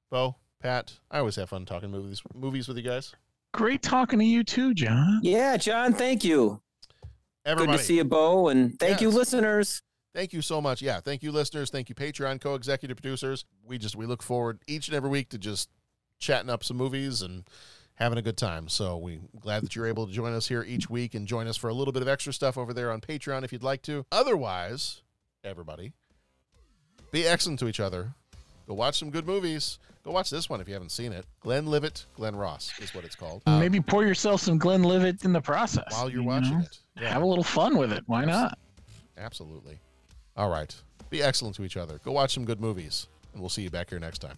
[0.10, 3.14] Bo, Pat, I always have fun talking movies movies with you guys.
[3.54, 5.20] Great talking to you too, John.
[5.24, 6.62] Yeah, John, thank you.
[7.46, 8.50] Everybody, Good to see you, Bo.
[8.50, 9.82] And thank you, listeners.
[10.14, 10.82] thank you so much.
[10.82, 11.70] Yeah, thank you, listeners.
[11.70, 13.46] Thank you, Patreon co-executive producers.
[13.64, 15.70] We just we look forward each and every week to just
[16.20, 17.48] chatting up some movies and
[17.98, 18.70] having a good time.
[18.70, 21.58] So we glad that you're able to join us here each week and join us
[21.58, 24.06] for a little bit of extra stuff over there on Patreon if you'd like to.
[24.12, 25.02] Otherwise,
[25.44, 25.94] everybody,
[27.12, 28.14] be excellent to each other.
[28.68, 29.80] Go watch some good movies.
[30.04, 31.26] Go watch this one if you haven't seen it.
[31.42, 33.42] Glenn Livet, Glen Ross is what it's called.
[33.46, 36.64] Um, Maybe pour yourself some Glenlivet in the process while you're you watching know?
[36.64, 36.80] it.
[37.02, 37.12] Yeah.
[37.14, 38.04] Have a little fun with it.
[38.08, 38.58] Why not?
[39.18, 39.80] Absolutely.
[40.38, 40.74] All right.
[41.10, 42.00] Be excellent to each other.
[42.06, 44.38] Go watch some good movies, and we'll see you back here next time.